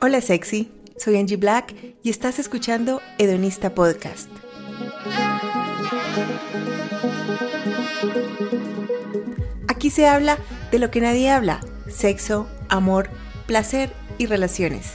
Hola 0.00 0.20
sexy, 0.20 0.70
soy 0.98 1.16
Angie 1.16 1.36
Black 1.36 1.74
y 2.02 2.10
estás 2.10 2.38
escuchando 2.38 3.00
Hedonista 3.18 3.74
Podcast. 3.74 4.28
Aquí 9.68 9.90
se 9.90 10.06
habla 10.06 10.38
de 10.70 10.78
lo 10.78 10.90
que 10.90 11.00
nadie 11.00 11.30
habla, 11.30 11.60
sexo, 11.88 12.46
amor, 12.68 13.08
placer 13.46 13.90
y 14.18 14.26
relaciones. 14.26 14.94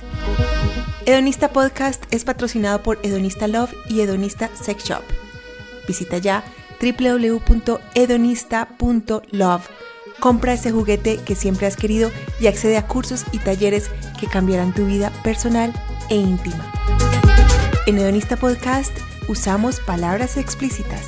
Hedonista 1.09 1.51
Podcast 1.51 2.03
es 2.11 2.23
patrocinado 2.23 2.83
por 2.83 2.99
Hedonista 3.01 3.47
Love 3.47 3.73
y 3.89 4.01
Hedonista 4.01 4.51
Sex 4.53 4.83
Shop. 4.83 5.01
Visita 5.87 6.19
ya 6.19 6.43
www.hedonista.love. 6.79 9.69
Compra 10.19 10.53
ese 10.53 10.71
juguete 10.71 11.17
que 11.17 11.33
siempre 11.33 11.65
has 11.65 11.77
querido 11.77 12.11
y 12.39 12.45
accede 12.45 12.77
a 12.77 12.85
cursos 12.85 13.25
y 13.31 13.39
talleres 13.39 13.89
que 14.19 14.27
cambiarán 14.27 14.71
tu 14.71 14.85
vida 14.85 15.11
personal 15.23 15.73
e 16.11 16.15
íntima. 16.15 16.71
En 17.87 17.97
Hedonista 17.97 18.37
Podcast 18.37 18.95
usamos 19.27 19.79
palabras 19.79 20.37
explícitas. 20.37 21.07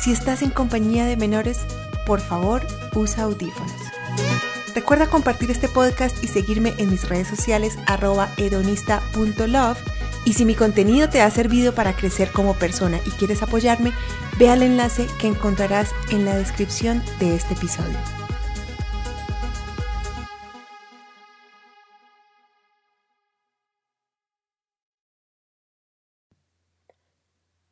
Si 0.00 0.12
estás 0.12 0.42
en 0.42 0.50
compañía 0.50 1.06
de 1.06 1.16
menores, 1.16 1.66
por 2.06 2.20
favor, 2.20 2.64
usa 2.94 3.24
audífonos. 3.24 3.83
Recuerda 4.74 5.08
compartir 5.08 5.52
este 5.52 5.68
podcast 5.68 6.22
y 6.24 6.26
seguirme 6.26 6.74
en 6.78 6.90
mis 6.90 7.08
redes 7.08 7.28
sociales 7.28 7.78
arroba. 7.86 8.28
Y 10.26 10.32
si 10.32 10.44
mi 10.44 10.56
contenido 10.56 11.08
te 11.08 11.20
ha 11.20 11.30
servido 11.30 11.76
para 11.76 11.94
crecer 11.94 12.32
como 12.32 12.54
persona 12.54 12.98
y 13.06 13.10
quieres 13.10 13.42
apoyarme, 13.42 13.92
ve 14.36 14.50
al 14.50 14.64
enlace 14.64 15.06
que 15.20 15.28
encontrarás 15.28 15.92
en 16.10 16.24
la 16.24 16.36
descripción 16.36 17.04
de 17.20 17.36
este 17.36 17.54
episodio. 17.54 17.96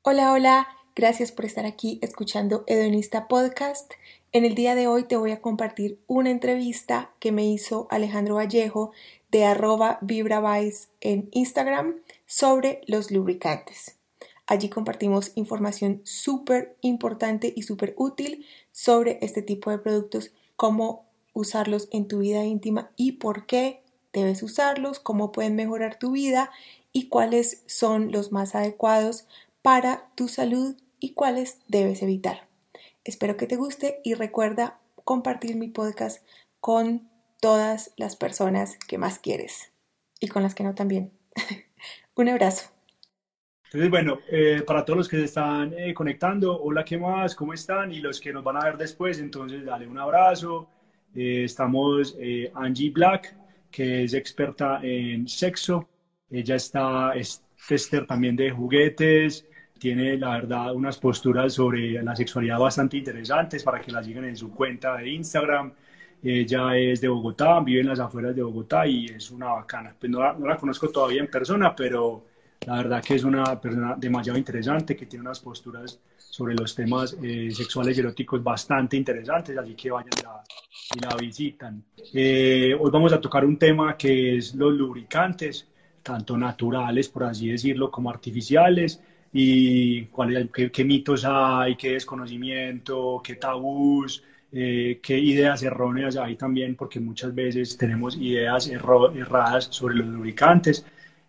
Hola, 0.03 0.33
hola, 0.33 0.69
gracias 0.95 1.33
por 1.33 1.47
estar 1.47 1.67
aquí 1.67 1.98
escuchando 2.00 2.62
Hedonista 2.69 3.27
Podcast. 3.27 3.92
En 4.34 4.47
el 4.47 4.55
día 4.55 4.75
de 4.75 4.86
hoy 4.86 5.05
te 5.05 5.19
voy 5.19 5.30
a 5.30 5.42
compartir 5.42 6.00
una 6.06 6.30
entrevista 6.30 7.11
que 7.19 7.33
me 7.33 7.44
hizo 7.44 7.86
Alejandro 7.91 8.36
Vallejo 8.36 8.92
de 9.30 9.44
arroba 9.44 9.98
vibravice 10.00 10.89
en 11.02 11.28
Instagram 11.33 11.97
sobre 12.24 12.80
los 12.86 13.11
lubricantes. 13.11 13.98
Allí 14.47 14.70
compartimos 14.70 15.33
información 15.34 16.00
súper 16.05 16.78
importante 16.80 17.52
y 17.55 17.64
súper 17.64 17.92
útil 17.98 18.47
sobre 18.70 19.19
este 19.20 19.42
tipo 19.42 19.70
de 19.70 19.77
productos, 19.77 20.30
cómo 20.56 21.05
usarlos 21.34 21.89
en 21.92 22.08
tu 22.08 22.20
vida 22.20 22.42
íntima 22.42 22.91
y 22.96 23.12
por 23.12 23.44
qué 23.44 23.83
debes 24.14 24.42
usarlos, 24.42 24.98
cómo 24.98 25.30
pueden 25.30 25.56
mejorar 25.56 25.98
tu 25.98 26.12
vida 26.12 26.50
y 26.91 27.08
cuáles 27.08 27.64
son 27.67 28.12
los 28.12 28.33
más 28.33 28.55
adecuados 28.55 29.27
para 29.61 30.08
tu 30.14 30.28
salud 30.28 30.74
y 31.00 31.12
cuáles 31.12 31.58
debes 31.69 32.00
evitar. 32.00 32.52
Espero 33.05 33.36
que 33.36 33.47
te 33.47 33.56
guste 33.56 34.00
y 34.05 34.14
recuerda 34.14 34.78
compartir 35.05 35.56
mi 35.56 35.67
podcast 35.67 36.25
con 36.61 37.11
todas 37.41 37.92
las 37.97 38.14
personas 38.14 38.78
que 38.86 38.97
más 38.97 39.19
quieres 39.19 39.72
y 40.20 40.28
con 40.28 40.45
las 40.45 40.55
que 40.55 40.62
no 40.62 40.77
también. 40.77 41.11
Un 42.14 42.28
abrazo. 42.28 42.70
Entonces, 43.64 43.91
bueno, 43.91 44.19
eh, 44.30 44.62
para 44.64 44.84
todos 44.84 44.98
los 44.98 45.08
que 45.08 45.17
se 45.17 45.25
están 45.25 45.73
eh, 45.73 45.92
conectando, 45.92 46.62
hola, 46.62 46.84
¿qué 46.84 46.97
más? 46.97 47.34
¿Cómo 47.34 47.55
están? 47.55 47.91
Y 47.91 47.98
los 47.98 48.20
que 48.20 48.33
nos 48.33 48.45
van 48.45 48.58
a 48.58 48.64
ver 48.67 48.77
después, 48.77 49.19
entonces 49.19 49.64
dale 49.64 49.89
un 49.89 49.98
abrazo. 49.98 50.69
Eh, 51.14 51.45
estamos 51.45 52.17
Angie 52.55 52.91
Black, 52.91 53.34
que 53.70 54.05
es 54.05 54.14
experta 54.14 54.79
en 54.83 55.27
sexo. 55.27 55.89
Ella 56.30 56.55
está, 56.55 57.14
es 57.14 57.42
tester 57.67 58.07
también 58.07 58.36
de 58.36 58.51
juguetes, 58.52 59.45
tiene 59.83 60.17
la 60.17 60.31
verdad 60.31 60.73
unas 60.73 60.97
posturas 60.97 61.55
sobre 61.55 62.01
la 62.05 62.15
sexualidad 62.15 62.57
bastante 62.57 62.98
interesantes 62.98 63.65
para 63.65 63.81
que 63.81 63.91
la 63.91 64.01
sigan 64.01 64.25
en 64.27 64.37
su 64.37 64.53
cuenta 64.53 64.97
de 64.97 65.11
Instagram. 65.11 65.73
Ella 66.23 66.77
es 66.77 67.01
de 67.01 67.09
Bogotá, 67.09 67.59
vive 67.59 67.81
en 67.81 67.89
las 67.89 67.98
afueras 67.98 68.37
de 68.37 68.45
Bogotá 68.45 68.87
y 68.87 69.07
es 69.07 69.33
una 69.33 69.47
bacana. 69.55 69.93
Pues 69.98 70.09
no 70.09 70.20
la, 70.20 70.57
conozco 70.57 70.89
todavía 70.89 71.20
en 71.20 71.27
persona, 71.27 71.75
pero 71.75 72.27
la 72.65 72.77
verdad 72.77 73.03
que 73.03 73.17
es 73.17 73.25
una 73.25 73.61
persona 73.61 73.97
demasiado 73.98 74.39
interesante 74.39 74.95
que 74.95 75.07
tiene 75.07 75.25
unas 75.25 75.41
posturas 75.41 75.99
sobre 76.17 76.55
los 76.55 76.77
temas 76.77 77.17
eh, 77.20 77.51
sexuales 77.51 77.97
y 77.97 78.01
eróticos 78.03 78.41
bastante 78.41 78.97
interesantes, 78.97 79.59
así 79.59 79.75
que 79.75 79.91
vayan 79.91 80.11
y 80.95 81.01
la 81.01 81.17
visitan. 81.17 81.83
Eh, 82.14 82.73
hoy 82.79 82.91
vamos 82.93 83.13
a 83.13 83.20
tocar 83.20 83.45
un 83.45 83.59
tema 83.59 83.97
que 83.97 84.37
es 84.37 84.55
los 84.55 84.75
lubricantes, 84.75 85.67
tanto 86.05 86.37
naturales, 86.37 87.09
por 87.09 87.25
así 87.25 87.49
decirlo, 87.49 87.91
como 87.91 88.11
artificiales 88.11 89.03
y 89.33 90.05
cuál, 90.07 90.51
qué, 90.53 90.70
qué, 90.70 90.85
mitos 90.85 91.25
hay, 91.25 91.77
qué 91.77 91.93
desconocimiento, 91.93 93.20
qué 93.25 93.37
tabús, 93.37 94.23
eh, 94.53 95.01
qué 95.03 95.19
ideas 95.19 95.63
erróneas 95.63 96.17
hay 96.17 96.37
también, 96.37 96.77
porque 96.77 97.01
muchas 97.01 97.35
veces 97.35 97.77
tenemos 97.79 98.17
ideas 98.17 98.69
erradas 98.69 99.69
sobre 99.70 99.97
los 99.97 100.07
lubricantes. 100.07 100.85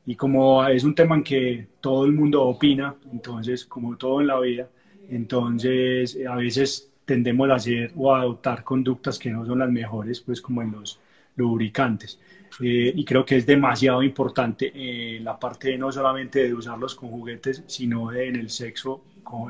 Y 0.06 0.16
como 0.16 0.66
es 0.68 0.84
un 0.84 0.96
tema 0.96 1.16
en 1.16 1.24
que 1.24 1.68
todo 1.80 2.06
el 2.06 2.12
mundo 2.12 2.44
opina, 2.44 2.96
entonces, 3.12 3.66
como 3.66 3.96
todo 3.96 4.20
en 4.20 4.28
la 4.28 4.40
vida, 4.40 4.68
entonces 5.10 6.18
a 6.30 6.36
veces 6.36 6.92
tendemos 7.06 7.50
a 7.50 7.56
hacer 7.56 7.92
o 7.96 8.14
a 8.14 8.22
adoptar 8.22 8.64
conductas 8.64 9.18
que 9.18 9.32
no 9.32 9.46
son 9.46 9.60
las 9.60 9.70
mejores, 9.70 10.20
pues 10.22 10.42
como 10.42 10.62
en 10.62 10.72
los 10.72 11.00
lubricantes. 11.36 12.20
Eh, 12.62 12.94
y 12.96 13.04
creo 13.04 13.26
que 13.26 13.38
es 13.38 13.46
demasiado 13.46 14.04
importante 14.04 14.72
eh, 14.76 15.20
la 15.22 15.40
parte 15.40 15.78
no 15.78 15.92
solamente 15.92 16.44
de 16.44 16.54
usarlos 16.54 16.96
con 16.96 17.10
juguetes, 17.10 17.64
sino 17.68 18.12
de, 18.12 18.28
en 18.28 18.36
el 18.36 18.50
sexo 18.50 19.04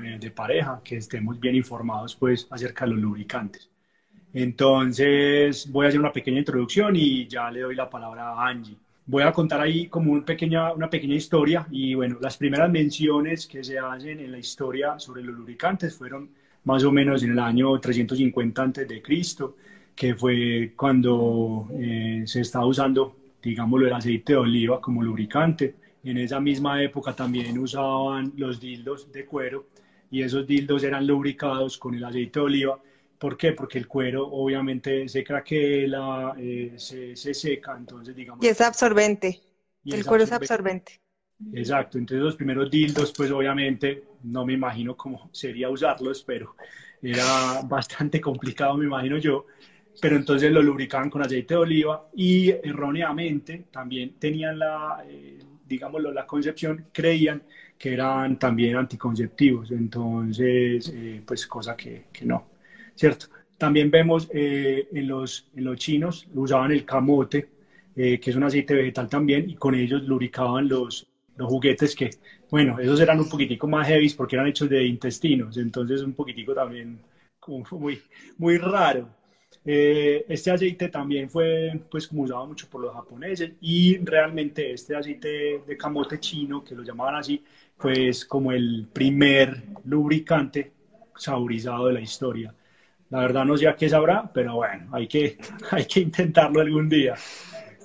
eh, 0.03 0.17
de 0.19 0.31
pareja, 0.31 0.81
que 0.83 0.97
estemos 0.97 1.39
bien 1.39 1.55
informados 1.55 2.16
pues 2.16 2.47
acerca 2.49 2.85
de 2.85 2.91
los 2.91 3.01
lubricantes. 3.01 3.69
Entonces 4.33 5.69
voy 5.72 5.85
a 5.85 5.89
hacer 5.89 5.99
una 5.99 6.11
pequeña 6.11 6.39
introducción 6.39 6.95
y 6.95 7.27
ya 7.27 7.51
le 7.51 7.61
doy 7.61 7.75
la 7.75 7.89
palabra 7.89 8.29
a 8.29 8.47
Angie. 8.47 8.77
Voy 9.05 9.23
a 9.23 9.33
contar 9.33 9.59
ahí 9.59 9.88
como 9.88 10.11
un 10.11 10.23
pequeña, 10.23 10.72
una 10.72 10.89
pequeña 10.89 11.16
historia 11.16 11.67
y 11.69 11.93
bueno, 11.93 12.17
las 12.22 12.38
primeras 12.38 12.72
menciones 12.72 13.45
que 13.45 13.63
se 13.63 13.77
hacen 13.77 14.22
en 14.22 14.31
la 14.31 14.39
historia 14.39 14.97
sobre 14.97 15.23
los 15.23 15.35
lubricantes 15.35 15.93
fueron 15.95 16.29
más 16.63 16.83
o 16.85 16.91
menos 16.91 17.22
en 17.23 17.31
el 17.31 17.39
año 17.39 17.77
350 17.77 18.63
antes 18.63 18.88
de 18.88 19.01
Cristo 19.01 19.57
que 19.95 20.15
fue 20.15 20.73
cuando 20.75 21.67
eh, 21.73 22.23
se 22.25 22.41
estaba 22.41 22.65
usando, 22.65 23.15
digámoslo, 23.41 23.87
el 23.87 23.93
aceite 23.93 24.33
de 24.33 24.39
oliva 24.39 24.81
como 24.81 25.03
lubricante. 25.03 25.75
En 26.03 26.17
esa 26.17 26.39
misma 26.39 26.81
época 26.83 27.13
también 27.13 27.57
usaban 27.57 28.33
los 28.35 28.59
dildos 28.59 29.11
de 29.11 29.25
cuero 29.25 29.67
y 30.11 30.21
esos 30.21 30.45
dildos 30.45 30.83
eran 30.83 31.07
lubricados 31.07 31.77
con 31.77 31.95
el 31.95 32.03
aceite 32.03 32.39
de 32.39 32.45
oliva. 32.45 32.79
¿Por 33.17 33.37
qué? 33.37 33.53
Porque 33.53 33.77
el 33.77 33.87
cuero 33.87 34.27
obviamente 34.27 35.07
se 35.07 35.23
craquela, 35.23 36.35
eh, 36.37 36.73
se, 36.75 37.15
se, 37.15 37.33
seca, 37.33 37.75
entonces 37.77 38.15
digamos... 38.15 38.43
Y 38.43 38.49
es 38.49 38.59
absorbente. 38.59 39.39
el 39.85 40.05
cuero 40.05 40.25
es 40.25 40.31
absorbente. 40.31 40.99
Exacto, 41.53 41.97
entonces 41.97 42.23
los 42.23 42.35
primeros 42.35 42.69
dildos, 42.69 43.13
pues 43.15 43.31
obviamente 43.31 44.03
no 44.23 44.45
me 44.45 44.53
imagino 44.53 44.95
cómo 44.95 45.29
sería 45.33 45.69
usarlos, 45.69 46.23
pero 46.23 46.55
era 47.01 47.61
bastante 47.65 48.21
complicado, 48.21 48.77
me 48.77 48.85
imagino 48.85 49.17
yo 49.17 49.45
pero 50.01 50.15
entonces 50.15 50.51
lo 50.51 50.61
lubricaban 50.61 51.09
con 51.09 51.21
aceite 51.21 51.53
de 51.53 51.59
oliva 51.59 52.07
y 52.15 52.49
erróneamente 52.49 53.65
también 53.71 54.13
tenían 54.19 54.59
la, 54.59 55.03
eh, 55.07 55.39
digámoslo, 55.65 56.11
la 56.11 56.25
concepción, 56.25 56.87
creían 56.91 57.43
que 57.77 57.93
eran 57.93 58.37
también 58.39 58.75
anticonceptivos, 58.75 59.71
entonces, 59.71 60.91
eh, 60.95 61.22
pues 61.25 61.47
cosa 61.47 61.75
que, 61.75 62.05
que, 62.11 62.25
no, 62.25 62.47
¿cierto? 62.95 63.28
También 63.57 63.91
vemos 63.91 64.29
eh, 64.34 64.87
en, 64.91 65.07
los, 65.07 65.49
en 65.55 65.66
los 65.66 65.78
chinos, 65.78 66.28
usaban 66.34 66.72
el 66.72 66.85
camote, 66.85 67.49
que 67.96 68.19
es 68.25 68.35
un 68.35 68.43
aceite 68.43 68.73
vegetal 68.73 69.07
también, 69.07 69.47
y 69.47 69.53
con 69.55 69.75
ellos 69.75 70.01
lubricaban 70.03 70.67
los, 70.67 71.07
los 71.35 71.47
juguetes 71.47 71.96
que, 71.96 72.09
bueno, 72.49 72.79
esos 72.79 72.99
eran 72.99 73.19
un 73.19 73.29
poquitico 73.29 73.67
más 73.67 73.87
heavy 73.87 74.09
porque 74.09 74.35
eran 74.35 74.47
hechos 74.47 74.69
de 74.69 74.84
intestinos, 74.85 75.57
entonces 75.57 76.01
un 76.01 76.13
poquitico 76.13 76.53
también 76.53 76.99
muy, 77.72 78.01
muy 78.37 78.57
raro. 78.57 79.09
Eh, 79.65 80.25
este 80.27 80.51
aceite 80.51 80.89
también 80.89 81.29
fue 81.29 81.71
pues 81.89 82.07
como 82.07 82.23
usado 82.23 82.45
mucho 82.45 82.67
por 82.69 82.81
los 82.81 82.93
japoneses 82.93 83.53
y 83.61 83.97
realmente 84.03 84.73
este 84.73 84.95
aceite 84.95 85.63
de 85.65 85.77
camote 85.77 86.19
chino, 86.19 86.63
que 86.63 86.75
lo 86.75 86.83
llamaban 86.83 87.15
así, 87.15 87.43
pues 87.77 88.25
como 88.25 88.51
el 88.51 88.87
primer 88.91 89.63
lubricante 89.85 90.71
saborizado 91.15 91.87
de 91.87 91.93
la 91.93 92.01
historia. 92.01 92.53
La 93.09 93.19
verdad 93.19 93.45
no 93.45 93.57
sé 93.57 93.67
a 93.67 93.75
qué 93.75 93.87
sabrá, 93.87 94.29
pero 94.33 94.55
bueno, 94.55 94.89
hay 94.91 95.07
que, 95.07 95.37
hay 95.71 95.85
que 95.85 96.01
intentarlo 96.01 96.61
algún 96.61 96.89
día. 96.89 97.15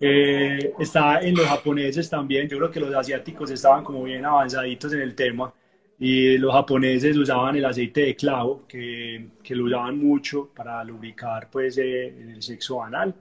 Eh, 0.01 0.73
está 0.79 1.21
en 1.21 1.35
los 1.37 1.47
japoneses 1.47 2.09
también, 2.09 2.49
yo 2.49 2.59
creo 2.59 2.71
que 2.71 2.81
los 2.81 2.95
asiáticos 2.95 3.51
estaban 3.51 3.85
como 3.85 4.05
bien 4.05 4.25
avanzaditos 4.25 4.93
en 4.93 5.01
el 5.03 5.15
tema 5.15 5.53
y 6.01 6.39
los 6.39 6.53
japoneses 6.53 7.17
usaban 7.17 7.57
el 7.57 7.65
aceite 7.65 8.03
de 8.03 8.17
clavo, 8.17 8.65
que, 8.69 9.31
que 9.43 9.55
lo 9.55 9.65
usaban 9.65 9.99
mucho 9.99 10.51
para 10.55 10.83
lubricar 10.85 11.49
pues, 11.51 11.77
eh, 11.79 12.07
el 12.07 12.43
sexo 12.43 12.83
anal. 12.83 13.15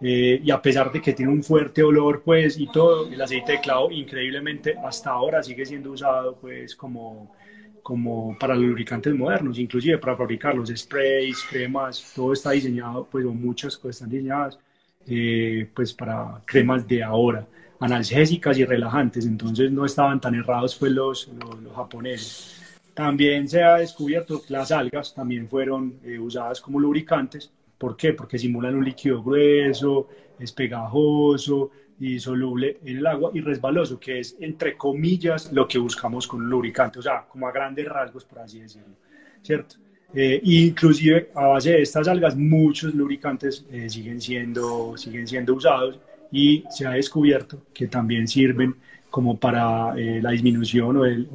Eh, 0.00 0.40
y 0.44 0.50
a 0.50 0.60
pesar 0.60 0.92
de 0.92 1.00
que 1.00 1.14
tiene 1.14 1.32
un 1.32 1.42
fuerte 1.42 1.82
olor, 1.82 2.22
pues, 2.22 2.58
y 2.58 2.66
todo, 2.66 3.08
el 3.08 3.20
aceite 3.20 3.52
de 3.52 3.60
clavo 3.60 3.90
increíblemente 3.90 4.76
hasta 4.84 5.10
ahora 5.10 5.42
sigue 5.42 5.64
siendo 5.64 5.92
usado, 5.92 6.36
pues, 6.36 6.74
como, 6.76 7.34
como 7.82 8.36
para 8.38 8.54
lubricantes 8.56 9.14
modernos, 9.14 9.58
inclusive 9.58 9.96
para 9.98 10.16
fabricar 10.16 10.54
los 10.54 10.68
sprays, 10.68 11.42
cremas, 11.48 12.12
todo 12.14 12.32
está 12.32 12.50
diseñado, 12.50 13.08
pues, 13.10 13.24
o 13.24 13.32
muchas 13.32 13.76
cosas 13.76 13.96
están 13.96 14.10
diseñadas, 14.10 14.58
eh, 15.06 15.68
pues, 15.74 15.94
para 15.94 16.42
cremas 16.44 16.86
de 16.86 17.02
ahora 17.02 17.46
analgésicas 17.80 18.58
y 18.58 18.64
relajantes, 18.64 19.26
entonces 19.26 19.70
no 19.70 19.84
estaban 19.84 20.20
tan 20.20 20.34
errados 20.34 20.76
pues 20.76 20.92
los, 20.92 21.28
los, 21.28 21.74
japoneses. 21.74 22.80
También 22.94 23.48
se 23.48 23.62
ha 23.62 23.76
descubierto 23.76 24.40
que 24.42 24.52
las 24.52 24.72
algas 24.72 25.14
también 25.14 25.48
fueron 25.48 25.98
eh, 26.02 26.18
usadas 26.18 26.60
como 26.60 26.80
lubricantes. 26.80 27.50
¿Por 27.76 27.96
qué? 27.96 28.14
Porque 28.14 28.38
simulan 28.38 28.74
un 28.74 28.84
líquido 28.84 29.22
grueso, 29.22 30.08
es 30.38 30.52
pegajoso 30.52 31.70
y 32.00 32.18
soluble 32.18 32.78
en 32.84 32.98
el 32.98 33.06
agua 33.06 33.30
y 33.34 33.40
resbaloso, 33.40 33.98
que 33.98 34.20
es 34.20 34.36
entre 34.40 34.76
comillas 34.76 35.52
lo 35.52 35.68
que 35.68 35.78
buscamos 35.78 36.26
con 36.26 36.42
un 36.42 36.50
lubricante, 36.50 36.98
o 36.98 37.02
sea, 37.02 37.26
como 37.26 37.46
a 37.46 37.52
grandes 37.52 37.86
rasgos, 37.86 38.24
por 38.24 38.38
así 38.40 38.60
decirlo, 38.60 38.94
¿cierto? 39.42 39.76
Eh, 40.14 40.40
inclusive 40.44 41.30
a 41.34 41.48
base 41.48 41.72
de 41.72 41.82
estas 41.82 42.06
algas 42.08 42.36
muchos 42.36 42.94
lubricantes 42.94 43.66
eh, 43.70 43.90
siguen, 43.90 44.20
siendo, 44.20 44.96
siguen 44.96 45.26
siendo 45.26 45.54
usados 45.54 45.98
y 46.32 46.64
se 46.70 46.86
ha 46.86 46.90
descubierto 46.90 47.62
que 47.72 47.86
también 47.88 48.26
sirven 48.28 48.74
como 49.10 49.38
para 49.38 49.94
eh, 49.96 50.20
la 50.20 50.30
disminución 50.30 50.96
o 50.96 51.04
el, 51.04 51.26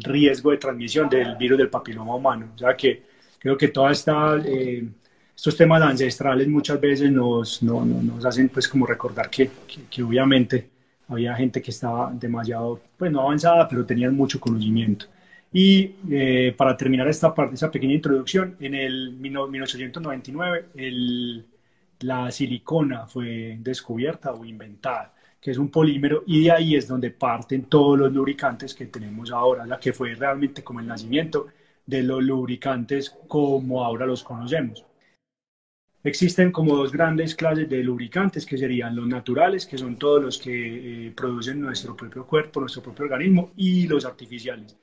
riesgo 0.00 0.50
de 0.50 0.56
transmisión 0.56 1.08
del 1.08 1.36
virus 1.36 1.58
del 1.58 1.68
papiloma 1.68 2.14
humano. 2.14 2.52
O 2.54 2.58
sea 2.58 2.74
que 2.74 3.02
creo 3.38 3.56
que 3.56 3.68
todos 3.68 4.04
eh, 4.46 4.88
estos 5.36 5.56
temas 5.56 5.82
ancestrales 5.82 6.48
muchas 6.48 6.80
veces 6.80 7.10
nos, 7.12 7.62
nos 7.62 8.24
hacen 8.24 8.48
pues 8.48 8.66
como 8.66 8.86
recordar 8.86 9.28
que, 9.28 9.50
que, 9.90 10.02
obviamente 10.02 10.70
había 11.08 11.34
gente 11.34 11.60
que 11.60 11.70
estaba 11.70 12.10
demasiado, 12.12 12.80
pues 12.96 13.12
no 13.12 13.20
avanzada, 13.20 13.68
pero 13.68 13.84
tenían 13.84 14.14
mucho 14.16 14.40
conocimiento. 14.40 15.06
Y 15.52 15.96
eh, 16.10 16.54
para 16.56 16.76
terminar 16.76 17.08
esta 17.08 17.34
parte, 17.34 17.54
esa 17.54 17.70
pequeña 17.70 17.94
introducción, 17.94 18.56
en 18.60 18.74
el 18.74 19.12
1899 19.12 20.66
el 20.76 21.46
la 22.00 22.30
silicona 22.30 23.06
fue 23.06 23.56
descubierta 23.60 24.32
o 24.32 24.44
inventada, 24.44 25.14
que 25.40 25.50
es 25.50 25.58
un 25.58 25.70
polímero, 25.70 26.24
y 26.26 26.44
de 26.44 26.52
ahí 26.52 26.76
es 26.76 26.88
donde 26.88 27.10
parten 27.10 27.64
todos 27.64 27.98
los 27.98 28.12
lubricantes 28.12 28.74
que 28.74 28.86
tenemos 28.86 29.30
ahora, 29.30 29.66
la 29.66 29.78
que 29.78 29.92
fue 29.92 30.14
realmente 30.14 30.64
como 30.64 30.80
el 30.80 30.86
nacimiento 30.86 31.48
de 31.86 32.02
los 32.02 32.22
lubricantes 32.22 33.16
como 33.28 33.84
ahora 33.84 34.06
los 34.06 34.22
conocemos. 34.22 34.84
Existen 36.04 36.52
como 36.52 36.76
dos 36.76 36.92
grandes 36.92 37.34
clases 37.34 37.68
de 37.68 37.82
lubricantes 37.82 38.46
que 38.46 38.56
serían 38.56 38.94
los 38.94 39.06
naturales, 39.06 39.66
que 39.66 39.78
son 39.78 39.96
todos 39.96 40.22
los 40.22 40.38
que 40.38 41.06
eh, 41.08 41.10
producen 41.10 41.60
nuestro 41.60 41.96
propio 41.96 42.26
cuerpo, 42.26 42.60
nuestro 42.60 42.82
propio 42.82 43.04
organismo, 43.06 43.52
y 43.56 43.86
los 43.86 44.04
artificiales. 44.04 44.76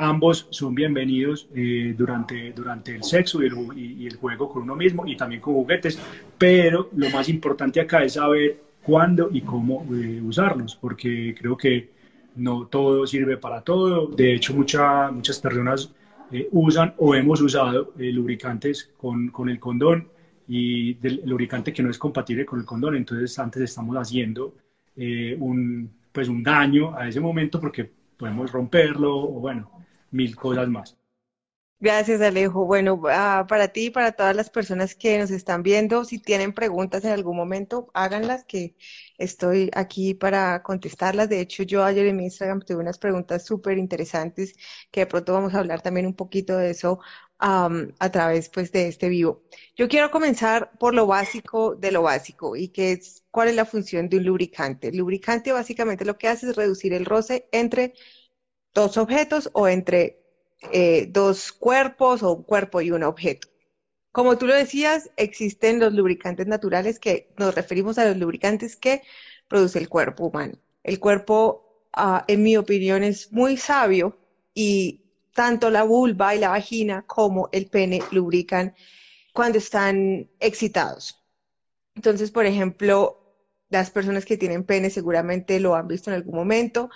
Ambos 0.00 0.46
son 0.50 0.76
bienvenidos 0.76 1.48
eh, 1.52 1.92
durante, 1.98 2.52
durante 2.52 2.94
el 2.94 3.02
sexo 3.02 3.42
y 3.42 4.06
el, 4.06 4.16
juego 4.16 4.48
con 4.48 4.62
uno 4.62 4.76
mismo 4.76 5.04
y 5.04 5.16
también 5.16 5.40
con 5.40 5.54
juguetes, 5.54 5.98
pero 6.38 6.88
lo 6.94 7.10
más 7.10 7.28
importante 7.28 7.80
acá 7.80 8.04
es 8.04 8.12
saber 8.12 8.60
cuándo 8.80 9.28
y 9.32 9.40
cómo 9.40 9.84
eh, 9.92 10.22
usarlos, 10.22 10.76
porque 10.76 11.34
creo 11.36 11.56
que 11.56 11.90
no 12.36 12.66
todo 12.66 13.08
sirve 13.08 13.38
para 13.38 13.62
todo. 13.62 14.06
De 14.06 14.36
hecho, 14.36 14.54
muchas 14.54 15.10
muchas 15.12 15.42
eh, 16.30 16.48
usan 16.52 16.94
o 16.98 17.16
hemos 17.16 17.40
usado 17.40 17.92
lubricantes 17.96 18.92
con, 18.96 19.30
con, 19.30 19.48
el 19.48 19.58
condón 19.58 20.06
y 20.46 20.94
del 20.94 21.22
lubricante 21.24 21.72
que 21.72 21.82
no 21.82 21.90
es 21.90 21.98
compatible 21.98 22.46
con 22.46 22.60
el 22.60 22.64
condón. 22.64 22.94
Entonces, 22.94 23.36
antes 23.40 23.62
estamos 23.62 23.96
haciendo 23.96 24.54
un, 25.40 25.90
pues 26.12 26.28
un 26.28 26.44
daño 26.44 26.96
a 26.96 27.08
ese 27.08 27.18
momento 27.18 27.60
porque 27.60 27.90
podemos 28.16 28.52
romperlo 28.52 29.16
o 29.16 29.40
bueno, 29.40 29.72
mil 30.10 30.36
cosas 30.36 30.68
más. 30.68 30.96
Gracias, 31.80 32.20
Alejo. 32.20 32.64
Bueno, 32.64 33.00
ah, 33.08 33.46
para 33.48 33.68
ti 33.68 33.86
y 33.86 33.90
para 33.90 34.10
todas 34.10 34.34
las 34.34 34.50
personas 34.50 34.96
que 34.96 35.16
nos 35.16 35.30
están 35.30 35.62
viendo, 35.62 36.04
si 36.04 36.18
tienen 36.18 36.52
preguntas 36.52 37.04
en 37.04 37.12
algún 37.12 37.36
momento, 37.36 37.88
háganlas, 37.94 38.44
que 38.44 38.74
estoy 39.16 39.70
aquí 39.74 40.12
para 40.14 40.60
contestarlas. 40.64 41.28
De 41.28 41.40
hecho, 41.40 41.62
yo 41.62 41.84
ayer 41.84 42.06
en 42.08 42.16
mi 42.16 42.24
Instagram 42.24 42.62
tuve 42.62 42.78
unas 42.78 42.98
preguntas 42.98 43.44
súper 43.46 43.78
interesantes, 43.78 44.54
que 44.90 45.00
de 45.00 45.06
pronto 45.06 45.32
vamos 45.34 45.54
a 45.54 45.60
hablar 45.60 45.80
también 45.80 46.06
un 46.06 46.14
poquito 46.14 46.56
de 46.56 46.70
eso 46.70 46.98
a 47.38 48.10
través 48.10 48.48
pues, 48.48 48.72
de 48.72 48.88
este 48.88 49.08
vivo. 49.08 49.44
Yo 49.76 49.88
quiero 49.88 50.10
comenzar 50.10 50.72
por 50.78 50.94
lo 50.94 51.06
básico 51.06 51.76
de 51.76 51.92
lo 51.92 52.02
básico 52.02 52.56
y 52.56 52.68
que 52.70 52.92
es 52.92 53.24
cuál 53.30 53.48
es 53.48 53.54
la 53.54 53.64
función 53.64 54.08
de 54.08 54.16
un 54.18 54.24
lubricante. 54.24 54.88
El 54.88 54.96
lubricante 54.96 55.52
básicamente 55.52 56.04
lo 56.04 56.18
que 56.18 56.28
hace 56.28 56.48
es 56.50 56.56
reducir 56.56 56.92
el 56.92 57.04
roce 57.04 57.48
entre 57.52 57.94
dos 58.74 58.96
objetos 58.96 59.50
o 59.52 59.68
entre 59.68 60.20
eh, 60.72 61.06
dos 61.10 61.52
cuerpos 61.52 62.22
o 62.22 62.32
un 62.32 62.42
cuerpo 62.42 62.80
y 62.80 62.90
un 62.90 63.02
objeto. 63.02 63.48
Como 64.12 64.38
tú 64.38 64.46
lo 64.46 64.54
decías, 64.54 65.10
existen 65.16 65.78
los 65.78 65.92
lubricantes 65.92 66.46
naturales 66.46 66.98
que 66.98 67.32
nos 67.38 67.54
referimos 67.54 67.98
a 67.98 68.04
los 68.04 68.16
lubricantes 68.16 68.76
que 68.76 69.02
produce 69.48 69.78
el 69.78 69.88
cuerpo 69.88 70.26
humano. 70.26 70.58
El 70.82 70.98
cuerpo, 70.98 71.86
ah, 71.92 72.24
en 72.28 72.42
mi 72.42 72.56
opinión, 72.56 73.04
es 73.04 73.32
muy 73.32 73.56
sabio 73.56 74.18
y 74.54 75.02
tanto 75.34 75.70
la 75.70 75.84
vulva 75.84 76.34
y 76.34 76.40
la 76.40 76.48
vagina 76.48 77.04
como 77.06 77.48
el 77.52 77.68
pene 77.70 78.02
lubrican 78.10 78.74
cuando 79.32 79.58
están 79.58 80.28
excitados. 80.40 81.24
Entonces, 81.94 82.30
por 82.32 82.46
ejemplo, 82.46 83.36
las 83.68 83.90
personas 83.90 84.24
que 84.24 84.36
tienen 84.36 84.64
pene 84.64 84.90
seguramente 84.90 85.60
lo 85.60 85.76
han 85.76 85.86
visto 85.88 86.10
en 86.10 86.16
algún 86.16 86.34
momento, 86.34 86.90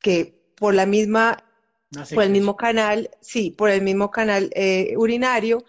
que 0.00 0.35
por 0.56 0.74
la 0.74 0.86
misma, 0.86 1.44
por 2.14 2.24
el 2.24 2.30
mismo 2.30 2.56
canal, 2.56 3.10
sí, 3.20 3.50
por 3.50 3.70
el 3.70 3.82
mismo 3.82 4.10
canal 4.10 4.50
eh, 4.54 4.94
urinario, 4.96 5.64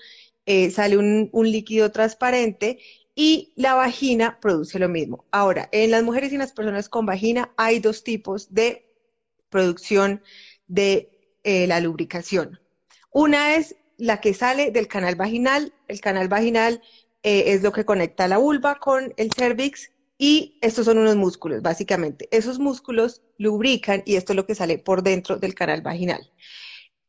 eh, 0.45 0.71
sale 0.71 0.97
un, 0.97 1.29
líquido 1.33 1.91
transparente 1.91 2.79
y 3.15 3.53
la 3.55 3.75
vagina 3.75 4.39
produce 4.39 4.79
lo 4.79 4.89
mismo. 4.89 5.25
Ahora, 5.31 5.69
en 5.71 5.91
las 5.91 6.03
mujeres 6.03 6.31
y 6.31 6.35
en 6.35 6.39
las 6.39 6.53
personas 6.53 6.89
con 6.89 7.05
vagina 7.05 7.51
hay 7.57 7.79
dos 7.79 8.03
tipos 8.03 8.53
de 8.53 8.85
producción 9.49 10.21
de 10.67 11.09
eh, 11.43 11.67
la 11.67 11.79
lubricación. 11.79 12.59
Una 13.11 13.55
es 13.55 13.75
la 13.97 14.21
que 14.21 14.33
sale 14.33 14.71
del 14.71 14.87
canal 14.87 15.15
vaginal. 15.15 15.73
El 15.87 16.01
canal 16.01 16.27
vaginal 16.27 16.81
es 17.23 17.61
lo 17.61 17.73
que 17.73 17.83
conecta 17.83 18.27
la 18.29 18.37
vulva 18.37 18.75
con 18.75 19.13
el 19.17 19.31
cervix 19.33 19.91
y 20.17 20.57
estos 20.61 20.85
son 20.85 20.97
unos 20.97 21.15
músculos, 21.15 21.61
básicamente. 21.61 22.27
Esos 22.31 22.59
músculos 22.59 23.21
lubrican 23.37 24.01
y 24.05 24.15
esto 24.15 24.33
es 24.33 24.37
lo 24.37 24.45
que 24.45 24.55
sale 24.55 24.79
por 24.79 25.03
dentro 25.03 25.37
del 25.37 25.53
canal 25.53 25.81
vaginal. 25.81 26.31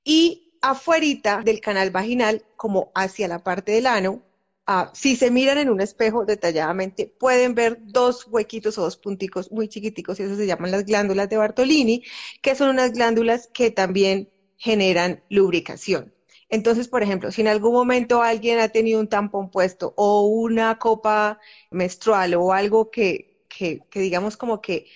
Y 0.04 0.52
afuerita 0.60 1.42
del 1.42 1.60
canal 1.60 1.90
vaginal, 1.90 2.44
como 2.56 2.92
hacia 2.94 3.28
la 3.28 3.42
parte 3.42 3.72
del 3.72 3.86
ano, 3.86 4.22
ah, 4.66 4.90
si 4.94 5.16
se 5.16 5.30
miran 5.30 5.58
en 5.58 5.70
un 5.70 5.80
espejo 5.80 6.24
detalladamente, 6.24 7.06
pueden 7.06 7.54
ver 7.54 7.78
dos 7.80 8.26
huequitos 8.28 8.76
o 8.78 8.82
dos 8.82 8.96
punticos 8.96 9.50
muy 9.52 9.68
chiquiticos 9.68 10.20
y 10.20 10.24
eso 10.24 10.36
se 10.36 10.46
llaman 10.46 10.70
las 10.70 10.84
glándulas 10.84 11.28
de 11.28 11.36
Bartolini, 11.38 12.02
que 12.42 12.54
son 12.54 12.70
unas 12.70 12.92
glándulas 12.92 13.48
que 13.52 13.70
también 13.70 14.30
generan 14.56 15.22
lubricación. 15.30 16.12
Entonces, 16.48 16.88
por 16.88 17.02
ejemplo, 17.02 17.30
si 17.30 17.42
en 17.42 17.48
algún 17.48 17.72
momento 17.72 18.22
alguien 18.22 18.58
ha 18.58 18.68
tenido 18.68 19.00
un 19.00 19.08
tampón 19.08 19.50
puesto 19.50 19.92
o 19.96 20.26
una 20.26 20.78
copa 20.78 21.38
menstrual 21.70 22.34
o 22.34 22.52
algo 22.52 22.90
que, 22.90 23.44
que, 23.48 23.82
digamos 23.94 24.36
como 24.36 24.60
que, 24.60 24.86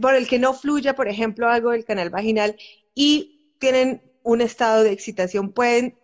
por 0.00 0.14
el 0.14 0.28
que 0.28 0.38
no 0.38 0.54
fluya, 0.54 0.94
por 0.94 1.08
ejemplo, 1.08 1.48
algo 1.48 1.70
del 1.70 1.84
canal 1.84 2.10
vaginal 2.10 2.56
y 2.94 3.54
tienen 3.58 4.02
un 4.22 4.40
estado 4.40 4.82
de 4.82 4.92
excitación, 4.92 5.52
pueden 5.52 5.98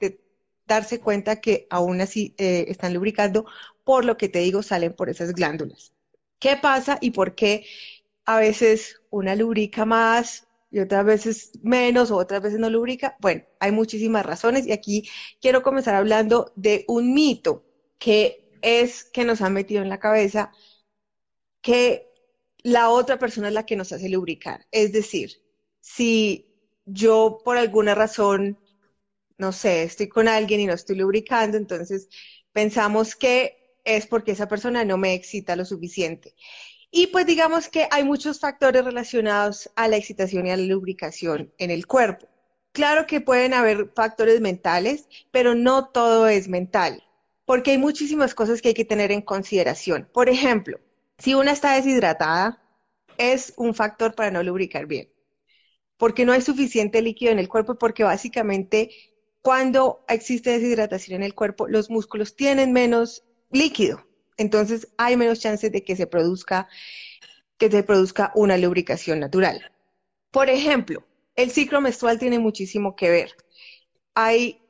darse 0.67 0.99
cuenta 0.99 1.41
que 1.41 1.67
aún 1.71 2.01
así 2.01 2.35
eh, 2.39 2.65
están 2.69 2.95
lubricando, 2.95 3.47
por 3.85 4.05
lo 4.05 4.17
que 4.17 4.29
te 4.29 4.41
digo, 4.41 4.63
salen 4.63 4.93
por 4.93 5.09
esas 5.09 5.33
glándulas. 5.33 5.93
¿Qué 6.41 6.57
pasa 6.57 6.99
y 7.01 7.13
por 7.13 7.35
qué 7.35 7.65
a 8.25 8.39
veces 8.39 9.01
una 9.11 9.37
lubrica 9.37 9.85
más, 9.85 10.46
y 10.71 10.81
otras 10.81 11.05
veces 11.05 11.51
menos 11.63 12.11
o 12.11 12.17
otras 12.17 12.43
veces 12.43 12.59
no 12.59 12.71
lubrica. 12.71 13.17
Bueno, 13.21 13.43
hay 13.61 13.73
muchísimas 13.73 14.27
razones 14.27 14.67
y 14.67 14.73
aquí 14.73 15.09
quiero 15.41 15.63
comenzar 15.63 15.95
hablando 15.95 16.53
de 16.57 16.85
un 16.89 17.15
mito 17.15 17.65
que 17.99 18.45
es 18.63 19.05
que 19.05 19.25
nos 19.25 19.41
ha 19.43 19.51
metido 19.51 19.83
en 19.83 19.89
la 19.89 19.99
cabeza 19.99 20.51
que 21.61 22.07
la 22.63 22.91
otra 22.91 23.19
persona 23.19 23.49
es 23.49 23.55
la 23.55 23.65
que 23.65 23.77
nos 23.77 23.93
hace 23.93 24.09
lubricar. 24.09 24.67
Es 24.71 24.93
decir, 24.93 25.31
si 25.81 26.47
yo 26.85 27.39
por 27.45 27.57
alguna 27.57 27.95
razón, 27.95 28.59
no 29.39 29.53
sé, 29.53 29.83
estoy 29.85 30.09
con 30.09 30.29
alguien 30.29 30.61
y 30.61 30.67
no 30.67 30.75
estoy 30.75 30.97
lubricando, 30.97 31.57
entonces 31.59 32.09
pensamos 32.53 33.17
que 33.17 33.57
es 33.85 34.07
porque 34.07 34.33
esa 34.33 34.49
persona 34.49 34.85
no 34.85 34.99
me 34.99 35.15
excita 35.15 35.57
lo 35.57 35.65
suficiente. 35.65 36.35
Y 36.91 37.09
pues 37.09 37.27
digamos 37.27 37.69
que 37.69 37.89
hay 37.91 38.05
muchos 38.05 38.41
factores 38.41 38.85
relacionados 38.85 39.71
a 39.77 39.89
la 39.89 39.97
excitación 39.97 40.47
y 40.47 40.51
a 40.51 40.57
la 40.57 40.65
lubricación 40.65 41.53
en 41.59 41.71
el 41.71 41.87
cuerpo. 41.87 42.29
claro 42.73 43.07
que 43.07 43.21
pueden 43.21 43.55
haber 43.55 43.91
factores 43.95 44.41
mentales, 44.41 45.09
pero 45.31 45.55
no 45.55 45.89
todo 45.91 46.29
es 46.29 46.49
mental, 46.49 47.03
porque 47.45 47.73
hay 47.73 47.79
muchísimas 47.79 48.35
cosas 48.35 48.61
que 48.63 48.69
hay 48.69 48.75
que 48.75 48.85
tener 48.85 49.13
en 49.13 49.23
consideración. 49.23 50.09
Por 50.13 50.29
ejemplo, 50.29 50.79
si 51.19 51.35
una 51.35 51.53
está 51.53 51.75
deshidratada, 51.75 52.63
es 53.19 53.55
un 53.57 53.75
factor 53.75 54.15
para 54.15 54.31
no 54.31 54.43
lubricar 54.43 54.87
bien, 54.87 55.09
porque 55.97 56.25
no 56.25 56.33
hay 56.33 56.43
suficiente 56.43 57.03
líquido 57.03 57.33
en 57.33 57.39
el 57.39 57.49
cuerpo, 57.49 57.77
porque 57.79 58.05
básicamente 58.05 58.91
cuando 59.43 60.05
existe 60.09 60.51
deshidratación 60.51 61.17
en 61.17 61.23
el 61.25 61.35
cuerpo, 61.35 61.69
los 61.69 61.91
músculos 61.91 62.37
tienen 62.37 62.73
menos 62.73 63.25
líquido, 63.51 64.06
entonces 64.37 64.89
hay 64.97 65.17
menos 65.17 65.41
chances 65.41 65.73
de 65.73 65.83
que 65.83 65.97
se 65.97 66.07
produzca 66.07 66.69
que 67.59 67.71
se 67.71 67.83
produzca 67.83 68.33
una 68.35 68.57
lubricación 68.59 69.21
natural. 69.21 69.73
Por 70.31 70.51
ejemplo, 70.51 71.05
el 71.35 71.51
ciclo 71.51 71.81
menstrual 71.81 72.19
tiene 72.19 72.39
muchísimo 72.39 72.95
que 72.97 73.11
ver. 73.11 73.31
Hay 74.15 74.61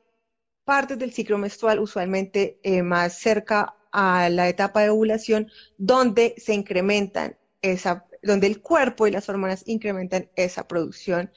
partes 0.63 0.97
del 0.99 1.13
ciclo 1.13 1.37
menstrual 1.37 1.79
usualmente 1.79 2.59
eh, 2.63 2.83
más 2.83 3.17
cerca 3.19 3.75
a 3.91 4.29
la 4.29 4.49
etapa 4.49 4.81
de 4.81 4.89
ovulación 4.89 5.49
donde 5.77 6.35
se 6.37 6.53
incrementan 6.53 7.37
esa, 7.61 8.05
donde 8.21 8.47
el 8.47 8.61
cuerpo 8.61 9.07
y 9.07 9.11
las 9.11 9.29
hormonas 9.29 9.63
incrementan 9.65 10.29
esa 10.35 10.67
producción 10.67 11.31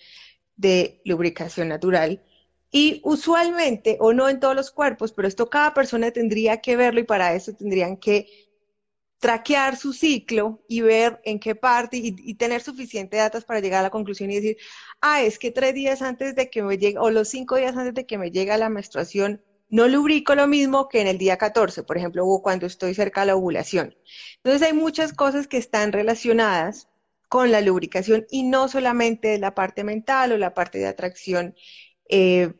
de 0.56 1.00
lubricación 1.04 1.68
natural. 1.68 2.22
Y 2.70 3.00
usualmente, 3.04 3.96
o 4.00 4.12
no 4.12 4.28
en 4.28 4.40
todos 4.40 4.54
los 4.54 4.70
cuerpos, 4.70 5.12
pero 5.12 5.26
esto 5.26 5.50
cada 5.50 5.74
persona 5.74 6.10
tendría 6.12 6.58
que 6.58 6.76
verlo 6.76 7.00
y 7.00 7.04
para 7.04 7.34
eso 7.34 7.52
tendrían 7.52 7.96
que 7.96 8.26
traquear 9.20 9.76
su 9.76 9.92
ciclo 9.92 10.62
y 10.66 10.80
ver 10.80 11.20
en 11.24 11.38
qué 11.38 11.54
parte 11.54 11.98
y, 11.98 12.34
tener 12.34 12.62
suficiente 12.62 13.18
datos 13.18 13.44
para 13.44 13.60
llegar 13.60 13.80
a 13.80 13.82
la 13.84 13.90
conclusión 13.90 14.30
y 14.30 14.36
decir, 14.36 14.56
ah, 15.00 15.22
es 15.22 15.38
que 15.38 15.50
tres 15.50 15.74
días 15.74 16.02
antes 16.02 16.34
de 16.34 16.48
que 16.48 16.62
me 16.62 16.78
llegue, 16.78 16.98
o 16.98 17.10
los 17.10 17.28
cinco 17.28 17.56
días 17.56 17.76
antes 17.76 17.94
de 17.94 18.06
que 18.06 18.18
me 18.18 18.30
llegue 18.30 18.56
la 18.56 18.70
menstruación, 18.70 19.42
no 19.68 19.88
lubrico 19.88 20.34
lo 20.34 20.46
mismo 20.48 20.88
que 20.88 21.00
en 21.00 21.06
el 21.06 21.18
día 21.18 21.36
14, 21.36 21.82
por 21.84 21.98
ejemplo, 21.98 22.26
o 22.26 22.42
cuando 22.42 22.66
estoy 22.66 22.94
cerca 22.94 23.20
de 23.20 23.28
la 23.28 23.36
ovulación. 23.36 23.94
Entonces 24.36 24.62
hay 24.62 24.72
muchas 24.72 25.12
cosas 25.12 25.46
que 25.46 25.58
están 25.58 25.92
relacionadas 25.92 26.88
con 27.28 27.52
la 27.52 27.60
lubricación 27.60 28.26
y 28.30 28.42
no 28.42 28.68
solamente 28.68 29.38
la 29.38 29.54
parte 29.54 29.84
mental 29.84 30.32
o 30.32 30.38
la 30.38 30.54
parte 30.54 30.78
de 30.78 30.86
atracción 30.86 31.54
eh, 32.08 32.52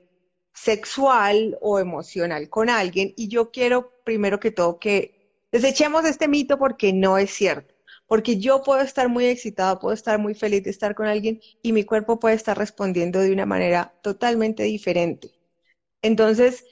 sexual 0.52 1.59
o 1.61 1.78
emocional 1.78 2.49
con 2.49 2.71
alguien. 2.71 3.12
Y 3.16 3.28
yo 3.28 3.50
quiero 3.50 3.92
primero 4.04 4.40
que 4.40 4.50
todo 4.50 4.78
que 4.78 5.21
Desechemos 5.52 6.04
este 6.04 6.28
mito 6.28 6.59
porque 6.59 6.92
no 6.92 7.19
es 7.19 7.30
cierto. 7.30 7.75
Porque 8.07 8.38
yo 8.38 8.62
puedo 8.62 8.80
estar 8.80 9.09
muy 9.09 9.26
excitado, 9.26 9.78
puedo 9.78 9.95
estar 9.95 10.19
muy 10.19 10.35
feliz 10.35 10.64
de 10.64 10.71
estar 10.71 10.95
con 10.95 11.07
alguien 11.07 11.40
y 11.62 11.73
mi 11.73 11.85
cuerpo 11.85 12.19
puede 12.19 12.35
estar 12.35 12.59
respondiendo 12.59 13.21
de 13.21 13.33
una 13.33 13.47
manera 13.47 13.92
totalmente 14.02 14.64
diferente. 14.64 15.30
Entonces, 16.02 16.64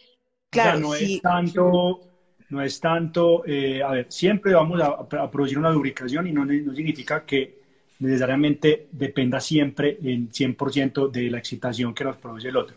claro, 0.51 0.81
no 0.81 0.95
es 0.95 1.23
tanto, 1.23 2.01
no 2.49 2.63
es 2.63 2.81
tanto, 2.81 3.47
eh, 3.47 3.83
a 3.83 3.91
ver, 3.91 4.07
siempre 4.11 4.53
vamos 4.53 4.81
a, 4.81 5.31
producir 5.31 5.59
una 5.59 5.71
lubricación 5.71 6.27
y 6.27 6.33
no, 6.33 6.45
no 6.45 6.75
significa 6.75 7.25
que 7.25 7.61
necesariamente 8.01 8.89
dependa 8.91 9.41
siempre 9.41 9.99
en 10.03 10.31
100% 10.31 11.09
de 11.09 11.31
la 11.31 11.39
excitación 11.39 11.95
que 11.95 12.05
nos 12.05 12.17
produce 12.17 12.49
el 12.49 12.57
otro. 12.57 12.77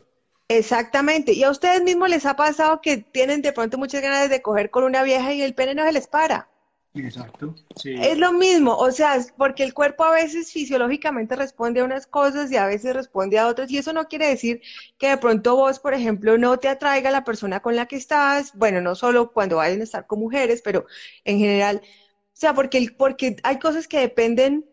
Exactamente. 0.58 1.31
¿Y 1.31 1.43
a 1.43 1.50
ustedes 1.50 1.81
mismos 1.81 2.10
les 2.10 2.25
ha 2.25 2.36
pasado 2.36 2.81
que 2.81 2.98
tienen 2.98 3.41
de 3.41 3.53
pronto 3.53 3.77
muchas 3.77 4.01
ganas 4.01 4.29
de 4.29 4.41
coger 4.41 4.70
con 4.70 4.84
una 4.84 5.01
vieja 5.01 5.34
y 5.34 5.41
el 5.41 5.53
pene 5.53 5.75
no 5.75 5.86
se 5.86 5.93
les 5.93 6.08
para? 6.08 6.50
Exacto. 6.93 7.55
Sí. 7.77 7.96
Es 7.98 8.17
lo 8.17 8.34
mismo, 8.34 8.75
o 8.75 8.91
sea, 8.91 9.17
porque 9.38 9.63
el 9.63 9.74
cuerpo 9.74 10.03
a 10.03 10.12
veces 10.12 10.51
fisiológicamente 10.51 11.38
responde 11.38 11.79
a 11.79 11.86
unas 11.86 12.05
cosas 12.05 12.51
y 12.51 12.58
a 12.58 12.65
veces 12.65 12.93
responde 12.93 13.39
a 13.39 13.48
otras, 13.48 13.72
y 13.72 13.77
eso 13.77 13.93
no 13.93 14.10
quiere 14.10 14.27
decir 14.27 14.62
que 14.98 15.08
de 15.08 15.17
pronto 15.17 15.55
vos, 15.55 15.79
por 15.79 15.93
ejemplo, 15.93 16.38
no 16.38 16.58
te 16.58 16.67
atraiga 16.67 17.10
la 17.12 17.24
persona 17.24 17.62
con 17.62 17.77
la 17.77 17.86
que 17.86 17.96
estás, 17.96 18.51
bueno, 18.53 18.81
no 18.81 18.96
solo 18.96 19.31
cuando 19.31 19.55
vayan 19.55 19.79
a 19.79 19.86
estar 19.86 20.05
con 20.05 20.20
mujeres, 20.20 20.62
pero 20.62 20.86
en 21.24 21.39
general, 21.39 21.81
o 21.81 21.88
sea, 22.34 22.53
porque, 22.53 22.93
porque 22.98 23.38
hay 23.43 23.58
cosas 23.58 23.88
que 23.88 24.00
dependen 24.00 24.65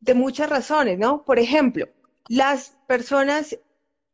de 0.00 0.14
muchas 0.14 0.48
razones, 0.48 0.98
¿no? 0.98 1.26
Por 1.26 1.38
ejemplo, 1.38 1.88
las 2.28 2.74
personas 2.86 3.58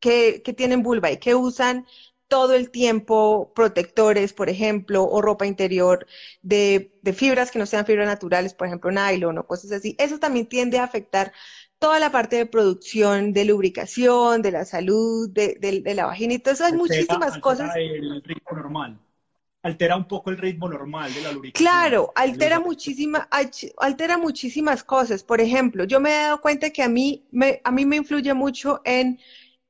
que, 0.02 0.42
tienen 0.54 0.82
vulva 0.82 1.10
y 1.10 1.16
que 1.16 1.34
usan 1.34 1.86
todo 2.28 2.54
el 2.54 2.70
tiempo 2.70 3.52
protectores, 3.54 4.32
por 4.32 4.48
ejemplo, 4.48 5.04
o 5.04 5.22
ropa 5.22 5.46
interior 5.46 6.06
de, 6.42 6.92
fibras 7.14 7.50
que 7.50 7.58
no 7.58 7.66
sean 7.66 7.86
fibras 7.86 8.06
naturales, 8.06 8.52
por 8.52 8.66
ejemplo, 8.66 8.90
nylon 8.90 9.38
o 9.38 9.46
cosas 9.46 9.70
así, 9.72 9.94
eso 9.98 10.18
también 10.18 10.46
tiende 10.46 10.78
a 10.78 10.84
afectar 10.84 11.32
toda 11.78 11.98
la 11.98 12.10
parte 12.10 12.36
de 12.36 12.46
producción, 12.46 13.32
de 13.32 13.44
lubricación, 13.44 14.42
de 14.42 14.50
la 14.50 14.64
salud, 14.64 15.30
de, 15.30 15.82
la 15.94 16.06
vagina. 16.06 16.34
Entonces 16.34 16.66
hay 16.66 16.72
muchísimas 16.72 17.38
cosas. 17.38 17.74
El 17.76 18.22
ritmo 18.22 18.56
normal. 18.56 18.98
Altera 19.62 19.96
un 19.96 20.08
poco 20.08 20.30
el 20.30 20.38
ritmo 20.38 20.68
normal 20.68 21.14
de 21.14 21.22
la 21.22 21.30
lubricación. 21.30 21.68
Claro, 21.68 22.12
altera, 22.16 22.58
muchísima, 22.58 23.28
altera 23.78 24.18
muchísimas 24.18 24.82
cosas. 24.82 25.22
Por 25.22 25.40
ejemplo, 25.40 25.84
yo 25.84 26.00
me 26.00 26.10
he 26.10 26.22
dado 26.22 26.40
cuenta 26.40 26.70
que 26.70 26.82
a 26.82 26.88
mí 26.88 27.24
me, 27.30 27.60
a 27.62 27.70
mí 27.70 27.86
me 27.86 27.96
influye 27.96 28.34
mucho 28.34 28.80
en 28.84 29.20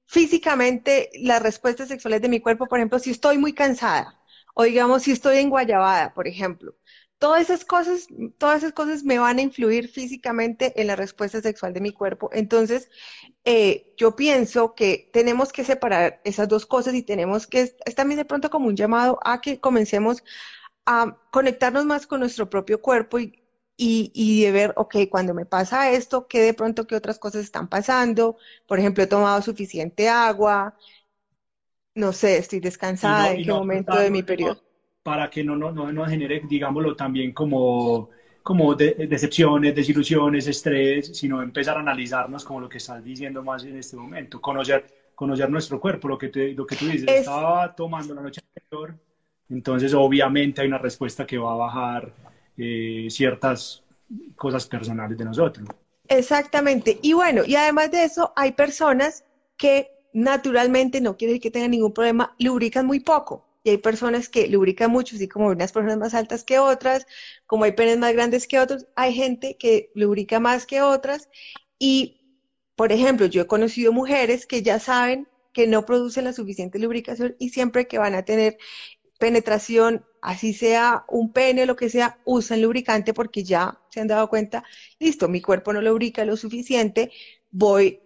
físicamente 0.07 1.11
las 1.15 1.43
respuestas 1.43 1.89
sexuales 1.89 2.23
de 2.23 2.29
mi 2.29 2.41
cuerpo, 2.41 2.67
por 2.67 2.79
ejemplo, 2.79 2.99
si 2.99 3.11
estoy 3.11 3.39
muy 3.39 3.53
cansada 3.55 4.21
o 4.55 4.65
digamos 4.65 5.03
si 5.05 5.13
estoy 5.13 5.39
en 5.39 5.51
guayabada, 5.51 6.13
por 6.15 6.29
ejemplo. 6.29 6.77
Todas 7.19 7.43
esas 7.43 7.65
cosas, 7.65 8.09
todas 8.39 8.59
esas 8.59 8.73
cosas 8.73 9.05
me 9.05 9.19
van 9.19 9.39
a 9.39 9.43
influir 9.43 9.89
físicamente 9.89 10.81
en 10.81 10.89
la 10.89 10.97
respuesta 10.97 11.41
sexual 11.41 11.73
de 11.73 11.81
mi 11.81 11.93
cuerpo. 11.93 12.31
Entonces, 12.33 12.91
eh, 13.45 13.95
yo 13.97 14.17
pienso 14.17 14.75
que 14.75 15.09
tenemos 15.13 15.53
que 15.53 15.65
separar 15.65 16.21
esas 16.25 16.49
dos 16.49 16.67
cosas 16.67 16.95
y 16.95 17.03
tenemos 17.03 17.47
que, 17.47 17.77
es 17.85 17.95
también 17.95 18.19
de 18.19 18.25
pronto 18.25 18.51
como 18.51 18.67
un 18.69 18.77
llamado 18.77 19.19
a 19.25 19.41
que 19.41 19.61
comencemos 19.61 20.25
a 20.87 21.19
conectarnos 21.31 21.85
más 21.87 22.07
con 22.07 22.21
nuestro 22.21 22.51
propio 22.51 22.81
cuerpo 22.83 23.19
y, 23.21 23.42
y, 23.85 24.43
de 24.45 24.53
ver, 24.53 24.73
ok, 24.77 24.97
cuando 25.11 25.35
me 25.35 25.45
pasa 25.45 25.91
esto, 25.91 26.27
¿qué 26.29 26.41
de 26.41 26.55
pronto 26.55 26.87
qué 26.87 26.95
otras 26.95 27.19
cosas 27.19 27.43
están 27.43 27.69
pasando? 27.69 28.37
Por 28.67 28.79
ejemplo, 28.79 29.03
he 29.03 29.07
tomado 29.07 29.43
suficiente 29.43 30.09
agua, 30.09 30.77
no 31.95 32.13
sé, 32.13 32.39
estoy 32.39 32.61
descansada, 32.61 33.33
en 33.33 33.45
qué 33.45 33.53
momento 33.53 33.97
de 33.97 34.11
mi 34.11 34.23
periodo. 34.23 34.63
Para 35.03 35.29
que 35.29 35.43
no, 35.43 35.57
no, 35.57 35.73
no, 35.73 36.07
genere, 36.07 36.43
digámoslo, 36.49 36.95
también 36.95 37.33
como, 37.33 38.11
como 38.43 38.75
decepciones, 38.75 39.75
desilusiones, 39.75 40.47
estrés, 40.47 41.17
sino 41.17 41.43
empezar 41.43 41.77
a 41.77 41.81
analizarnos 41.81 42.45
como 42.45 42.61
lo 42.61 42.69
que 42.69 42.79
estás 42.79 43.03
diciendo 43.03 43.43
más 43.43 43.65
en 43.65 43.77
este 43.77 43.97
momento, 43.97 44.41
conocer, 44.41 45.11
conocer 45.15 45.51
nuestro 45.51 45.81
cuerpo, 45.81 46.07
lo 46.07 46.19
que, 46.19 46.29
te, 46.29 46.53
lo 46.53 46.65
que 46.65 46.77
tú 46.77 46.87
dices, 46.87 47.09
estaba 47.09 47.75
tomando 47.75 48.15
la 48.15 48.23
noche 48.23 48.41
anterior, 48.47 48.97
entonces 49.51 49.93
obviamente 49.93 50.61
hay 50.61 50.69
una 50.69 50.79
respuesta 50.79 51.27
que 51.27 51.37
va 51.37 51.53
a 51.53 51.57
bajar 51.57 52.32
eh, 52.57 53.07
ciertas 53.11 53.83
cosas 54.37 54.67
personales 54.67 55.17
de 55.17 55.25
nosotros. 55.25 55.69
Exactamente. 56.09 56.99
Y 57.03 57.13
bueno, 57.15 57.43
y 57.47 57.57
además 57.57 57.91
de 57.91 58.05
eso, 58.05 58.33
hay 58.37 58.53
personas 58.53 59.25
que 59.57 59.91
naturalmente, 60.13 61.01
no 61.01 61.17
quiere 61.17 61.33
decir 61.33 61.43
que 61.43 61.51
tengan 61.51 61.71
ningún 61.71 61.93
problema, 61.93 62.35
lubrican 62.39 62.87
muy 62.87 63.01
poco. 63.01 63.47
Y 63.65 63.71
hay 63.71 63.79
personas 63.79 64.29
que 64.29 64.49
lubrican 64.49 64.91
mucho, 64.91 65.17
así 65.17 65.29
como 65.29 65.47
unas 65.47 65.73
personas 65.73 65.99
más 65.99 66.15
altas 66.15 66.43
que 66.43 66.59
otras, 66.59 67.07
como 67.47 67.65
hay 67.65 67.73
penes 67.73 67.99
más 67.99 68.13
grandes 68.13 68.49
que 68.49 68.59
otros, 68.59 68.87
hay 68.97 69.15
gente 69.15 69.57
que 69.57 69.91
lubrica 69.95 70.41
más 70.41 70.67
que 70.67 70.83
otras. 70.83 71.29
Y, 71.79 72.21
por 72.77 72.93
ejemplo, 72.93 73.27
yo 73.27 73.43
he 73.43 73.47
conocido 73.47 73.93
mujeres 73.93 74.47
que 74.47 74.63
ya 74.63 74.81
saben 74.81 75.29
que 75.53 75.67
no 75.67 75.85
producen 75.85 76.25
la 76.25 76.33
suficiente 76.33 76.79
lubricación 76.79 77.37
y 77.39 77.51
siempre 77.51 77.87
que 77.87 77.99
van 77.99 78.15
a 78.15 78.25
tener 78.25 78.59
penetración, 79.23 80.05
así 80.21 80.53
sea 80.53 81.05
un 81.07 81.33
pene 81.33 81.63
o 81.63 81.67
lo 81.67 81.77
que 81.77 81.89
sea, 81.89 82.19
usan 82.25 82.61
lubricante 82.61 83.15
porque 83.15 83.45
ya 83.45 83.79
se 83.89 84.01
han 84.01 84.09
dado 84.09 84.29
cuenta, 84.29 84.65
listo, 84.99 85.29
mi 85.29 85.41
cuerpo 85.41 85.73
no 85.73 85.81
lubrica 85.81 86.25
lo 86.25 86.37
suficiente, 86.37 87.13
voy 87.49 88.01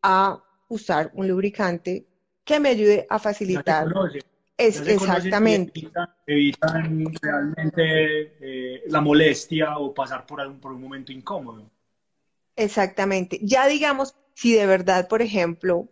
a 0.00 0.40
usar 0.68 1.10
un 1.14 1.26
lubricante 1.26 2.06
que 2.44 2.60
me 2.60 2.68
ayude 2.68 3.04
a 3.10 3.18
facilitar. 3.18 3.88
Es, 4.56 4.80
exactamente. 4.86 5.90
Evitan, 6.24 7.04
realmente 7.20 8.36
eh, 8.40 8.82
la 8.86 9.00
molestia 9.00 9.76
o 9.76 9.92
pasar 9.92 10.24
por, 10.24 10.40
algún, 10.40 10.60
por 10.60 10.70
un 10.70 10.80
momento 10.82 11.10
incómodo. 11.10 11.68
Exactamente. 12.54 13.40
Ya 13.42 13.66
digamos, 13.66 14.14
si 14.34 14.54
de 14.54 14.66
verdad, 14.66 15.08
por 15.08 15.20
ejemplo, 15.20 15.88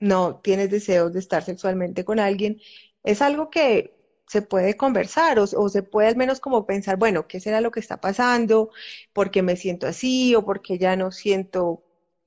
no 0.00 0.40
tienes 0.42 0.68
deseos 0.68 1.12
de 1.12 1.20
estar 1.20 1.44
sexualmente 1.44 2.04
con 2.04 2.18
alguien, 2.18 2.58
es 3.04 3.22
algo 3.22 3.50
que 3.50 3.94
se 4.26 4.42
puede 4.42 4.76
conversar 4.76 5.38
o, 5.38 5.46
se 5.46 5.82
puede 5.82 6.08
al 6.08 6.16
menos 6.16 6.38
como 6.38 6.66
pensar, 6.66 6.98
bueno, 6.98 7.26
¿qué 7.26 7.40
será 7.40 7.60
lo 7.60 7.70
que 7.70 7.80
está 7.80 8.00
pasando? 8.00 8.70
¿Por 9.12 9.30
qué 9.30 9.42
me 9.42 9.56
siento 9.56 9.86
así? 9.86 10.34
¿O 10.34 10.44
por 10.44 10.60
qué 10.60 10.78
ya 10.78 10.96
no 10.96 11.10
siento, 11.10 11.82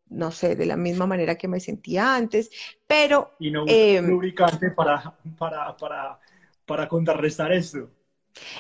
no 0.10 0.32
sé, 0.32 0.56
de 0.56 0.66
la 0.66 0.78
misma 0.78 1.06
manera 1.06 1.36
que 1.36 1.48
me 1.48 1.60
sentía 1.60 2.16
antes? 2.16 2.50
Pero... 2.88 3.32
Y 3.40 3.52
no 3.52 3.66
eh, 3.68 4.02
lubricante 4.02 4.72
para, 4.72 5.16
para, 5.38 5.78
para, 5.78 6.20
para 6.66 6.88
contrarrestar 6.88 7.52
eso. 7.52 7.90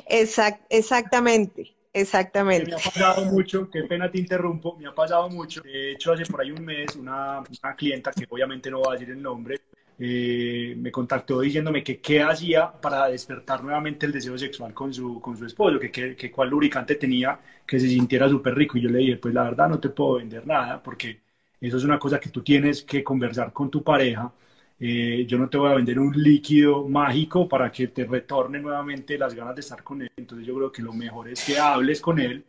exactamente. 0.08 1.76
Exactamente. 1.94 2.72
Me 2.72 2.76
ha 2.76 2.80
pasado 2.80 3.26
mucho, 3.26 3.70
qué 3.70 3.84
pena 3.84 4.10
te 4.10 4.20
interrumpo, 4.20 4.78
me 4.78 4.88
ha 4.88 4.96
pasado 4.96 5.30
mucho. 5.30 5.62
De 5.62 5.92
hecho, 5.92 6.14
hace 6.14 6.26
por 6.26 6.42
ahí 6.42 6.52
un 6.52 6.64
mes 6.64 6.96
una, 6.96 7.40
una 7.40 7.76
clienta, 7.76 8.12
que 8.12 8.26
obviamente 8.30 8.72
no 8.72 8.82
va 8.82 8.92
a 8.92 8.94
decir 8.94 9.10
el 9.10 9.22
nombre, 9.22 9.60
eh, 10.04 10.76
me 10.78 10.92
contactó 10.92 11.42
diciéndome 11.42 11.84
que 11.84 12.00
qué 12.02 12.22
hacía 12.24 12.72
para 12.72 13.08
despertar 13.08 13.64
nuevamente 13.64 14.08
el 14.08 14.12
deseo 14.12 14.36
sexual 14.38 14.74
con 14.74 14.92
su, 14.94 15.22
con 15.22 15.38
su 15.38 15.46
esposo, 15.46 15.80
que, 15.80 15.92
que, 15.92 16.16
que 16.16 16.32
cuál 16.32 16.50
lubricante 16.50 16.96
tenía 16.96 17.40
que 17.68 17.80
se 17.80 17.88
sintiera 17.88 18.28
súper 18.28 18.56
rico. 18.56 18.78
Y 18.78 18.82
yo 18.82 18.90
le 18.90 19.00
dije, 19.00 19.18
pues 19.18 19.34
la 19.34 19.44
verdad 19.44 19.70
no 19.70 19.80
te 19.80 19.90
puedo 19.90 20.16
vender 20.16 20.46
nada 20.48 20.82
porque 20.82 21.22
eso 21.60 21.78
es 21.78 21.84
una 21.84 22.00
cosa 22.00 22.20
que 22.20 22.30
tú 22.30 22.42
tienes 22.42 22.84
que 22.84 23.04
conversar 23.04 23.54
con 23.54 23.70
tu 23.70 23.84
pareja. 23.84 24.34
Eh, 24.80 25.26
yo 25.28 25.38
no 25.38 25.48
te 25.50 25.58
voy 25.58 25.72
a 25.72 25.76
vender 25.76 26.00
un 26.00 26.12
líquido 26.14 26.88
mágico 26.88 27.48
para 27.48 27.72
que 27.72 27.88
te 27.90 28.06
retorne 28.06 28.60
nuevamente 28.60 29.18
las 29.18 29.36
ganas 29.36 29.54
de 29.56 29.62
estar 29.62 29.84
con 29.84 30.02
él. 30.02 30.12
Entonces 30.18 30.48
yo 30.48 30.56
creo 30.56 30.72
que 30.72 30.82
lo 30.82 30.94
mejor 30.94 31.30
es 31.30 31.46
que 31.46 31.60
hables 31.60 32.02
con 32.02 32.20
él. 32.20 32.44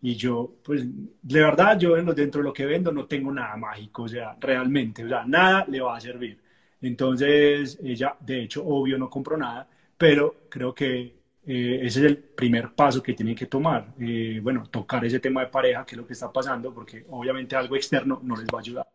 Y 0.00 0.14
yo, 0.16 0.54
pues, 0.64 0.84
de 1.22 1.40
verdad, 1.40 1.78
yo 1.78 1.94
dentro 2.14 2.40
de 2.40 2.44
lo 2.44 2.52
que 2.52 2.66
vendo 2.66 2.92
no 2.92 3.06
tengo 3.06 3.32
nada 3.32 3.56
mágico, 3.56 4.04
o 4.04 4.08
sea, 4.08 4.36
realmente, 4.40 5.04
o 5.04 5.08
sea, 5.08 5.24
nada 5.26 5.64
le 5.68 5.80
va 5.80 5.96
a 5.96 6.00
servir. 6.00 6.38
Entonces, 6.80 7.78
ella, 7.82 8.16
de 8.20 8.42
hecho, 8.42 8.64
obvio, 8.64 8.98
no 8.98 9.10
compró 9.10 9.36
nada, 9.36 9.68
pero 9.96 10.42
creo 10.48 10.74
que 10.74 11.18
eh, 11.46 11.80
ese 11.82 12.00
es 12.00 12.06
el 12.06 12.18
primer 12.18 12.74
paso 12.74 13.02
que 13.02 13.14
tienen 13.14 13.34
que 13.34 13.46
tomar. 13.46 13.94
Eh, 13.98 14.38
bueno, 14.42 14.64
tocar 14.70 15.04
ese 15.04 15.18
tema 15.18 15.40
de 15.40 15.46
pareja, 15.48 15.84
que 15.84 15.94
es 15.94 15.98
lo 15.98 16.06
que 16.06 16.12
está 16.12 16.32
pasando, 16.32 16.72
porque 16.72 17.04
obviamente 17.08 17.56
algo 17.56 17.74
externo 17.74 18.20
no 18.22 18.36
les 18.36 18.46
va 18.46 18.58
a 18.58 18.60
ayudar. 18.60 18.86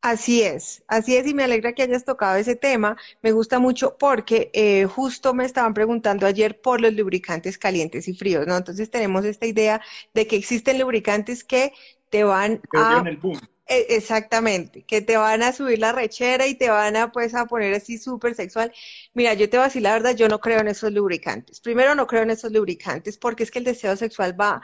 Así 0.00 0.42
es, 0.42 0.82
así 0.88 1.14
es, 1.14 1.28
y 1.28 1.34
me 1.34 1.44
alegra 1.44 1.74
que 1.74 1.82
hayas 1.82 2.04
tocado 2.04 2.36
ese 2.36 2.56
tema. 2.56 2.96
Me 3.22 3.30
gusta 3.30 3.60
mucho 3.60 3.96
porque 3.98 4.50
eh, 4.52 4.84
justo 4.86 5.32
me 5.32 5.44
estaban 5.44 5.74
preguntando 5.74 6.26
ayer 6.26 6.60
por 6.60 6.80
los 6.80 6.92
lubricantes 6.92 7.56
calientes 7.56 8.08
y 8.08 8.14
fríos, 8.14 8.44
¿no? 8.44 8.56
Entonces 8.56 8.90
tenemos 8.90 9.24
esta 9.24 9.46
idea 9.46 9.80
de 10.12 10.26
que 10.26 10.34
existen 10.34 10.80
lubricantes 10.80 11.44
que 11.44 11.72
te 12.10 12.24
van 12.24 12.60
a... 12.74 13.04
El 13.06 13.16
boom. 13.16 13.38
E, 13.74 13.86
exactamente, 13.96 14.82
que 14.84 15.00
te 15.02 15.16
van 15.16 15.42
a 15.42 15.52
subir 15.52 15.78
la 15.78 15.92
rechera 15.92 16.46
y 16.46 16.54
te 16.56 16.68
van 16.68 16.96
a 16.96 17.12
pues 17.12 17.34
a 17.34 17.46
poner 17.46 17.74
así 17.74 17.98
súper 17.98 18.34
sexual. 18.34 18.72
Mira, 19.14 19.34
yo 19.34 19.48
te 19.48 19.56
voy 19.56 19.64
a 19.64 19.68
decir 19.68 19.82
la 19.82 19.92
verdad, 19.92 20.14
yo 20.16 20.28
no 20.28 20.40
creo 20.40 20.60
en 20.60 20.68
esos 20.68 20.92
lubricantes. 20.92 21.60
Primero 21.60 21.94
no 21.94 22.06
creo 22.06 22.22
en 22.22 22.30
esos 22.30 22.52
lubricantes 22.52 23.18
porque 23.18 23.44
es 23.44 23.50
que 23.50 23.58
el 23.60 23.64
deseo 23.64 23.96
sexual 23.96 24.38
va, 24.40 24.62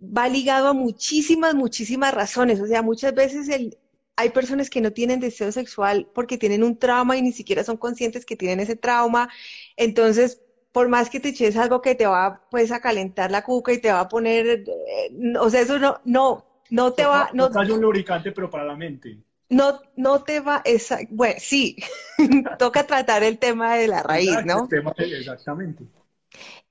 va 0.00 0.28
ligado 0.28 0.68
a 0.68 0.72
muchísimas, 0.72 1.54
muchísimas 1.54 2.14
razones. 2.14 2.60
O 2.60 2.66
sea, 2.66 2.82
muchas 2.82 3.14
veces 3.14 3.48
el, 3.48 3.78
hay 4.16 4.30
personas 4.30 4.70
que 4.70 4.80
no 4.80 4.92
tienen 4.92 5.20
deseo 5.20 5.52
sexual 5.52 6.08
porque 6.14 6.38
tienen 6.38 6.62
un 6.64 6.78
trauma 6.78 7.16
y 7.16 7.22
ni 7.22 7.32
siquiera 7.32 7.64
son 7.64 7.76
conscientes 7.76 8.24
que 8.26 8.36
tienen 8.36 8.60
ese 8.60 8.76
trauma. 8.76 9.28
Entonces, 9.76 10.40
por 10.72 10.88
más 10.88 11.10
que 11.10 11.20
te 11.20 11.30
eches 11.30 11.56
algo 11.56 11.82
que 11.82 11.94
te 11.94 12.06
va 12.06 12.46
pues 12.50 12.70
a 12.72 12.80
calentar 12.80 13.30
la 13.30 13.42
cuca 13.44 13.72
y 13.72 13.80
te 13.80 13.92
va 13.92 14.00
a 14.00 14.08
poner, 14.08 14.46
eh, 14.66 15.38
o 15.40 15.50
sea, 15.50 15.60
eso 15.62 15.78
no, 15.78 16.00
no, 16.04 16.47
no 16.70 16.92
te 16.92 17.04
va... 17.04 17.30
No, 17.32 17.48
no 17.48 17.74
un 17.74 17.80
lubricante, 17.80 18.32
pero 18.32 18.50
para 18.50 18.64
la 18.64 18.76
mente. 18.76 19.18
No, 19.50 19.80
no 19.96 20.22
te 20.22 20.40
va, 20.40 20.60
esa, 20.64 20.98
bueno, 21.08 21.36
sí, 21.38 21.76
toca 22.58 22.86
tratar 22.86 23.22
el 23.22 23.38
tema 23.38 23.76
de 23.76 23.88
la 23.88 24.02
raíz, 24.02 24.44
¿no? 24.44 24.68
exactamente. 24.98 25.84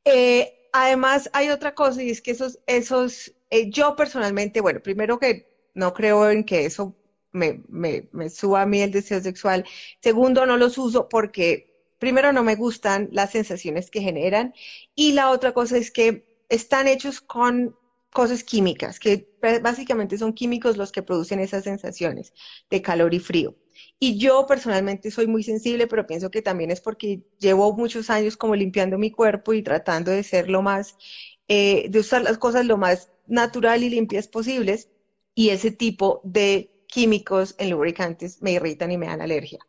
Eh, 0.06 0.70
además, 0.72 1.30
hay 1.34 1.50
otra 1.50 1.74
cosa 1.74 2.04
y 2.04 2.12
es 2.12 2.22
que 2.22 2.32
esos, 2.32 2.60
esos, 2.68 3.34
eh, 3.50 3.70
yo 3.72 3.96
personalmente, 3.96 4.62
bueno, 4.62 4.80
primero 4.80 5.18
que 5.18 5.50
no 5.74 5.94
creo 5.94 6.30
en 6.30 6.44
que 6.44 6.66
eso 6.66 6.96
me, 7.32 7.64
me, 7.68 8.08
me 8.12 8.30
suba 8.30 8.62
a 8.62 8.66
mí 8.66 8.82
el 8.82 8.92
deseo 8.92 9.22
sexual. 9.22 9.66
Segundo, 10.02 10.46
no 10.46 10.58
los 10.58 10.78
uso 10.78 11.10
porque 11.10 11.68
primero 12.00 12.32
no 12.32 12.44
me 12.44 12.56
gustan 12.56 13.10
las 13.12 13.32
sensaciones 13.32 13.90
que 13.90 14.02
generan 14.02 14.54
y 14.96 15.14
la 15.14 15.32
otra 15.32 15.54
cosa 15.54 15.78
es 15.78 15.92
que 15.92 16.26
están 16.50 16.88
hechos 16.88 17.22
con 17.22 17.76
cosas 18.18 18.44
químicas, 18.44 18.98
que 18.98 19.28
básicamente 19.62 20.18
son 20.18 20.34
químicos 20.34 20.76
los 20.76 20.92
que 20.92 21.04
producen 21.04 21.40
esas 21.40 21.66
sensaciones 21.66 22.34
de 22.68 22.82
calor 22.82 23.14
y 23.14 23.20
frío. 23.20 23.56
Y 24.00 24.18
yo 24.18 24.48
personalmente 24.48 25.12
soy 25.12 25.28
muy 25.28 25.44
sensible, 25.44 25.86
pero 25.86 26.08
pienso 26.08 26.32
que 26.32 26.42
también 26.42 26.72
es 26.72 26.82
porque 26.82 27.22
llevo 27.38 27.76
muchos 27.76 28.10
años 28.10 28.36
como 28.36 28.56
limpiando 28.56 28.98
mi 28.98 29.12
cuerpo 29.12 29.54
y 29.54 29.62
tratando 29.62 30.10
de 30.10 30.24
ser 30.24 30.50
lo 30.50 30.64
más, 30.64 30.96
eh, 31.48 31.86
de 31.90 32.00
usar 32.00 32.24
las 32.24 32.40
cosas 32.40 32.66
lo 32.66 32.78
más 32.78 33.08
natural 33.28 33.84
y 33.84 33.90
limpias 33.92 34.28
posibles. 34.28 34.90
Y 35.36 35.50
ese 35.50 35.70
tipo 35.70 36.20
de 36.24 36.72
químicos 36.88 37.54
en 37.60 37.70
lubricantes 37.70 38.42
me 38.42 38.54
irritan 38.54 38.92
y 38.92 38.98
me 38.98 39.06
dan 39.06 39.22
alergia. 39.22 39.60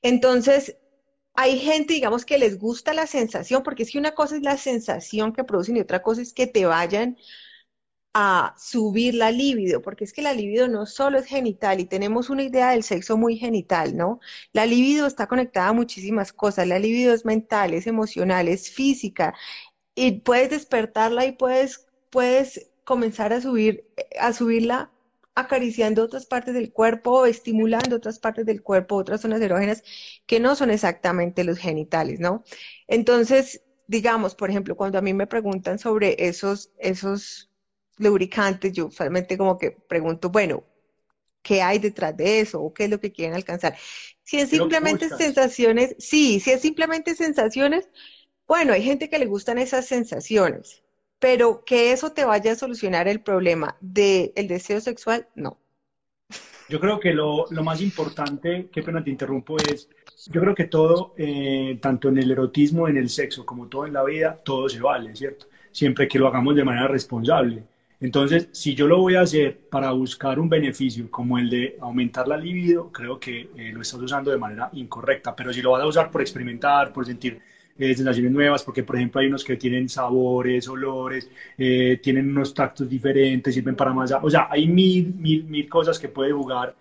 Entonces, 0.00 0.76
hay 1.34 1.58
gente, 1.58 1.94
digamos, 1.94 2.24
que 2.24 2.38
les 2.38 2.56
gusta 2.56 2.94
la 2.94 3.08
sensación, 3.08 3.64
porque 3.64 3.82
es 3.82 3.90
que 3.90 3.98
una 3.98 4.12
cosa 4.12 4.36
es 4.36 4.42
la 4.42 4.56
sensación 4.56 5.32
que 5.32 5.42
producen 5.42 5.76
y 5.76 5.80
otra 5.80 6.00
cosa 6.00 6.22
es 6.22 6.32
que 6.32 6.46
te 6.46 6.66
vayan 6.66 7.16
a 8.12 8.54
subir 8.58 9.14
la 9.14 9.30
libido, 9.30 9.82
porque 9.82 10.04
es 10.04 10.12
que 10.12 10.22
la 10.22 10.32
libido 10.34 10.68
no 10.68 10.86
solo 10.86 11.18
es 11.18 11.26
genital 11.26 11.80
y 11.80 11.84
tenemos 11.86 12.28
una 12.30 12.42
idea 12.42 12.70
del 12.70 12.82
sexo 12.82 13.16
muy 13.16 13.36
genital, 13.36 13.96
¿no? 13.96 14.20
La 14.52 14.66
libido 14.66 15.06
está 15.06 15.26
conectada 15.28 15.68
a 15.68 15.72
muchísimas 15.72 16.32
cosas, 16.32 16.66
la 16.66 16.78
libido 16.78 17.14
es 17.14 17.24
mental, 17.24 17.72
es 17.74 17.86
emocional, 17.86 18.48
es 18.48 18.70
física 18.70 19.34
y 19.94 20.20
puedes 20.20 20.50
despertarla 20.50 21.26
y 21.26 21.32
puedes, 21.32 21.86
puedes 22.10 22.70
comenzar 22.84 23.32
a 23.32 23.40
subir, 23.40 23.86
a 24.18 24.32
subirla 24.32 24.90
acariciando 25.34 26.04
otras 26.04 26.26
partes 26.26 26.54
del 26.54 26.72
cuerpo 26.72 27.26
estimulando 27.26 27.96
otras 27.96 28.18
partes 28.18 28.46
del 28.46 28.62
cuerpo, 28.62 28.96
otras 28.96 29.20
zonas 29.22 29.40
erógenas 29.40 29.82
que 30.26 30.40
no 30.40 30.56
son 30.56 30.70
exactamente 30.70 31.44
los 31.44 31.58
genitales, 31.58 32.20
¿no? 32.20 32.44
Entonces, 32.88 33.62
digamos, 33.86 34.34
por 34.34 34.50
ejemplo, 34.50 34.76
cuando 34.76 34.98
a 34.98 35.02
mí 35.02 35.14
me 35.14 35.26
preguntan 35.26 35.78
sobre 35.78 36.16
esos, 36.26 36.70
esos 36.78 37.49
lubricantes, 38.00 38.72
yo 38.72 38.86
usualmente 38.86 39.38
como 39.38 39.58
que 39.58 39.70
pregunto, 39.70 40.30
bueno, 40.30 40.64
¿qué 41.42 41.62
hay 41.62 41.78
detrás 41.78 42.16
de 42.16 42.40
eso? 42.40 42.60
¿O 42.60 42.74
qué 42.74 42.84
es 42.84 42.90
lo 42.90 43.00
que 43.00 43.12
quieren 43.12 43.34
alcanzar? 43.34 43.76
Si 44.22 44.38
es 44.38 44.50
simplemente 44.50 45.08
sensaciones, 45.08 45.96
sí, 45.98 46.40
si 46.40 46.50
es 46.50 46.60
simplemente 46.60 47.14
sensaciones, 47.14 47.88
bueno, 48.46 48.72
hay 48.72 48.82
gente 48.82 49.08
que 49.08 49.18
le 49.18 49.26
gustan 49.26 49.58
esas 49.58 49.86
sensaciones, 49.86 50.82
pero 51.18 51.64
que 51.64 51.92
eso 51.92 52.12
te 52.12 52.24
vaya 52.24 52.52
a 52.52 52.56
solucionar 52.56 53.06
el 53.08 53.20
problema 53.20 53.76
del 53.80 54.32
deseo 54.48 54.80
sexual, 54.80 55.28
no. 55.34 55.58
Yo 56.68 56.78
creo 56.78 57.00
que 57.00 57.12
lo, 57.12 57.46
lo, 57.50 57.64
más 57.64 57.80
importante, 57.80 58.68
qué 58.72 58.82
pena 58.82 59.02
te 59.02 59.10
interrumpo, 59.10 59.56
es, 59.58 59.88
yo 60.30 60.40
creo 60.40 60.54
que 60.54 60.66
todo, 60.66 61.14
eh, 61.16 61.78
tanto 61.82 62.08
en 62.08 62.18
el 62.18 62.30
erotismo, 62.30 62.86
en 62.86 62.96
el 62.96 63.08
sexo, 63.08 63.44
como 63.44 63.66
todo 63.66 63.86
en 63.86 63.92
la 63.92 64.04
vida, 64.04 64.38
todo 64.44 64.68
se 64.68 64.80
vale, 64.80 65.16
¿cierto? 65.16 65.46
Siempre 65.72 66.06
que 66.06 66.18
lo 66.18 66.28
hagamos 66.28 66.54
de 66.54 66.64
manera 66.64 66.86
responsable. 66.86 67.64
Entonces, 68.00 68.48
si 68.52 68.74
yo 68.74 68.86
lo 68.86 68.98
voy 68.98 69.14
a 69.16 69.20
hacer 69.20 69.58
para 69.70 69.90
buscar 69.92 70.40
un 70.40 70.48
beneficio 70.48 71.10
como 71.10 71.38
el 71.38 71.50
de 71.50 71.76
aumentar 71.80 72.26
la 72.26 72.36
libido, 72.38 72.90
creo 72.90 73.20
que 73.20 73.50
eh, 73.56 73.72
lo 73.74 73.82
estás 73.82 74.00
usando 74.00 74.30
de 74.30 74.38
manera 74.38 74.70
incorrecta. 74.72 75.36
Pero 75.36 75.52
si 75.52 75.60
lo 75.60 75.72
vas 75.72 75.82
a 75.82 75.86
usar 75.86 76.10
por 76.10 76.22
experimentar, 76.22 76.94
por 76.94 77.04
sentir 77.04 77.38
eh, 77.78 77.94
sensaciones 77.94 78.32
nuevas, 78.32 78.64
porque 78.64 78.84
por 78.84 78.96
ejemplo 78.96 79.20
hay 79.20 79.26
unos 79.26 79.44
que 79.44 79.56
tienen 79.56 79.88
sabores, 79.88 80.66
olores, 80.68 81.30
eh, 81.58 82.00
tienen 82.02 82.30
unos 82.30 82.54
tactos 82.54 82.88
diferentes, 82.88 83.54
sirven 83.54 83.76
para 83.76 83.92
más. 83.92 84.12
O 84.22 84.30
sea, 84.30 84.48
hay 84.50 84.66
mil, 84.66 85.14
mil, 85.14 85.44
mil 85.44 85.68
cosas 85.68 85.98
que 85.98 86.08
puede 86.08 86.32
jugar, 86.32 86.74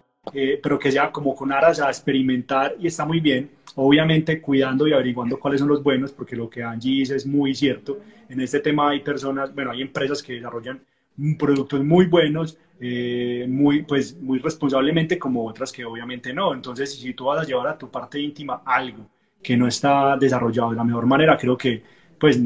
pero 0.62 0.80
que 0.80 0.92
sea 0.92 1.12
como 1.12 1.36
con 1.36 1.52
aras 1.52 1.82
a 1.82 1.90
experimentar 1.90 2.76
y 2.80 2.88
está 2.88 3.06
muy 3.06 3.20
bien. 3.20 3.50
Obviamente 3.76 4.40
cuidando 4.42 4.88
y 4.88 4.94
averiguando 4.94 5.38
cuáles 5.40 5.60
son 5.60 5.70
los 5.70 5.84
buenos, 5.84 6.12
porque 6.14 6.36
lo 6.36 6.50
que 6.50 6.64
Angie 6.64 7.00
dice 7.00 7.16
es 7.16 7.26
muy 7.26 7.54
cierto. 7.56 8.00
En 8.30 8.40
este 8.42 8.60
tema 8.60 8.90
hay 8.92 9.02
personas, 9.02 9.54
bueno, 9.54 9.72
hay 9.72 9.82
empresas 9.82 10.22
que 10.24 10.34
desarrollan 10.34 10.82
productos 11.38 11.84
muy 11.84 12.06
buenos, 12.06 12.58
eh, 12.80 13.46
muy, 13.48 13.84
pues, 13.84 14.18
muy 14.20 14.40
responsablemente, 14.40 15.20
como 15.20 15.46
otras 15.46 15.72
que 15.72 15.86
obviamente 15.86 16.34
no. 16.34 16.54
Entonces, 16.54 16.94
si 16.94 17.14
tú 17.14 17.26
vas 17.26 17.42
a 17.42 17.46
llevar 17.46 17.68
a 17.68 17.78
tu 17.78 17.90
parte 17.90 18.20
íntima 18.20 18.62
algo 18.66 19.08
que 19.42 19.58
no 19.58 19.68
está 19.68 20.18
desarrollado 20.18 20.72
de 20.72 20.78
la 20.78 20.84
mejor 20.84 21.06
manera, 21.06 21.38
creo 21.38 21.58
que, 21.58 21.84
pues, 22.20 22.40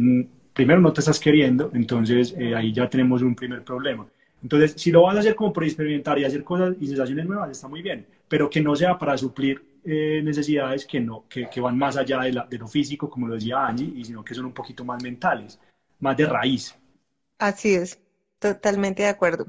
primero 0.54 0.80
no 0.82 0.94
te 0.94 1.02
estás 1.02 1.20
queriendo, 1.20 1.72
entonces 1.74 2.36
eh, 2.38 2.56
ahí 2.56 2.72
ya 2.72 2.90
tenemos 2.90 3.22
un 3.22 3.36
primer 3.36 3.64
problema. 3.64 4.06
Entonces, 4.42 4.74
si 4.78 4.92
lo 4.92 5.04
vas 5.04 5.16
a 5.16 5.20
hacer 5.20 5.36
como 5.36 5.54
por 5.54 5.64
experimentar 5.64 6.20
y 6.20 6.26
hacer 6.26 6.44
cosas 6.44 6.76
y 6.80 6.88
sensaciones 6.88 7.26
nuevas, 7.26 7.50
está 7.50 7.68
muy 7.68 7.82
bien, 7.82 8.06
pero 8.28 8.50
que 8.50 8.62
no 8.62 8.76
sea 8.76 8.98
para 8.98 9.18
suplir 9.18 9.64
eh, 9.86 10.22
necesidades 10.24 10.86
que, 10.86 11.00
no, 11.00 11.26
que, 11.30 11.50
que, 11.50 11.62
van 11.62 11.78
más 11.78 11.96
allá 11.98 12.20
de, 12.22 12.34
la, 12.34 12.46
de 12.46 12.58
lo 12.58 12.68
físico, 12.68 13.10
como 13.10 13.28
lo 13.28 13.36
decía 13.36 13.66
Angie, 13.66 13.92
y 13.96 14.04
sino 14.04 14.24
que 14.24 14.34
son 14.34 14.46
un 14.46 14.54
poquito 14.54 14.84
más 14.84 15.02
mentales, 15.02 15.60
más 16.00 16.18
de 16.18 16.26
raíz. 16.26 16.76
Así 17.40 17.76
es. 17.76 18.03
Totalmente 18.44 19.04
de 19.04 19.08
acuerdo. 19.08 19.48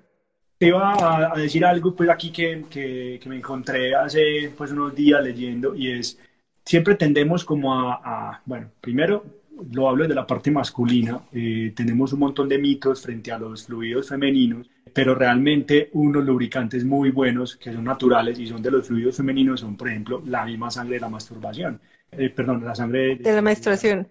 Te 0.57 0.69
iba 0.69 1.33
a, 1.33 1.37
decir 1.37 1.65
algo 1.65 1.97
pues 1.97 2.09
aquí 2.09 2.31
que, 2.31 2.65
que, 2.71 3.29
me 3.29 3.37
encontré 3.37 3.93
hace 3.93 4.53
pues 4.57 4.71
unos 4.71 4.95
días 4.95 5.21
leyendo 5.21 5.75
y 5.75 5.91
es, 5.91 6.17
siempre 6.65 6.95
tendemos 6.95 7.45
como 7.45 7.75
a, 7.75 8.41
bueno, 8.45 8.71
primero 8.81 9.25
lo 9.73 9.89
hablo 9.89 10.07
de 10.07 10.15
la 10.15 10.29
parte 10.29 10.53
masculina, 10.53 11.23
eh, 11.33 11.73
tenemos 11.75 12.13
un 12.13 12.21
montón 12.21 12.49
de 12.49 12.59
mitos 12.59 13.03
frente 13.03 13.33
a 13.33 13.39
los 13.39 13.67
fluidos 13.67 14.09
femeninos, 14.09 14.71
pero 14.93 15.17
realmente 15.17 15.91
unos 15.95 16.25
lubricantes 16.25 16.85
muy 16.85 17.11
buenos 17.11 17.57
que 17.57 17.73
son 17.73 17.83
naturales 17.83 18.39
y 18.39 18.47
son 18.47 18.63
de 18.63 18.71
los 18.71 18.87
fluidos 18.87 19.17
femeninos 19.17 19.59
son, 19.59 19.77
por 19.77 19.89
ejemplo, 19.89 20.23
la 20.25 20.45
misma 20.45 20.71
sangre 20.71 20.95
de 20.95 21.01
la 21.01 21.09
masturbación, 21.09 21.81
eh, 22.13 22.31
perdón, 22.31 22.65
la 22.65 22.77
sangre 22.77 23.17
de, 23.17 23.33
la 23.33 23.43
menstruación. 23.43 24.07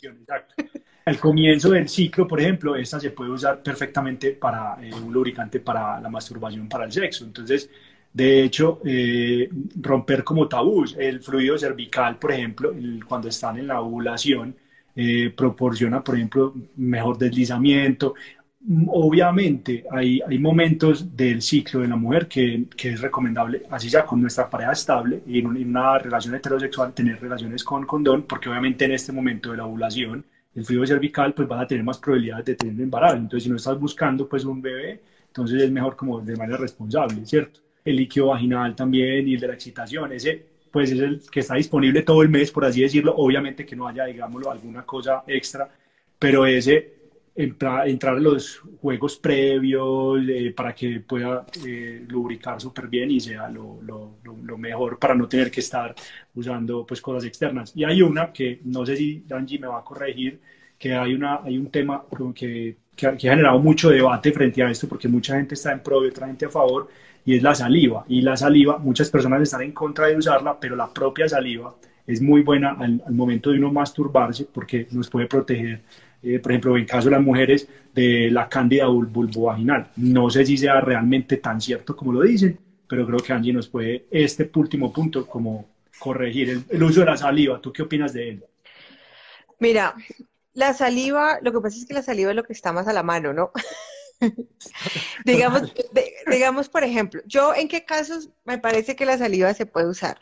Exacto. 0.00 0.54
Al 1.04 1.18
comienzo 1.18 1.70
del 1.70 1.88
ciclo, 1.88 2.26
por 2.26 2.40
ejemplo, 2.40 2.76
esta 2.76 2.98
se 2.98 3.10
puede 3.10 3.30
usar 3.30 3.62
perfectamente 3.62 4.32
para 4.32 4.78
eh, 4.82 4.90
un 4.94 5.12
lubricante 5.12 5.60
para 5.60 6.00
la 6.00 6.08
masturbación, 6.08 6.68
para 6.68 6.86
el 6.86 6.92
sexo. 6.92 7.24
Entonces, 7.24 7.68
de 8.12 8.44
hecho, 8.44 8.80
eh, 8.84 9.48
romper 9.80 10.24
como 10.24 10.48
tabús, 10.48 10.96
el 10.98 11.20
fluido 11.20 11.58
cervical, 11.58 12.18
por 12.18 12.32
ejemplo, 12.32 12.72
cuando 13.06 13.28
están 13.28 13.58
en 13.58 13.66
la 13.66 13.80
ovulación, 13.80 14.56
eh, 14.96 15.30
proporciona, 15.36 16.02
por 16.02 16.14
ejemplo, 16.14 16.54
mejor 16.76 17.18
deslizamiento. 17.18 18.14
Obviamente, 18.88 19.84
hay, 19.90 20.20
hay 20.26 20.38
momentos 20.38 21.14
del 21.14 21.42
ciclo 21.42 21.80
de 21.80 21.88
la 21.88 21.96
mujer 21.96 22.28
que, 22.28 22.64
que 22.76 22.90
es 22.92 23.00
recomendable, 23.00 23.62
así 23.70 23.88
ya 23.90 24.06
con 24.06 24.22
nuestra 24.22 24.48
pareja 24.48 24.72
estable 24.72 25.22
y 25.26 25.40
en, 25.40 25.46
una 25.48 25.98
relación 25.98 26.34
heterosexual, 26.34 26.94
tener 26.94 27.20
relaciones 27.20 27.62
con 27.62 27.84
condón, 27.84 28.22
porque 28.22 28.48
obviamente 28.48 28.86
en 28.86 28.92
este 28.92 29.12
momento 29.12 29.50
de 29.50 29.58
la 29.58 29.66
ovulación, 29.66 30.24
el 30.54 30.64
fluido 30.64 30.86
cervical, 30.86 31.34
pues 31.34 31.48
vas 31.48 31.62
a 31.62 31.66
tener 31.66 31.84
más 31.84 31.98
probabilidades 31.98 32.46
de 32.46 32.54
tener 32.54 32.74
un 32.74 32.82
embarazo. 32.82 33.16
Entonces, 33.16 33.44
si 33.44 33.50
no 33.50 33.56
estás 33.56 33.78
buscando 33.78 34.28
pues 34.28 34.44
un 34.44 34.62
bebé, 34.62 35.00
entonces 35.26 35.62
es 35.62 35.70
mejor 35.70 35.96
como 35.96 36.20
de 36.20 36.36
manera 36.36 36.58
responsable, 36.58 37.26
¿cierto? 37.26 37.60
El 37.84 37.96
líquido 37.96 38.28
vaginal 38.28 38.74
también 38.74 39.26
y 39.28 39.34
el 39.34 39.40
de 39.40 39.48
la 39.48 39.54
excitación, 39.54 40.12
ese 40.12 40.54
pues 40.70 40.90
es 40.90 40.98
el 40.98 41.22
que 41.30 41.38
está 41.40 41.54
disponible 41.54 42.02
todo 42.02 42.22
el 42.22 42.28
mes, 42.28 42.50
por 42.50 42.64
así 42.64 42.82
decirlo. 42.82 43.14
Obviamente 43.16 43.64
que 43.64 43.76
no 43.76 43.86
haya, 43.86 44.06
digámoslo, 44.06 44.50
alguna 44.50 44.82
cosa 44.82 45.22
extra, 45.28 45.70
pero 46.18 46.46
ese 46.46 46.93
entrar, 47.34 47.88
entrar 47.88 48.16
en 48.16 48.24
los 48.24 48.58
juegos 48.80 49.16
previos 49.16 50.20
eh, 50.28 50.52
para 50.56 50.74
que 50.74 51.00
pueda 51.00 51.44
eh, 51.66 52.04
lubricar 52.08 52.60
súper 52.60 52.86
bien 52.86 53.10
y 53.10 53.20
sea 53.20 53.48
lo, 53.48 53.80
lo, 53.82 54.18
lo, 54.22 54.58
mejor 54.58 54.98
para 54.98 55.14
no 55.14 55.26
tener 55.26 55.50
que 55.50 55.60
estar 55.60 55.94
usando 56.34 56.86
pues 56.86 57.00
cosas 57.00 57.24
externas. 57.24 57.72
Y 57.74 57.84
hay 57.84 58.02
una 58.02 58.32
que 58.32 58.60
no 58.64 58.86
sé 58.86 58.96
si 58.96 59.24
Angie 59.30 59.58
me 59.58 59.66
va 59.66 59.78
a 59.80 59.84
corregir, 59.84 60.40
que 60.78 60.94
hay, 60.94 61.14
una, 61.14 61.40
hay 61.42 61.58
un 61.58 61.70
tema 61.70 62.04
que, 62.34 62.76
que, 62.94 63.06
ha, 63.06 63.16
que 63.16 63.28
ha 63.28 63.32
generado 63.32 63.58
mucho 63.58 63.90
debate 63.90 64.32
frente 64.32 64.62
a 64.62 64.70
esto 64.70 64.88
porque 64.88 65.08
mucha 65.08 65.36
gente 65.36 65.54
está 65.54 65.72
en 65.72 65.82
pro 65.82 66.04
y 66.04 66.08
otra 66.08 66.26
gente 66.26 66.46
a 66.46 66.50
favor 66.50 66.88
y 67.24 67.36
es 67.36 67.42
la 67.42 67.54
saliva. 67.54 68.04
Y 68.08 68.20
la 68.22 68.36
saliva, 68.36 68.78
muchas 68.78 69.10
personas 69.10 69.42
están 69.42 69.62
en 69.62 69.72
contra 69.72 70.06
de 70.06 70.16
usarla, 70.16 70.58
pero 70.60 70.76
la 70.76 70.88
propia 70.92 71.28
saliva 71.28 71.74
es 72.06 72.20
muy 72.20 72.42
buena 72.42 72.72
al, 72.78 73.02
al 73.06 73.14
momento 73.14 73.50
de 73.50 73.58
uno 73.58 73.72
masturbarse 73.72 74.46
porque 74.52 74.86
nos 74.90 75.08
puede 75.08 75.26
proteger, 75.26 75.80
eh, 76.24 76.38
por 76.38 76.52
ejemplo, 76.52 76.76
en 76.76 76.86
caso 76.86 77.08
de 77.08 77.16
las 77.16 77.22
mujeres, 77.22 77.68
de 77.94 78.30
la 78.30 78.48
cándida 78.48 78.86
vulvovaginal. 78.86 79.90
No 79.96 80.30
sé 80.30 80.46
si 80.46 80.56
sea 80.56 80.80
realmente 80.80 81.36
tan 81.36 81.60
cierto 81.60 81.94
como 81.94 82.12
lo 82.12 82.22
dicen, 82.22 82.58
pero 82.88 83.06
creo 83.06 83.18
que 83.18 83.32
Angie 83.32 83.52
nos 83.52 83.68
puede 83.68 84.06
este 84.10 84.50
último 84.54 84.92
punto 84.92 85.26
como 85.26 85.68
corregir 85.98 86.64
el, 86.68 86.82
uso 86.82 87.00
de 87.00 87.06
la 87.06 87.16
saliva. 87.16 87.60
¿Tú 87.60 87.72
qué 87.72 87.82
opinas 87.82 88.12
de 88.12 88.30
él? 88.30 88.44
Mira, 89.58 89.94
la 90.54 90.72
saliva, 90.72 91.38
lo 91.42 91.52
que 91.52 91.60
pasa 91.60 91.76
es 91.78 91.86
que 91.86 91.94
la 91.94 92.02
saliva 92.02 92.30
es 92.30 92.36
lo 92.36 92.44
que 92.44 92.52
está 92.52 92.72
más 92.72 92.88
a 92.88 92.92
la 92.92 93.02
mano, 93.02 93.32
¿no? 93.32 93.52
digamos, 95.24 95.74
digamos, 96.30 96.68
por 96.68 96.84
ejemplo, 96.84 97.20
yo 97.26 97.54
en 97.54 97.68
qué 97.68 97.84
casos 97.84 98.30
me 98.44 98.58
parece 98.58 98.96
que 98.96 99.06
la 99.06 99.18
saliva 99.18 99.52
se 99.54 99.66
puede 99.66 99.88
usar 99.88 100.18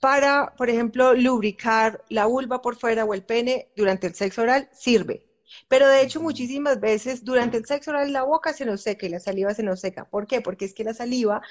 para, 0.00 0.54
por 0.56 0.70
ejemplo, 0.70 1.14
lubricar 1.14 2.04
la 2.08 2.26
vulva 2.26 2.62
por 2.62 2.76
fuera 2.76 3.04
o 3.04 3.14
el 3.14 3.22
pene 3.22 3.68
durante 3.76 4.06
el 4.06 4.14
sexo 4.14 4.42
oral, 4.42 4.68
sirve. 4.72 5.29
Pero 5.70 5.86
de 5.86 6.02
hecho 6.02 6.20
muchísimas 6.20 6.80
veces 6.80 7.24
durante 7.24 7.56
el 7.56 7.64
sexo 7.64 7.92
oral 7.92 8.12
la 8.12 8.24
boca 8.24 8.52
se 8.52 8.64
nos 8.64 8.82
seca 8.82 9.06
y 9.06 9.08
la 9.08 9.20
saliva 9.20 9.54
se 9.54 9.62
nos 9.62 9.78
seca. 9.78 10.04
¿Por 10.04 10.26
qué? 10.26 10.40
Porque 10.40 10.64
es 10.64 10.74
que 10.74 10.82
la 10.82 10.94
saliva 10.94 11.42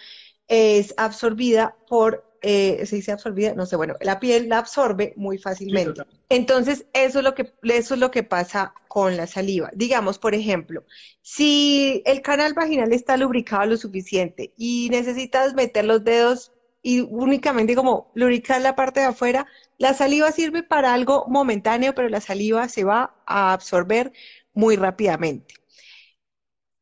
es 0.49 0.93
absorbida 0.97 1.77
por, 1.87 2.29
eh, 2.41 2.85
se 2.85 2.97
dice 2.97 3.13
absorbida, 3.13 3.53
no 3.53 3.65
sé, 3.65 3.77
bueno, 3.77 3.95
la 4.01 4.19
piel 4.19 4.49
la 4.49 4.57
absorbe 4.57 5.13
muy 5.15 5.37
fácilmente. 5.37 6.01
Entonces, 6.27 6.85
eso 6.91 7.19
es, 7.19 7.23
lo 7.23 7.33
que, 7.33 7.53
eso 7.63 7.93
es 7.93 7.99
lo 8.01 8.11
que 8.11 8.23
pasa 8.23 8.73
con 8.89 9.15
la 9.15 9.25
saliva. 9.25 9.71
Digamos, 9.73 10.19
por 10.19 10.35
ejemplo, 10.35 10.83
si 11.21 12.03
el 12.05 12.21
canal 12.21 12.53
vaginal 12.53 12.91
está 12.91 13.15
lubricado 13.15 13.67
lo 13.67 13.77
suficiente 13.77 14.51
y 14.57 14.89
necesitas 14.91 15.53
meter 15.53 15.85
los 15.85 16.03
dedos 16.03 16.51
y 16.81 16.99
únicamente 16.99 17.73
como 17.73 18.11
lubricar 18.15 18.59
la 18.59 18.75
parte 18.75 18.99
de 18.99 19.05
afuera, 19.05 19.47
la 19.79 19.95
saliva 19.95 20.31
sirve 20.31 20.63
para 20.63 20.93
algo 20.93 21.25
momentáneo, 21.27 21.95
pero 21.95 22.09
la 22.09 22.21
saliva 22.21 22.69
se 22.69 22.83
va 22.83 23.15
a 23.25 23.53
absorber 23.53 24.13
muy 24.53 24.75
rápidamente. 24.75 25.55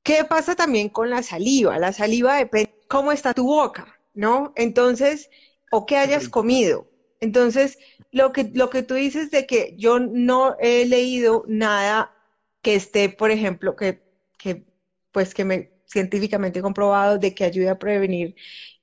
¿Qué 0.04 0.24
pasa 0.24 0.56
también 0.56 0.90
con 0.90 1.10
la 1.10 1.22
saliva? 1.24 1.78
La 1.80 1.92
saliva 1.94 2.38
depende 2.38 2.74
cómo 2.88 3.12
está 3.12 3.34
tu 3.34 3.46
boca, 3.46 4.00
¿no? 4.14 4.54
Entonces, 4.56 5.30
o 5.72 5.86
qué 5.86 5.98
hayas 5.98 6.30
comido. 6.30 6.88
Entonces, 7.20 7.78
lo 8.12 8.32
que, 8.32 8.50
lo 8.54 8.70
que 8.70 8.84
tú 8.84 8.94
dices 8.96 9.32
de 9.32 9.46
que 9.46 9.76
yo 9.78 10.00
no 10.00 10.56
he 10.60 10.86
leído 10.86 11.44
nada 11.48 12.16
que 12.62 12.76
esté, 12.76 13.10
por 13.10 13.32
ejemplo, 13.32 13.76
que, 13.76 14.02
que 14.38 14.66
pues 15.12 15.34
que 15.34 15.46
me 15.46 15.72
científicamente 15.86 16.62
comprobado 16.62 17.18
de 17.18 17.34
que 17.34 17.44
ayude 17.46 17.70
a 17.70 17.80
prevenir 17.80 18.36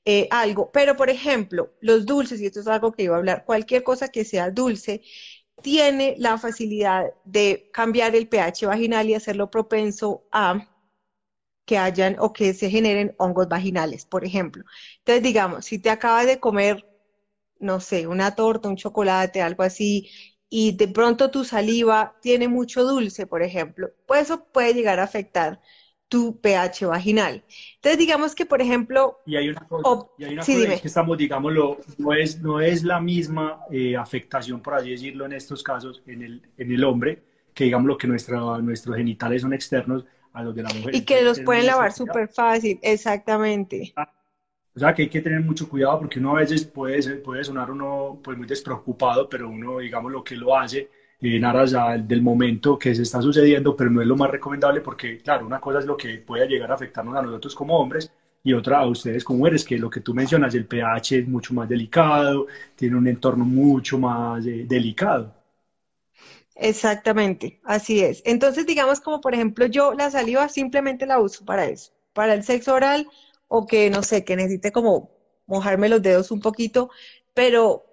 eh, 0.04 0.28
algo. 0.30 0.70
Pero, 0.72 0.96
por 0.96 1.10
ejemplo, 1.10 1.72
los 1.80 2.06
dulces, 2.06 2.40
y 2.40 2.46
esto 2.46 2.60
es 2.60 2.66
algo 2.68 2.92
que 2.92 3.04
iba 3.04 3.14
a 3.16 3.18
hablar, 3.18 3.44
cualquier 3.44 3.82
cosa 3.82 4.08
que 4.08 4.24
sea 4.24 4.50
dulce, 4.50 5.02
tiene 5.62 6.14
la 6.18 6.38
facilidad 6.38 7.06
de 7.24 7.68
cambiar 7.72 8.14
el 8.16 8.28
pH 8.28 8.66
vaginal 8.66 9.08
y 9.10 9.14
hacerlo 9.14 9.50
propenso 9.50 10.24
a 10.32 10.68
que 11.66 11.78
hayan 11.78 12.16
o 12.18 12.32
que 12.32 12.52
se 12.54 12.70
generen 12.70 13.14
hongos 13.18 13.48
vaginales, 13.48 14.04
por 14.06 14.24
ejemplo. 14.24 14.64
Entonces, 14.98 15.22
digamos, 15.22 15.64
si 15.66 15.78
te 15.78 15.90
acabas 15.90 16.26
de 16.26 16.38
comer, 16.40 16.86
no 17.60 17.80
sé, 17.80 18.06
una 18.08 18.34
torta, 18.36 18.68
un 18.68 18.76
chocolate, 18.76 19.42
algo 19.42 19.62
así, 19.64 20.10
y 20.50 20.76
de 20.76 20.88
pronto 20.88 21.30
tu 21.30 21.44
saliva 21.44 22.16
tiene 22.22 22.48
mucho 22.48 22.84
dulce, 22.84 23.26
por 23.26 23.42
ejemplo, 23.42 23.90
pues 24.06 24.22
eso 24.24 24.46
puede 24.52 24.74
llegar 24.74 25.00
a 25.00 25.04
afectar 25.04 25.60
tu 26.08 26.40
pH 26.40 26.86
vaginal. 26.86 27.44
Entonces, 27.76 27.98
digamos 27.98 28.34
que, 28.34 28.46
por 28.46 28.60
ejemplo... 28.60 29.18
Y 29.26 29.36
hay 29.36 29.48
una 29.48 29.66
cosa, 29.66 30.06
y 30.18 30.24
hay 30.24 30.32
una 30.34 30.42
cosa 30.44 30.80
que 30.80 30.88
estamos, 30.88 31.18
digámoslo, 31.18 31.78
no 31.98 32.12
es, 32.12 32.40
no 32.40 32.60
es 32.60 32.84
la 32.84 33.00
misma 33.00 33.60
eh, 33.70 33.96
afectación, 33.96 34.60
por 34.60 34.74
así 34.74 34.90
decirlo, 34.90 35.26
en 35.26 35.32
estos 35.32 35.62
casos, 35.62 36.02
en 36.06 36.22
el, 36.22 36.42
en 36.56 36.72
el 36.72 36.84
hombre, 36.84 37.22
que 37.52 37.64
digamos 37.64 37.86
lo 37.88 37.98
que 37.98 38.06
nuestra, 38.06 38.38
nuestros 38.58 38.96
genitales 38.96 39.42
son 39.42 39.52
externos, 39.52 40.04
a 40.34 40.42
los 40.42 40.54
de 40.54 40.62
la 40.62 40.74
mujer. 40.74 40.94
Y 40.94 41.02
que 41.02 41.22
los 41.22 41.40
pueden 41.40 41.66
lavar 41.66 41.92
súper 41.92 42.28
fácil, 42.28 42.78
exactamente. 42.82 43.92
Ah, 43.96 44.12
o 44.74 44.78
sea 44.80 44.92
que 44.92 45.02
hay 45.02 45.08
que 45.08 45.20
tener 45.20 45.40
mucho 45.40 45.68
cuidado 45.68 46.00
porque 46.00 46.18
uno 46.18 46.36
a 46.36 46.40
veces 46.40 46.64
puede, 46.64 47.16
puede 47.16 47.44
sonar 47.44 47.70
uno 47.70 48.20
pues 48.22 48.36
muy 48.36 48.46
despreocupado, 48.46 49.28
pero 49.28 49.48
uno 49.48 49.78
digamos 49.78 50.10
lo 50.10 50.24
que 50.24 50.34
lo 50.34 50.56
hace 50.56 50.90
en 51.24 51.44
aras 51.44 51.74
del 52.06 52.22
momento 52.22 52.78
que 52.78 52.94
se 52.94 53.02
está 53.02 53.22
sucediendo, 53.22 53.74
pero 53.76 53.90
no 53.90 54.02
es 54.02 54.06
lo 54.06 54.16
más 54.16 54.30
recomendable 54.30 54.80
porque 54.80 55.18
claro, 55.18 55.46
una 55.46 55.60
cosa 55.60 55.78
es 55.78 55.86
lo 55.86 55.96
que 55.96 56.18
puede 56.18 56.46
llegar 56.46 56.70
a 56.70 56.74
afectarnos 56.74 57.16
a 57.16 57.22
nosotros 57.22 57.54
como 57.54 57.78
hombres 57.78 58.10
y 58.42 58.52
otra 58.52 58.80
a 58.80 58.86
ustedes 58.86 59.24
como 59.24 59.38
mujeres, 59.38 59.64
que 59.64 59.78
lo 59.78 59.88
que 59.88 60.00
tú 60.00 60.12
mencionas, 60.12 60.54
el 60.54 60.66
pH 60.66 61.18
es 61.20 61.28
mucho 61.28 61.54
más 61.54 61.66
delicado, 61.68 62.46
tiene 62.76 62.96
un 62.96 63.08
entorno 63.08 63.44
mucho 63.44 63.98
más 63.98 64.44
eh, 64.46 64.66
delicado. 64.68 65.34
Exactamente, 66.56 67.60
así 67.64 68.00
es. 68.00 68.22
Entonces, 68.26 68.66
digamos 68.66 69.00
como 69.00 69.20
por 69.20 69.34
ejemplo 69.34 69.66
yo 69.66 69.94
la 69.94 70.10
saliva 70.10 70.48
simplemente 70.48 71.06
la 71.06 71.18
uso 71.20 71.44
para 71.44 71.64
eso, 71.66 71.92
para 72.12 72.34
el 72.34 72.44
sexo 72.44 72.74
oral 72.74 73.08
o 73.48 73.66
que 73.66 73.90
no 73.90 74.02
sé, 74.02 74.24
que 74.24 74.36
necesite 74.36 74.72
como 74.72 75.10
mojarme 75.46 75.88
los 75.88 76.02
dedos 76.02 76.30
un 76.30 76.40
poquito, 76.40 76.90
pero 77.34 77.84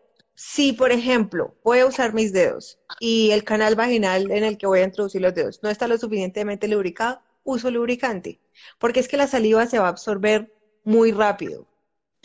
si 0.43 0.73
por 0.73 0.91
ejemplo 0.91 1.53
voy 1.63 1.79
a 1.79 1.85
usar 1.85 2.15
mis 2.15 2.33
dedos 2.33 2.79
y 2.99 3.29
el 3.29 3.43
canal 3.43 3.75
vaginal 3.75 4.31
en 4.31 4.43
el 4.43 4.57
que 4.57 4.65
voy 4.65 4.79
a 4.79 4.85
introducir 4.85 5.21
los 5.21 5.35
dedos 5.35 5.59
no 5.61 5.69
está 5.69 5.87
lo 5.87 5.99
suficientemente 5.99 6.67
lubricado, 6.67 7.21
uso 7.43 7.69
lubricante, 7.69 8.39
porque 8.79 8.99
es 8.99 9.07
que 9.07 9.17
la 9.17 9.27
saliva 9.27 9.67
se 9.67 9.77
va 9.77 9.85
a 9.85 9.89
absorber 9.89 10.51
muy 10.83 11.11
rápido. 11.11 11.67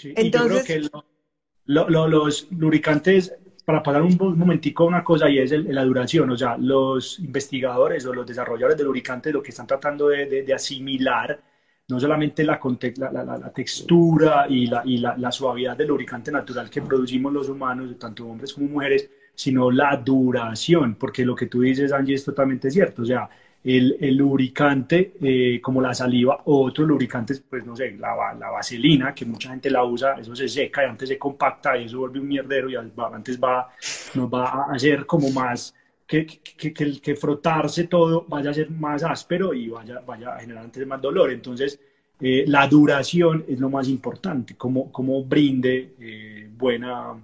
Entonces, 0.03 0.67
yo 0.67 0.91
creo 0.91 1.87
que 1.87 1.99
los 2.09 2.51
lubricantes 2.53 3.35
para 3.67 3.83
pasar 3.83 4.01
un, 4.01 4.17
momentico 4.17 4.87
una 4.87 5.05
cosa 5.05 5.29
y 5.29 5.39
es 5.39 5.51
la 5.51 5.85
duración, 5.85 6.31
o 6.31 6.37
sea, 6.39 6.57
los 6.57 7.19
investigadores 7.19 8.07
o 8.07 8.15
los 8.15 8.27
desarrolladores 8.27 8.79
de 8.79 8.85
lubricantes 8.85 9.33
lo 9.35 9.43
que 9.43 9.51
están 9.51 9.67
tratando 9.67 10.09
de, 10.09 10.55
asimilar 10.55 11.39
no 11.89 12.01
solamente 12.01 12.43
la, 12.43 12.59
la, 12.59 13.53
textura 13.53 14.47
y, 14.49 14.69
y 14.85 14.99
la, 14.99 15.33
suavidad 15.33 15.77
del 15.77 15.89
lubricante 15.89 16.33
natural 16.33 16.69
que 16.69 16.83
producimos 16.83 17.33
los 17.33 17.49
humanos, 17.49 17.97
tanto 17.99 18.27
hombres 18.27 18.53
como 18.55 18.67
mujeres, 18.67 19.09
sino 19.35 19.71
la 19.71 19.97
duración, 19.97 20.97
porque 20.97 21.25
lo 21.25 21.37
que 21.37 21.47
tú 21.47 21.61
dices, 21.61 21.93
Angie, 21.93 22.15
es 22.15 22.25
totalmente 22.25 22.71
cierto, 22.71 23.03
o 23.03 23.05
sea, 23.05 23.29
el, 23.63 24.17
lubricante 24.17 25.15
eh, 25.21 25.61
como 25.61 25.81
la 25.81 25.93
saliva 25.93 26.41
o 26.45 26.67
otros 26.67 26.87
lubricantes, 26.87 27.41
pues 27.49 27.65
no 27.67 27.75
sé, 27.75 27.97
la, 27.99 28.35
la, 28.39 28.51
vaselina, 28.51 29.13
que 29.15 29.25
mucha 29.25 29.51
gente 29.51 29.71
la 29.71 29.85
usa, 29.85 30.15
eso 30.21 30.35
se 30.37 30.49
seca 30.49 30.85
y 30.85 30.89
antes 30.89 31.09
se 31.09 31.19
compacta 31.19 31.77
y 31.77 31.85
eso 31.85 31.99
vuelve 31.99 32.21
un 32.21 32.29
mierdero 32.29 32.71
y 32.71 32.77
antes 32.77 33.41
va, 33.41 33.69
nos 34.15 34.33
va 34.33 34.49
a 34.49 34.73
hacer 34.73 35.05
como 35.05 35.31
más, 35.31 35.75
que, 36.07 36.27
que, 36.27 36.73
que, 36.73 37.01
que 37.01 37.17
frotarse 37.17 37.85
todo 37.85 38.25
vaya 38.29 38.51
a 38.51 38.55
ser 38.55 38.71
más 38.71 39.03
áspero 39.03 39.53
y 39.53 39.69
vaya, 39.69 40.01
vaya 40.01 40.37
a 40.37 40.41
generar 40.41 40.65
antes 40.65 40.87
más 40.87 41.01
dolor. 41.01 41.31
Entonces, 41.31 41.81
eh, 42.21 42.45
la 42.47 42.67
duración 42.67 43.45
es 43.49 43.61
lo 43.61 43.69
más 43.69 43.89
importante, 43.89 44.57
como, 44.57 44.91
como 44.93 45.25
brinde 45.25 45.95
eh, 46.01 46.49
buena 46.57 47.15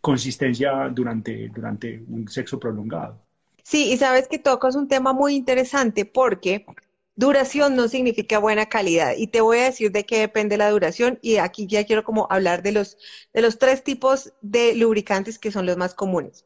consistencia 0.00 0.88
durante, 0.90 1.48
durante 1.48 2.02
un 2.08 2.28
sexo 2.28 2.58
prolongado. 2.58 3.18
Sí, 3.62 3.92
y 3.92 3.96
sabes 3.96 4.26
que 4.28 4.38
tocas 4.38 4.74
un 4.74 4.88
tema 4.88 5.12
muy 5.12 5.36
interesante 5.36 6.04
porque 6.04 6.66
duración 7.14 7.76
no 7.76 7.86
significa 7.86 8.38
buena 8.40 8.66
calidad. 8.66 9.14
Y 9.16 9.28
te 9.28 9.40
voy 9.40 9.58
a 9.58 9.64
decir 9.64 9.92
de 9.92 10.04
qué 10.04 10.18
depende 10.18 10.56
la 10.56 10.70
duración. 10.70 11.18
Y 11.22 11.36
aquí 11.36 11.68
ya 11.68 11.84
quiero 11.84 12.02
como 12.02 12.26
hablar 12.28 12.62
de 12.62 12.72
los, 12.72 12.98
de 13.32 13.40
los 13.40 13.58
tres 13.58 13.84
tipos 13.84 14.32
de 14.42 14.74
lubricantes 14.74 15.38
que 15.38 15.52
son 15.52 15.64
los 15.64 15.76
más 15.76 15.94
comunes. 15.94 16.44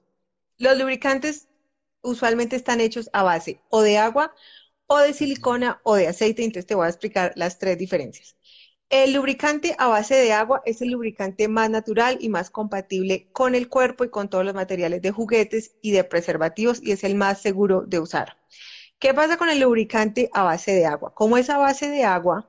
Los 0.59 0.79
lubricantes 0.79 1.49
usualmente 2.03 2.57
están 2.57 2.81
hechos 2.81 3.11
a 3.13 3.23
base 3.23 3.61
o 3.69 3.83
de 3.83 3.99
agua 3.99 4.35
o 4.87 4.99
de 4.99 5.13
silicona 5.15 5.81
o 5.85 5.97
de 5.97 6.09
aceite. 6.09 6.45
Entonces 6.45 6.67
te 6.67 6.75
voy 6.75 6.87
a 6.87 6.91
explicar 6.91 7.33
las 7.37 7.59
tres 7.59 7.79
diferencias. 7.79 8.37
El 8.89 9.15
lubricante 9.15 9.75
a 9.79 9.89
base 9.89 10.15
de 10.15 10.33
agua 10.33 10.63
es 10.65 10.81
el 10.81 10.91
lubricante 10.91 11.49
más 11.49 11.71
natural 11.71 12.19
y 12.21 12.29
más 12.29 12.51
compatible 12.51 13.29
con 13.33 13.57
el 13.57 13.69
cuerpo 13.69 14.05
y 14.05 14.11
con 14.11 14.29
todos 14.29 14.45
los 14.45 14.55
materiales 14.55 15.03
de 15.03 15.11
juguetes 15.11 15.73
y 15.81 15.91
de 15.91 16.05
preservativos 16.05 16.81
y 16.83 16.93
es 16.93 17.03
el 17.03 17.17
más 17.17 17.41
seguro 17.41 17.83
de 17.87 17.99
usar. 17.99 18.37
¿Qué 18.99 19.13
pasa 19.13 19.37
con 19.37 19.49
el 19.51 19.61
lubricante 19.61 20.31
a 20.33 20.45
base 20.45 20.73
de 20.73 20.87
agua? 20.87 21.13
Como 21.15 21.37
es 21.37 21.51
a 21.51 21.59
base 21.59 21.89
de 21.91 22.05
agua, 22.05 22.49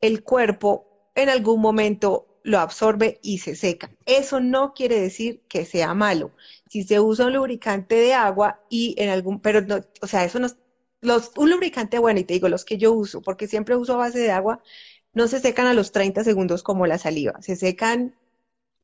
el 0.00 0.22
cuerpo 0.22 0.86
en 1.14 1.28
algún 1.28 1.60
momento 1.60 2.26
lo 2.42 2.58
absorbe 2.60 3.18
y 3.22 3.38
se 3.38 3.56
seca. 3.56 3.90
Eso 4.06 4.40
no 4.40 4.72
quiere 4.74 5.00
decir 5.00 5.42
que 5.48 5.64
sea 5.64 5.94
malo. 5.94 6.32
Si 6.68 6.82
se 6.84 7.00
usa 7.00 7.26
un 7.26 7.32
lubricante 7.32 7.94
de 7.94 8.14
agua 8.14 8.60
y 8.68 8.94
en 8.98 9.10
algún, 9.10 9.40
pero 9.40 9.60
no, 9.62 9.80
o 10.00 10.06
sea, 10.06 10.24
eso 10.24 10.38
no, 10.38 10.48
los, 11.00 11.32
un 11.36 11.50
lubricante 11.50 11.98
bueno, 11.98 12.20
y 12.20 12.24
te 12.24 12.34
digo 12.34 12.48
los 12.48 12.64
que 12.64 12.78
yo 12.78 12.92
uso, 12.92 13.22
porque 13.22 13.46
siempre 13.46 13.76
uso 13.76 13.96
base 13.96 14.18
de 14.18 14.30
agua, 14.30 14.62
no 15.12 15.28
se 15.28 15.40
secan 15.40 15.66
a 15.66 15.74
los 15.74 15.92
30 15.92 16.24
segundos 16.24 16.62
como 16.62 16.86
la 16.86 16.98
saliva, 16.98 17.40
se 17.40 17.56
secan, 17.56 18.16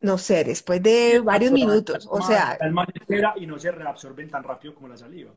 no 0.01 0.19
sé, 0.19 0.45
después 0.45 0.83
de 0.83 1.21
varios 1.21 1.53
minutos, 1.53 2.09
o 2.11 2.23
sea... 2.23 2.59
y 3.37 3.47
no 3.47 3.59
se 3.59 3.71
reabsorben 3.71 4.31
tan 4.31 4.45
rápido 4.45 4.75
como 4.75 4.89
la 4.89 4.97
saliva. 4.97 5.33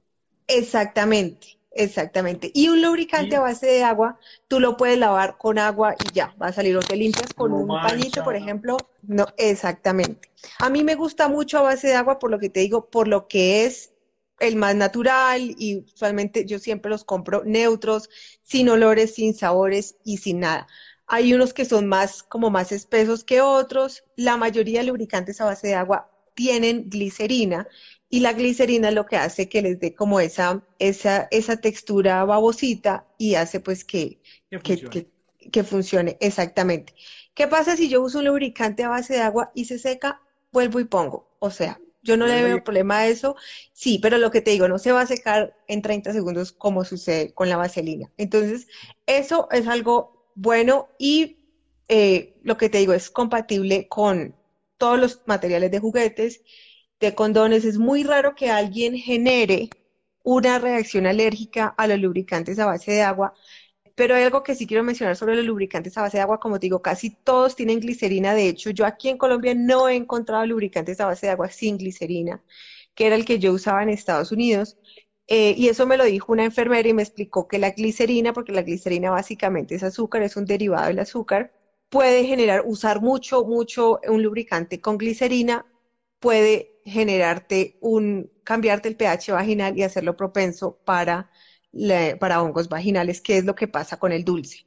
Exactamente, 0.47 1.56
exactamente. 1.77 2.51
Y 2.53 2.67
un 2.69 2.81
lubricante 2.81 3.35
a 3.35 3.39
base 3.39 3.67
de 3.67 3.83
agua, 3.83 4.19
tú 4.47 4.59
lo 4.59 4.77
puedes 4.77 4.97
lavar 4.97 5.37
con 5.37 5.57
agua 5.59 5.95
y 6.03 6.13
ya, 6.13 6.35
va 6.41 6.47
a 6.47 6.53
salir 6.53 6.75
o 6.75 6.81
te 6.81 6.95
limpias 6.95 7.33
con 7.33 7.53
un 7.53 7.67
pañito, 7.67 8.23
por 8.23 8.35
ejemplo. 8.35 8.77
No, 9.03 9.25
exactamente. 9.37 10.29
A 10.59 10.69
mí 10.69 10.83
me 10.83 10.95
gusta 10.95 11.27
mucho 11.27 11.57
a 11.59 11.61
base 11.61 11.87
de 11.87 11.95
agua 11.95 12.19
por 12.19 12.31
lo 12.31 12.39
que 12.39 12.49
te 12.49 12.59
digo, 12.59 12.89
por 12.89 13.07
lo 13.07 13.27
que 13.27 13.65
es 13.65 13.93
el 14.39 14.55
más 14.55 14.75
natural 14.75 15.55
y 15.57 15.85
usualmente 15.93 16.45
yo 16.45 16.59
siempre 16.59 16.91
los 16.91 17.03
compro 17.03 17.43
neutros, 17.43 18.09
sin 18.43 18.69
olores, 18.69 19.15
sin 19.15 19.33
sabores 19.33 19.95
y 20.03 20.17
sin 20.17 20.41
nada. 20.41 20.67
Hay 21.07 21.33
unos 21.33 21.53
que 21.53 21.65
son 21.65 21.87
más, 21.87 22.21
como 22.21 22.49
más 22.49 22.71
espesos 22.71 23.23
que 23.23 23.41
otros. 23.41 24.03
La 24.15 24.35
mayoría 24.37 24.81
de 24.81 24.87
lubricantes 24.87 25.39
a 25.39 25.45
base 25.45 25.67
de 25.67 25.75
agua 25.75 26.11
tienen 26.35 26.89
glicerina 26.89 27.67
y 28.09 28.21
la 28.21 28.33
glicerina 28.33 28.89
es 28.89 28.95
lo 28.95 29.05
que 29.05 29.17
hace 29.17 29.49
que 29.49 29.61
les 29.61 29.79
dé 29.79 29.93
como 29.93 30.19
esa, 30.19 30.63
esa, 30.79 31.27
esa 31.31 31.57
textura 31.57 32.23
babosita 32.25 33.05
y 33.17 33.35
hace 33.35 33.59
pues 33.59 33.83
que, 33.83 34.19
que, 34.63 35.09
que 35.51 35.63
funcione 35.63 36.17
exactamente. 36.19 36.93
¿Qué 37.33 37.47
pasa 37.47 37.75
si 37.75 37.89
yo 37.89 38.01
uso 38.01 38.19
un 38.19 38.25
lubricante 38.25 38.83
a 38.83 38.89
base 38.89 39.13
de 39.13 39.21
agua 39.21 39.51
y 39.53 39.65
se 39.65 39.77
seca? 39.77 40.21
Vuelvo 40.51 40.79
y 40.79 40.85
pongo. 40.85 41.27
O 41.39 41.51
sea, 41.51 41.79
yo 42.01 42.17
no 42.17 42.25
le 42.25 42.43
veo 42.43 42.63
problema 42.63 42.99
a 42.99 43.07
eso. 43.07 43.35
Sí, 43.73 43.99
pero 44.01 44.17
lo 44.17 44.31
que 44.31 44.41
te 44.41 44.51
digo, 44.51 44.67
no 44.67 44.79
se 44.79 44.91
va 44.91 45.01
a 45.01 45.07
secar 45.07 45.55
en 45.67 45.81
30 45.81 46.13
segundos 46.13 46.51
como 46.51 46.85
sucede 46.85 47.33
con 47.33 47.49
la 47.49 47.57
vaselina. 47.57 48.09
Entonces, 48.17 48.67
eso 49.05 49.47
es 49.51 49.67
algo 49.67 50.31
bueno 50.35 50.89
y 50.97 51.37
eh, 51.89 52.35
lo 52.43 52.57
que 52.57 52.69
te 52.69 52.79
digo 52.79 52.93
es 52.93 53.09
compatible 53.09 53.87
con 53.87 54.35
todos 54.77 54.99
los 54.99 55.21
materiales 55.25 55.71
de 55.71 55.79
juguetes, 55.79 56.41
de 56.99 57.15
condones. 57.15 57.65
Es 57.65 57.77
muy 57.77 58.03
raro 58.03 58.35
que 58.35 58.49
alguien 58.49 58.95
genere 58.95 59.69
una 60.23 60.59
reacción 60.59 61.07
alérgica 61.07 61.73
a 61.77 61.87
los 61.87 61.99
lubricantes 61.99 62.59
a 62.59 62.65
base 62.65 62.91
de 62.91 63.01
agua 63.01 63.33
pero 63.97 64.13
hay 64.13 64.23
algo 64.23 64.43
que 64.43 64.53
sí 64.53 64.67
quiero 64.67 64.83
mencionar 64.83 65.15
sobre 65.15 65.35
los 65.35 65.43
lubricantes 65.43 65.97
a 65.97 66.03
base 66.03 66.17
de 66.17 66.21
agua. 66.21 66.39
Como 66.39 66.59
digo, 66.59 66.83
casi 66.83 67.09
todos 67.09 67.55
tienen 67.55 67.79
glicerina. 67.79 68.35
De 68.35 68.47
hecho, 68.47 68.69
yo 68.69 68.85
aquí 68.85 69.09
en 69.09 69.17
Colombia 69.17 69.55
no 69.55 69.89
he 69.89 69.95
encontrado 69.95 70.45
lubricantes 70.45 70.99
a 70.99 71.07
base 71.07 71.25
de 71.25 71.31
agua 71.31 71.49
sin 71.49 71.79
glicerina, 71.79 72.43
que 72.93 73.07
era 73.07 73.15
el 73.15 73.25
que 73.25 73.39
yo 73.39 73.51
usaba 73.53 73.81
en 73.81 73.89
Estados 73.89 74.31
Unidos. 74.31 74.77
Eh, 75.27 75.55
y 75.57 75.69
eso 75.69 75.87
me 75.87 75.97
lo 75.97 76.05
dijo 76.05 76.31
una 76.31 76.45
enfermera 76.45 76.87
y 76.87 76.93
me 76.93 77.01
explicó 77.01 77.47
que 77.47 77.57
la 77.57 77.71
glicerina, 77.71 78.33
porque 78.33 78.51
la 78.51 78.61
glicerina 78.61 79.09
básicamente 79.09 79.73
es 79.73 79.81
azúcar, 79.81 80.21
es 80.21 80.37
un 80.37 80.45
derivado 80.45 80.87
del 80.87 80.99
azúcar, 80.99 81.51
puede 81.89 82.23
generar, 82.25 82.63
usar 82.67 83.01
mucho, 83.01 83.45
mucho 83.45 83.99
un 84.07 84.21
lubricante 84.21 84.79
con 84.79 84.99
glicerina, 84.99 85.65
puede 86.19 86.76
generarte 86.87 87.77
un, 87.81 88.31
cambiarte 88.43 88.89
el 88.89 88.95
pH 88.95 89.33
vaginal 89.33 89.77
y 89.77 89.83
hacerlo 89.83 90.15
propenso 90.15 90.79
para 90.85 91.29
para 92.19 92.41
hongos 92.41 92.69
vaginales, 92.69 93.21
qué 93.21 93.37
es 93.37 93.45
lo 93.45 93.55
que 93.55 93.67
pasa 93.67 93.97
con 93.97 94.11
el 94.11 94.23
dulce. 94.23 94.65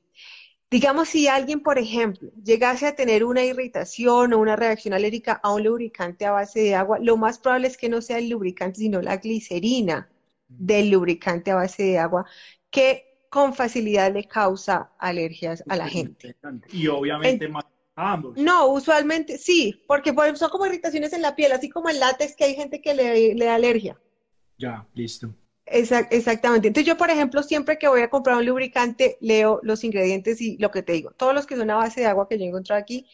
Digamos, 0.70 1.08
si 1.08 1.26
alguien, 1.26 1.60
por 1.60 1.78
ejemplo, 1.78 2.30
llegase 2.44 2.86
a 2.86 2.94
tener 2.94 3.24
una 3.24 3.44
irritación 3.44 4.32
o 4.32 4.38
una 4.38 4.54
reacción 4.54 4.94
alérgica 4.94 5.40
a 5.42 5.52
un 5.52 5.64
lubricante 5.64 6.26
a 6.26 6.30
base 6.30 6.60
de 6.60 6.76
agua, 6.76 6.98
lo 7.00 7.16
más 7.16 7.40
probable 7.40 7.66
es 7.66 7.76
que 7.76 7.88
no 7.88 8.00
sea 8.00 8.18
el 8.18 8.28
lubricante, 8.28 8.78
sino 8.78 9.02
la 9.02 9.16
glicerina 9.16 10.08
del 10.46 10.90
lubricante 10.90 11.50
a 11.50 11.56
base 11.56 11.82
de 11.82 11.98
agua, 11.98 12.24
que 12.70 13.26
con 13.30 13.52
facilidad 13.54 14.12
le 14.12 14.28
causa 14.28 14.92
alergias 14.98 15.64
a 15.68 15.76
la 15.76 15.88
gente. 15.88 16.36
Y 16.72 16.86
obviamente 16.86 17.48
más 17.48 17.64
ambos. 17.96 18.36
No, 18.36 18.68
usualmente 18.68 19.38
sí, 19.38 19.82
porque 19.86 20.14
son 20.36 20.50
como 20.50 20.66
irritaciones 20.66 21.12
en 21.12 21.22
la 21.22 21.36
piel, 21.36 21.52
así 21.52 21.68
como 21.68 21.88
el 21.88 22.00
látex 22.00 22.36
que 22.36 22.44
hay 22.44 22.54
gente 22.54 22.80
que 22.80 22.94
le, 22.94 23.34
le 23.34 23.44
da 23.44 23.54
alergia. 23.54 23.98
Ya, 24.58 24.86
listo 24.94 25.34
exactamente. 25.70 26.68
Entonces 26.68 26.86
yo, 26.86 26.96
por 26.96 27.10
ejemplo, 27.10 27.42
siempre 27.42 27.78
que 27.78 27.88
voy 27.88 28.02
a 28.02 28.10
comprar 28.10 28.36
un 28.36 28.46
lubricante, 28.46 29.16
leo 29.20 29.60
los 29.62 29.84
ingredientes 29.84 30.40
y 30.40 30.56
lo 30.58 30.70
que 30.70 30.82
te 30.82 30.92
digo, 30.92 31.12
todos 31.12 31.34
los 31.34 31.46
que 31.46 31.56
son 31.56 31.70
a 31.70 31.76
base 31.76 32.00
de 32.00 32.06
agua 32.06 32.28
que 32.28 32.38
yo 32.38 32.44
he 32.44 32.48
encontrado 32.48 32.80
aquí 32.80 33.06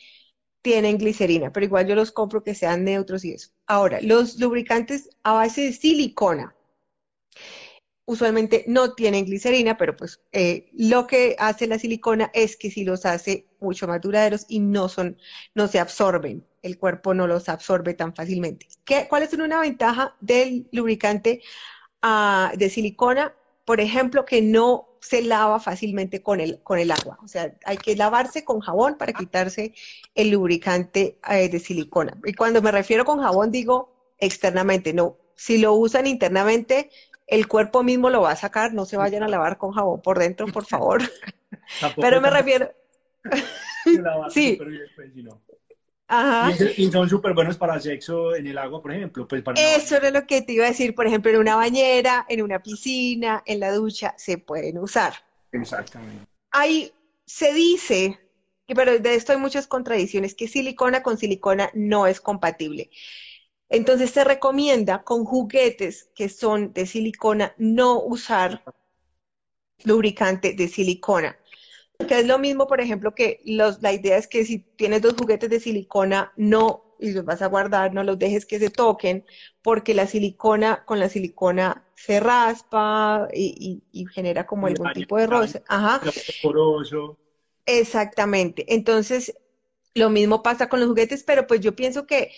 tienen 0.62 0.98
glicerina, 0.98 1.52
pero 1.52 1.66
igual 1.66 1.86
yo 1.86 1.94
los 1.94 2.10
compro 2.12 2.42
que 2.42 2.54
sean 2.54 2.84
neutros 2.84 3.24
y 3.24 3.32
eso. 3.32 3.50
Ahora, 3.66 4.00
los 4.02 4.40
lubricantes 4.40 5.10
a 5.22 5.34
base 5.34 5.62
de 5.62 5.72
silicona 5.72 6.54
usualmente 8.07 8.64
no 8.66 8.95
tienen 8.95 9.27
glicerina, 9.27 9.77
pero 9.77 9.97
pues 9.97 10.21
eh, 10.33 10.71
lo 10.73 11.07
que 11.07 11.37
hace 11.38 11.66
la 11.66 11.79
silicona 11.79 12.31
es 12.33 12.57
que 12.57 12.71
si 12.71 12.85
los 12.85 13.05
hace 13.05 13.47
mucho 13.61 13.87
más 13.87 14.01
duraderos 14.01 14.47
y 14.49 14.61
no 14.61 14.88
son, 14.88 15.19
no 15.55 15.69
se 15.69 15.79
absorben, 15.79 16.47
el 16.62 16.79
cuerpo 16.79 17.14
no 17.14 17.27
los 17.27 17.49
absorbe 17.49 17.95
tan 17.95 18.14
fácilmente. 18.14 18.66
¿Qué, 18.85 19.07
¿Cuál 19.09 19.25
es 19.25 19.33
una 19.35 19.61
ventaja 19.61 20.16
del 20.21 20.69
lubricante 20.73 21.42
de 22.57 22.71
silicona, 22.71 23.35
por 23.64 23.81
ejemplo, 23.81 24.25
que 24.25 24.42
no 24.42 24.88
se 25.01 25.23
lava 25.23 25.61
fácilmente 25.61 26.23
con 26.23 26.40
el, 26.40 26.62
con 26.62 26.79
el 26.79 26.90
agua. 26.90 27.19
O 27.23 27.29
sea, 27.29 27.55
hay 27.64 27.77
que 27.77 27.97
lavarse 27.97 28.45
con 28.45 28.61
jabón 28.61 28.97
para 28.97 29.12
quitarse 29.12 29.73
el 30.14 30.31
lubricante 30.31 31.19
eh, 31.29 31.49
de 31.49 31.61
silicona. 31.61 32.16
Y 32.25 32.33
cuando 32.35 32.62
me 32.62 32.73
refiero 32.73 33.05
con 33.05 33.21
jabón, 33.21 33.51
digo 33.51 33.92
externamente, 34.19 34.92
no. 34.92 35.16
Si 35.37 35.59
lo 35.59 35.75
usan 35.75 36.07
internamente, 36.07 36.90
el 37.26 37.48
cuerpo 37.48 37.82
mismo 37.82 38.10
lo 38.10 38.22
va 38.22 38.32
a 38.32 38.36
sacar, 38.36 38.72
no 38.72 38.84
se 38.84 38.96
vayan 38.96 39.22
a 39.22 39.28
lavar 39.28 39.58
con 39.58 39.72
jabón 39.72 40.00
por 40.00 40.18
dentro, 40.18 40.46
por 40.46 40.64
favor. 40.66 41.02
Pero 41.96 42.20
me 42.20 42.30
refiero... 42.30 42.70
sí. 44.30 44.58
Y, 46.76 46.90
son 46.90 47.08
súper 47.08 47.34
buenos 47.34 47.56
para 47.56 47.80
sexo 47.80 48.34
en 48.34 48.46
el 48.46 48.58
agua, 48.58 48.80
por 48.80 48.92
ejemplo. 48.92 49.26
Pues 49.26 49.42
Eso 49.56 49.96
era 49.96 50.10
lo 50.10 50.26
que 50.26 50.42
te 50.42 50.52
iba 50.52 50.64
a 50.64 50.68
decir, 50.68 50.94
por 50.94 51.06
ejemplo, 51.06 51.32
en 51.32 51.38
una 51.38 51.56
bañera, 51.56 52.24
en 52.28 52.42
una 52.42 52.62
piscina, 52.62 53.42
en 53.44 53.60
la 53.60 53.72
ducha, 53.72 54.14
se 54.16 54.38
pueden 54.38 54.78
usar. 54.78 55.14
Exactamente. 55.50 56.26
Ahí 56.52 56.92
se 57.24 57.52
dice, 57.52 58.20
pero 58.68 58.98
de 58.98 59.14
esto 59.14 59.32
hay 59.32 59.38
muchas 59.38 59.66
contradicciones, 59.66 60.34
que 60.34 60.46
silicona 60.46 61.02
con 61.02 61.18
silicona 61.18 61.70
no 61.74 62.06
es 62.06 62.20
compatible. 62.20 62.90
Entonces 63.68 64.11
se 64.11 64.24
recomienda 64.24 65.02
con 65.02 65.24
juguetes 65.24 66.11
que 66.14 66.29
son 66.29 66.72
de 66.72 66.87
silicona 66.87 67.55
no 67.59 68.00
usar 68.00 68.62
lubricante 69.85 70.55
de 70.55 70.68
silicona. 70.68 71.37
Que 72.07 72.20
es 72.20 72.26
lo 72.26 72.38
mismo, 72.38 72.66
por 72.66 72.81
ejemplo, 72.81 73.14
que 73.14 73.40
los, 73.44 73.83
la 73.83 73.92
idea 73.92 74.16
es 74.16 74.26
que 74.26 74.44
si 74.44 74.59
tienes 74.59 75.02
dos 75.02 75.14
juguetes 75.18 75.48
de 75.48 75.61
silicona, 75.61 76.33
no, 76.37 76.85
y 77.00 77.12
los 77.12 77.24
vas 77.24 77.42
a 77.42 77.46
guardar, 77.46 77.94
no 77.94 78.05
los 78.05 78.18
dejes 78.18 78.44
que 78.44 78.59
se 78.59 78.70
toquen, 78.70 79.24
porque 79.62 79.94
la 79.94 80.07
silicona, 80.07 80.85
con 80.85 81.00
la 81.00 81.09
silicona 81.09 81.87
se 81.94 82.20
raspa 82.20 83.29
y, 83.33 83.83
genera 84.12 84.46
como 84.46 84.66
algún 84.66 84.92
tipo 84.92 85.16
de 85.16 85.26
roce. 85.26 85.62
Ajá. 85.68 86.00
Exactamente. 87.64 88.74
Entonces, 88.74 89.35
lo 89.94 90.11
mismo 90.11 90.42
pasa 90.42 90.68
con 90.68 90.81
los 90.81 90.88
juguetes, 90.90 91.24
pero 91.24 91.46
pues 91.46 91.61
yo 91.61 91.74
pienso 91.74 92.07
que 92.07 92.31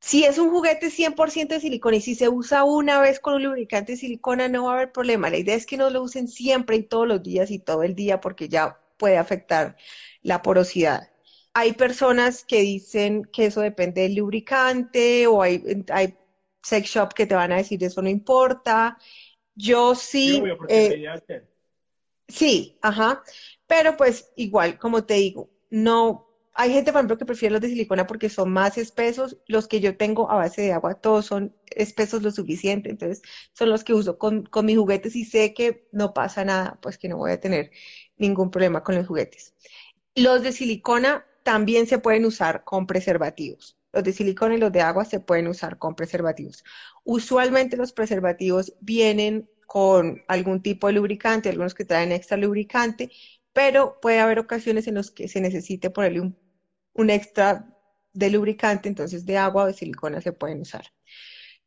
si 0.00 0.24
es 0.24 0.38
un 0.38 0.50
juguete 0.50 0.90
100% 0.90 1.54
de 1.54 1.60
silicona 1.60 1.96
y 1.96 2.00
si 2.00 2.14
se 2.14 2.28
usa 2.28 2.64
una 2.64 3.00
vez 3.00 3.20
con 3.20 3.34
un 3.34 3.42
lubricante 3.42 3.92
de 3.92 3.98
silicona 3.98 4.48
no 4.48 4.64
va 4.64 4.72
a 4.72 4.74
haber 4.76 4.92
problema. 4.92 5.30
La 5.30 5.38
idea 5.38 5.56
es 5.56 5.66
que 5.66 5.76
no 5.76 5.90
lo 5.90 6.02
usen 6.02 6.28
siempre 6.28 6.76
y 6.76 6.82
todos 6.84 7.08
los 7.08 7.22
días 7.22 7.50
y 7.50 7.58
todo 7.58 7.82
el 7.82 7.94
día 7.94 8.20
porque 8.20 8.48
ya 8.48 8.80
puede 8.96 9.18
afectar 9.18 9.76
la 10.22 10.42
porosidad. 10.42 11.10
Hay 11.52 11.72
personas 11.72 12.44
que 12.44 12.60
dicen 12.60 13.24
que 13.32 13.46
eso 13.46 13.60
depende 13.60 14.02
del 14.02 14.14
lubricante 14.14 15.26
o 15.26 15.42
hay, 15.42 15.84
hay 15.90 16.16
sex 16.62 16.88
shop 16.90 17.14
que 17.14 17.26
te 17.26 17.34
van 17.34 17.52
a 17.52 17.56
decir 17.56 17.82
eso 17.82 18.00
no 18.02 18.08
importa. 18.08 18.98
Yo 19.54 19.96
sí, 19.96 20.40
eh, 20.68 21.04
sí, 22.28 22.78
ajá, 22.80 23.24
pero 23.66 23.96
pues 23.96 24.30
igual, 24.36 24.78
como 24.78 25.04
te 25.04 25.14
digo, 25.14 25.50
no, 25.70 26.27
hay 26.60 26.72
gente, 26.72 26.90
por 26.90 26.98
ejemplo, 26.98 27.18
que 27.18 27.24
prefiere 27.24 27.52
los 27.52 27.60
de 27.60 27.68
silicona 27.68 28.08
porque 28.08 28.28
son 28.28 28.50
más 28.52 28.78
espesos. 28.78 29.36
Los 29.46 29.68
que 29.68 29.78
yo 29.78 29.96
tengo 29.96 30.28
a 30.28 30.34
base 30.34 30.60
de 30.60 30.72
agua, 30.72 30.94
todos 30.94 31.24
son 31.26 31.54
espesos 31.70 32.20
lo 32.24 32.32
suficiente. 32.32 32.90
Entonces, 32.90 33.22
son 33.52 33.70
los 33.70 33.84
que 33.84 33.94
uso 33.94 34.18
con, 34.18 34.48
mis 34.64 34.76
juguetes 34.76 35.14
y 35.14 35.24
sé 35.24 35.54
que 35.54 35.86
no 35.92 36.12
pasa 36.12 36.44
nada, 36.44 36.76
pues 36.82 36.98
que 36.98 37.08
no 37.08 37.16
voy 37.16 37.30
a 37.30 37.40
tener 37.40 37.70
ningún 38.16 38.50
problema 38.50 38.82
con 38.82 38.96
los 38.96 39.06
juguetes. 39.06 39.54
Los 40.16 40.42
de 40.42 40.50
silicona 40.50 41.24
también 41.44 41.86
se 41.86 42.00
pueden 42.00 42.24
usar 42.24 42.64
con 42.64 42.88
preservativos. 42.88 43.78
Los 43.92 44.02
de 44.02 44.12
silicona 44.12 44.56
y 44.56 44.58
los 44.58 44.72
de 44.72 44.80
agua 44.80 45.04
se 45.04 45.20
pueden 45.20 45.46
usar 45.46 45.78
con 45.78 45.94
preservativos. 45.94 46.64
Usualmente 47.04 47.76
los 47.76 47.92
preservativos 47.92 48.74
vienen 48.80 49.48
con 49.68 50.24
algún 50.26 50.60
tipo 50.60 50.88
de 50.88 50.94
lubricante, 50.94 51.50
algunos 51.50 51.74
que 51.74 51.84
traen 51.84 52.10
extra 52.10 52.36
lubricante, 52.36 53.12
pero 53.52 54.00
puede 54.00 54.18
haber 54.18 54.40
ocasiones 54.40 54.88
en 54.88 54.96
las 54.96 55.12
que 55.12 55.28
se 55.28 55.40
necesite 55.40 55.90
ponerle 55.90 56.20
un, 56.20 56.47
un 56.98 57.10
extra 57.10 57.64
de 58.12 58.30
lubricante, 58.30 58.88
entonces 58.88 59.24
de 59.24 59.38
agua 59.38 59.64
o 59.64 59.66
de 59.68 59.72
silicona 59.72 60.20
se 60.20 60.32
pueden 60.32 60.60
usar. 60.60 60.92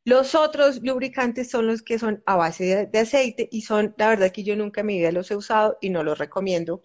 Los 0.03 0.35
otros 0.35 0.81
lubricantes 0.83 1.49
son 1.49 1.67
los 1.67 1.81
que 1.81 1.97
son 1.99 2.21
a 2.25 2.35
base 2.35 2.87
de, 2.91 2.99
aceite 2.99 3.47
y 3.51 3.61
son, 3.61 3.95
la 3.97 4.09
verdad 4.09 4.31
que 4.31 4.43
yo 4.43 4.55
nunca 4.55 4.81
en 4.81 4.87
mi 4.87 4.97
vida 4.97 5.11
los 5.11 5.31
he 5.31 5.35
usado 5.35 5.77
y 5.79 5.89
no 5.89 6.03
los 6.03 6.17
recomiendo. 6.17 6.81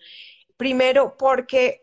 Primero 0.57 1.17
porque, 1.17 1.83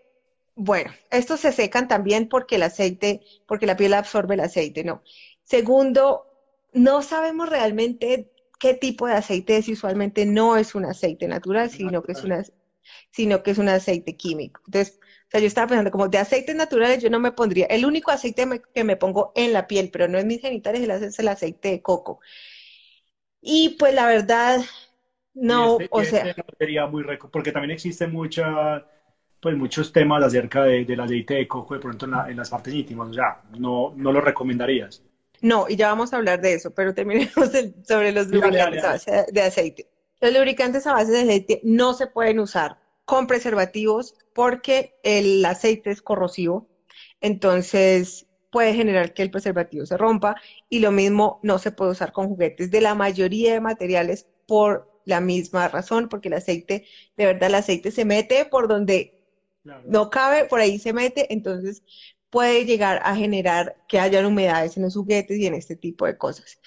bueno, 0.56 0.92
estos 1.12 1.42
se 1.42 1.52
secan 1.52 1.88
también 1.88 2.30
porque 2.30 2.56
el 2.56 2.64
aceite, 2.64 3.22
porque 3.46 3.66
la 3.66 3.76
piel 3.76 3.94
absorbe 3.94 4.36
el 4.36 4.42
aceite, 4.42 4.84
¿no? 4.84 5.04
Segundo, 5.44 6.28
no 6.72 7.02
sabemos 7.02 7.50
realmente 7.50 8.32
qué 8.60 8.74
tipo 8.74 9.08
de 9.08 9.14
aceite 9.14 9.58
es 9.58 9.68
y 9.68 9.74
usualmente 9.74 10.26
no 10.26 10.56
es 10.56 10.76
un 10.76 10.86
aceite 10.86 11.28
natural, 11.28 11.70
sino 11.70 12.04
que 12.04 12.14
es, 12.14 12.24
una, 12.24 12.44
sino 13.12 13.44
que 13.44 13.52
es 13.52 13.58
un 13.58 13.68
aceite 13.68 14.16
químico. 14.16 14.62
Entonces, 14.68 15.00
sea, 15.34 15.42
yo 15.42 15.48
estaba 15.48 15.68
pensando, 15.68 15.90
como 15.90 16.08
de 16.10 16.20
aceites 16.20 16.56
naturales 16.56 17.02
yo 17.02 17.10
no 17.10 17.20
me 17.20 17.32
pondría. 17.32 17.66
El 17.66 17.86
único 17.86 18.12
aceite 18.12 18.62
que 18.74 18.84
me 18.84 18.98
pongo 18.98 19.32
en 19.36 19.52
la 19.52 19.66
piel, 19.66 19.90
pero 19.92 20.08
no 20.08 20.20
en 20.20 20.28
mis 20.28 20.42
genitales, 20.42 20.88
es 20.88 21.18
el 21.18 21.28
aceite 21.28 21.70
de 21.70 21.82
coco. 21.82 22.20
Y 23.42 23.76
pues 23.80 23.96
la 23.96 24.06
verdad, 24.06 24.62
no, 25.34 25.80
este, 25.80 25.90
o 25.92 26.04
sea... 26.04 26.36
sería 26.60 26.86
muy 26.86 27.02
rico, 27.02 27.32
porque 27.32 27.52
también 27.52 27.72
existe 27.72 28.06
mucha, 28.06 28.86
pues 29.40 29.58
muchos 29.58 29.92
temas 29.92 30.24
acerca 30.24 30.66
del 30.66 31.00
aceite 31.00 31.34
de 31.34 31.48
coco 31.48 31.74
de 31.74 31.80
pronto 31.80 32.06
en, 32.06 32.38
las 32.38 32.52
partes 32.52 32.72
íntimas, 32.72 33.10
o 33.10 33.14
sea, 33.14 33.42
no, 33.58 33.92
no 33.96 34.12
lo 34.12 34.22
recomendarías. 34.22 35.04
No, 35.42 35.66
y 35.68 35.76
ya 35.76 35.88
vamos 35.88 36.14
a 36.14 36.18
hablar 36.18 36.42
de 36.42 36.54
eso, 36.54 36.76
pero 36.76 36.94
terminemos 36.94 37.50
sobre 37.84 38.12
los 38.12 38.28
lubricantes 38.28 38.84
a 38.84 38.90
base 38.90 39.26
de 39.32 39.42
aceite. 39.42 39.90
Los 40.22 40.32
lubricantes 40.32 40.86
a 40.86 40.94
base 40.94 41.12
de 41.12 41.22
aceite 41.22 41.60
no 41.64 41.96
se 41.96 42.06
pueden 42.06 42.40
usar 42.40 42.78
con 43.04 43.26
preservativos 43.26 44.16
porque 44.34 44.94
el 45.04 45.44
aceite 45.46 45.92
es 45.92 46.02
corrosivo, 46.02 46.68
entonces 47.22 48.28
puede 48.52 48.74
generar 48.76 49.14
que 49.14 49.24
el 49.24 49.32
preservativo 49.32 49.86
se 49.86 49.98
rompa 49.98 50.36
y 50.70 50.80
lo 50.80 50.92
mismo 50.92 51.40
no 51.44 51.58
se 51.60 51.72
puede 51.72 51.92
usar 51.92 52.12
con 52.12 52.28
juguetes 52.28 52.70
de 52.72 52.82
la 52.82 52.96
mayoría 52.96 53.54
de 53.54 53.62
materiales 53.62 54.28
por 54.46 54.88
la 55.06 55.20
misma 55.22 55.68
razón, 55.68 56.08
porque 56.08 56.30
el 56.30 56.36
aceite, 56.36 56.86
de 57.18 57.26
verdad, 57.26 57.50
el 57.50 57.56
aceite 57.56 57.92
se 57.92 58.06
mete 58.06 58.46
por 58.46 58.68
donde 58.68 59.14
no 59.86 60.10
cabe, 60.10 60.46
por 60.46 60.60
ahí 60.60 60.80
se 60.80 60.94
mete, 60.94 61.34
entonces 61.34 61.84
puede 62.30 62.66
llegar 62.66 63.00
a 63.04 63.16
generar 63.16 63.76
que 63.88 64.00
haya 64.00 64.26
humedades 64.28 64.78
en 64.78 64.84
los 64.84 64.96
juguetes 64.96 65.38
y 65.38 65.48
en 65.48 65.54
este 65.54 65.76
tipo 65.76 66.06
de 66.06 66.18
cosas. 66.18 66.60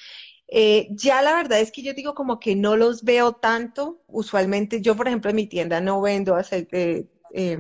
Eh, 0.49 0.87
ya 0.91 1.23
la 1.23 1.35
verdad 1.35 1.61
es 1.61 1.73
que 1.73 1.83
yo 1.83 1.93
digo 1.93 2.15
como 2.15 2.39
que 2.39 2.55
no 2.55 2.77
los 2.77 3.03
veo 3.03 3.33
tanto. 3.33 4.01
Usualmente 4.07 4.81
yo, 4.81 4.97
por 4.97 5.09
ejemplo, 5.09 5.31
en 5.31 5.37
mi 5.37 5.47
tienda 5.49 5.81
no 5.81 6.01
vendo 6.01 6.37
aceite 6.37 7.09
eh, 7.39 7.59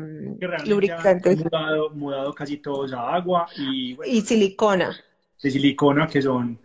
lubricantes. 0.66 1.44
Mudado, 1.44 1.90
mudado, 1.90 2.32
casi 2.32 2.56
todos 2.56 2.94
a 2.94 3.14
agua 3.14 3.46
y, 3.56 3.96
y 4.06 4.22
silicona. 4.22 4.96
De 5.42 5.50
silicona 5.50 6.06
que 6.06 6.22
son 6.22 6.58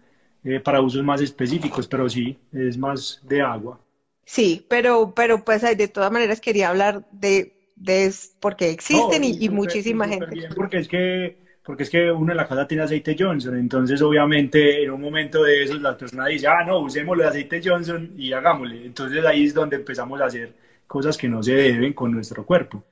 eh, 0.45 0.61
para 0.61 0.81
usos 0.81 1.03
más 1.03 1.19
específicos, 1.19 1.87
pero 1.87 2.07
sí, 2.07 2.37
es 2.53 2.77
más 2.77 3.19
de 3.23 3.41
agua. 3.41 3.77
Sí, 4.23 4.65
pero, 4.69 5.11
pero 5.13 5.43
pues 5.43 5.61
de 5.61 5.87
todas 5.89 6.09
maneras 6.09 6.39
quería 6.39 6.69
hablar 6.69 7.03
de, 7.11 7.51
de 7.75 8.13
porque 8.39 8.69
existen 8.69 9.25
y, 9.25 9.49
muchísima 9.49 10.07
gente. 10.07 10.47
porque 10.55 10.77
es 10.77 10.87
que 10.87 11.35
porque 11.63 11.83
es 11.83 11.89
que 11.89 12.11
uno 12.11 12.31
en 12.31 12.37
la 12.37 12.47
casa 12.47 12.65
tiene 12.65 12.83
aceite 12.83 13.15
Johnson, 13.17 13.55
entonces 13.55 14.01
obviamente 14.01 14.83
en 14.83 14.89
un 14.89 15.01
momento 15.01 15.43
de 15.43 15.63
esos 15.63 15.81
la 15.81 15.95
persona 15.95 16.25
dice, 16.27 16.47
ah, 16.47 16.63
no, 16.65 16.79
usemos 16.79 17.19
el 17.19 17.25
aceite 17.25 17.61
Johnson 17.63 18.13
y 18.17 18.31
hagámosle. 18.31 18.85
Entonces 18.85 19.23
ahí 19.25 19.45
es 19.45 19.53
donde 19.53 19.75
empezamos 19.75 20.19
a 20.21 20.25
hacer 20.25 20.53
cosas 20.87 21.17
que 21.17 21.29
no 21.29 21.43
se 21.43 21.53
deben 21.53 21.93
con 21.93 22.11
nuestro 22.11 22.45
cuerpo. 22.45 22.83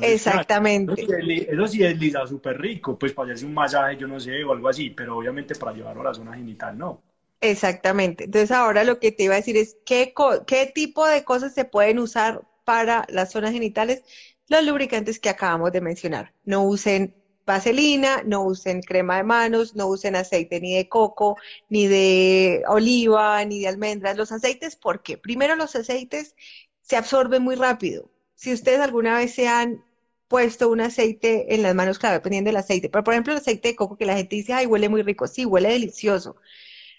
Exactamente. 0.00 1.02
eso, 1.50 1.66
sí 1.66 1.84
es 1.84 1.98
lisa 1.98 2.26
súper 2.26 2.60
rico, 2.60 2.98
pues 2.98 3.12
para 3.12 3.26
hacerse 3.28 3.46
un 3.46 3.54
masaje, 3.54 3.96
yo 3.96 4.06
no 4.06 4.20
sé, 4.20 4.44
o 4.44 4.52
algo 4.52 4.68
así, 4.68 4.90
pero 4.90 5.18
obviamente 5.18 5.54
para 5.54 5.72
llevarlo 5.76 6.02
a 6.02 6.04
la 6.04 6.14
zona 6.14 6.34
genital, 6.34 6.76
no. 6.76 7.02
Exactamente. 7.40 8.24
Entonces 8.24 8.50
ahora 8.50 8.84
lo 8.84 8.98
que 8.98 9.12
te 9.12 9.24
iba 9.24 9.34
a 9.34 9.38
decir 9.38 9.56
es, 9.56 9.76
¿qué, 9.84 10.14
qué 10.46 10.70
tipo 10.74 11.06
de 11.06 11.24
cosas 11.24 11.54
se 11.54 11.64
pueden 11.64 11.98
usar 11.98 12.42
para 12.64 13.04
las 13.08 13.32
zonas 13.32 13.52
genitales? 13.52 14.02
Los 14.48 14.64
lubricantes 14.64 15.20
que 15.20 15.28
acabamos 15.28 15.72
de 15.72 15.80
mencionar. 15.80 16.32
No 16.44 16.64
usen 16.64 17.14
vaselina, 17.46 18.22
no 18.24 18.44
usen 18.44 18.80
crema 18.80 19.18
de 19.18 19.24
manos, 19.24 19.74
no 19.74 19.86
usen 19.88 20.16
aceite 20.16 20.60
ni 20.60 20.74
de 20.74 20.88
coco, 20.88 21.36
ni 21.68 21.86
de 21.86 22.62
oliva, 22.68 23.44
ni 23.44 23.60
de 23.60 23.68
almendras. 23.68 24.16
Los 24.16 24.32
aceites, 24.32 24.76
¿por 24.76 25.02
qué? 25.02 25.18
Primero, 25.18 25.56
los 25.56 25.76
aceites 25.76 26.34
se 26.80 26.96
absorben 26.96 27.42
muy 27.42 27.56
rápido. 27.56 28.10
Si 28.34 28.52
ustedes 28.52 28.80
alguna 28.80 29.16
vez 29.16 29.34
se 29.34 29.48
han 29.48 29.84
puesto 30.28 30.68
un 30.68 30.80
aceite 30.80 31.54
en 31.54 31.62
las 31.62 31.74
manos, 31.74 31.98
claro, 31.98 32.14
dependiendo 32.14 32.48
del 32.48 32.56
aceite, 32.56 32.88
pero 32.88 33.04
por 33.04 33.14
ejemplo 33.14 33.32
el 33.32 33.38
aceite 33.38 33.68
de 33.68 33.76
coco 33.76 33.96
que 33.96 34.06
la 34.06 34.16
gente 34.16 34.36
dice, 34.36 34.52
ay, 34.52 34.66
huele 34.66 34.88
muy 34.88 35.02
rico, 35.02 35.26
sí, 35.26 35.44
huele 35.44 35.70
delicioso, 35.70 36.36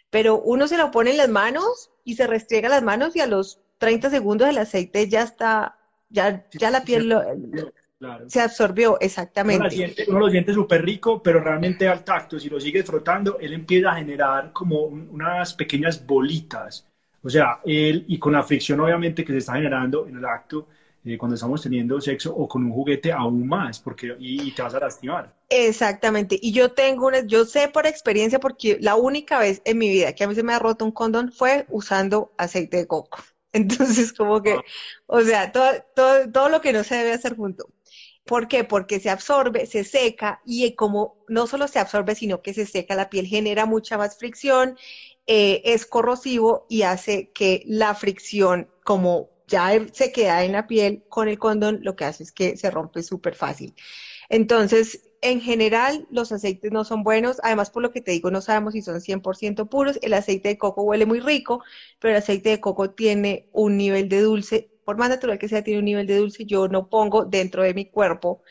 pero 0.09 0.41
uno 0.41 0.67
se 0.67 0.77
lo 0.77 0.91
pone 0.91 1.11
en 1.11 1.17
las 1.17 1.29
manos 1.29 1.91
y 2.03 2.15
se 2.15 2.27
restriega 2.27 2.69
las 2.69 2.83
manos 2.83 3.15
y 3.15 3.19
a 3.19 3.27
los 3.27 3.59
30 3.79 4.09
segundos 4.09 4.47
el 4.47 4.57
aceite 4.57 5.09
ya 5.09 5.23
está, 5.23 5.77
ya, 6.09 6.45
ya 6.51 6.71
la 6.71 6.83
piel 6.83 7.09
lo, 7.09 7.23
se 8.27 8.41
absorbió, 8.41 8.99
exactamente. 8.99 9.93
Uno 10.07 10.19
lo 10.19 10.29
siente 10.29 10.53
súper 10.53 10.83
rico, 10.83 11.21
pero 11.23 11.39
realmente 11.39 11.87
al 11.87 12.03
tacto, 12.03 12.39
si 12.39 12.49
lo 12.49 12.59
sigues 12.59 12.85
frotando, 12.85 13.39
él 13.39 13.53
empieza 13.53 13.91
a 13.91 13.95
generar 13.95 14.51
como 14.51 14.83
unas 14.83 15.53
pequeñas 15.53 16.05
bolitas. 16.05 16.87
O 17.23 17.29
sea, 17.29 17.59
él, 17.65 18.05
y 18.07 18.19
con 18.19 18.33
la 18.33 18.43
fricción 18.43 18.79
obviamente 18.81 19.23
que 19.23 19.31
se 19.31 19.39
está 19.39 19.53
generando 19.53 20.07
en 20.07 20.17
el 20.17 20.25
acto, 20.25 20.67
eh, 21.05 21.19
cuando 21.19 21.35
estamos 21.35 21.61
teniendo 21.61 22.01
sexo 22.01 22.35
o 22.35 22.47
con 22.47 22.63
un 22.63 22.71
juguete 22.71 23.11
aún 23.11 23.47
más, 23.47 23.79
porque 23.79 24.15
y, 24.19 24.51
te 24.51 24.63
vas 24.63 24.73
a 24.73 24.79
lastimar. 24.79 25.35
Exactamente. 25.49 26.39
Y 26.41 26.51
yo 26.51 26.71
tengo 26.71 27.05
una, 27.05 27.23
yo 27.25 27.45
sé 27.45 27.67
por 27.67 27.85
experiencia, 27.85 28.39
porque 28.39 28.79
la 28.81 28.95
única 28.95 29.37
vez 29.37 29.61
en 29.65 29.77
mi 29.77 29.87
vida 29.89 30.13
que 30.13 30.23
a 30.23 30.27
mí 30.27 30.33
se 30.33 30.41
me 30.41 30.53
ha 30.53 30.59
roto 30.59 30.83
un 30.83 30.91
condón 30.91 31.31
fue 31.31 31.67
usando 31.69 32.33
aceite 32.39 32.77
de 32.77 32.87
coco. 32.87 33.19
Entonces, 33.53 34.13
como 34.13 34.41
que, 34.41 34.57
o 35.05 35.21
sea, 35.21 35.51
todo, 35.51 35.69
todo, 35.95 36.31
todo 36.31 36.49
lo 36.49 36.59
que 36.59 36.73
no 36.73 36.83
se 36.83 36.95
debe 36.95 37.13
hacer 37.13 37.35
junto. 37.35 37.69
¿Por 38.25 38.47
qué? 38.47 38.63
Porque 38.63 38.99
se 38.99 39.11
absorbe, 39.11 39.67
se 39.67 39.83
seca 39.83 40.41
y 40.43 40.73
como 40.73 41.23
no 41.27 41.45
solo 41.45 41.67
se 41.67 41.77
absorbe, 41.77 42.15
sino 42.15 42.41
que 42.41 42.55
se 42.55 42.65
seca 42.65 42.95
la 42.95 43.11
piel, 43.11 43.27
genera 43.27 43.67
mucha 43.67 43.99
más 43.99 44.17
fricción, 44.17 44.75
eh, 45.27 45.61
es 45.65 45.85
corrosivo 45.85 46.65
y 46.67 46.81
hace 46.81 47.29
que 47.29 47.61
la 47.67 47.93
fricción, 47.93 48.67
como 48.83 49.34
ya 49.47 49.71
se 49.93 50.11
queda 50.11 50.43
en 50.43 50.51
la 50.53 50.67
piel 50.67 51.03
con 51.07 51.27
el 51.27 51.37
condón, 51.39 51.79
lo 51.81 51.95
que 51.95 52.05
hace 52.05 52.23
es 52.23 52.31
que 52.31 52.57
se 52.57 52.71
rompe 52.71 53.03
súper 53.03 53.35
fácil. 53.35 53.75
Entonces, 54.29 55.01
en 55.21 55.41
general, 55.41 56.05
los 56.09 56.31
aceites 56.31 56.71
no 56.71 56.83
son 56.83 57.03
buenos. 57.03 57.39
Además, 57.43 57.69
por 57.71 57.83
lo 57.83 57.91
que 57.91 58.01
te 58.01 58.11
digo, 58.11 58.31
no 58.31 58.41
sabemos 58.41 58.73
si 58.73 58.81
son 58.81 59.01
100% 59.01 59.67
puros. 59.67 59.97
El 60.01 60.13
aceite 60.13 60.49
de 60.49 60.57
coco 60.57 60.83
huele 60.83 61.05
muy 61.05 61.19
rico, 61.19 61.63
pero 61.99 62.11
el 62.13 62.17
aceite 62.17 62.49
de 62.49 62.59
coco 62.59 62.91
tiene 62.91 63.45
un 63.51 63.77
nivel 63.77 64.09
de 64.09 64.21
dulce 64.21 64.69
por 64.83 64.97
más 64.97 65.09
natural 65.09 65.39
que 65.39 65.47
sea, 65.49 65.63
tiene 65.63 65.79
un 65.79 65.85
nivel 65.85 66.05
de 66.05 66.17
dulce, 66.17 66.45
yo 66.45 66.67
no 66.67 66.87
pongo 66.87 67.25
dentro 67.25 67.63
de 67.63 67.73
mi 67.73 67.85
cuerpo 67.87 68.41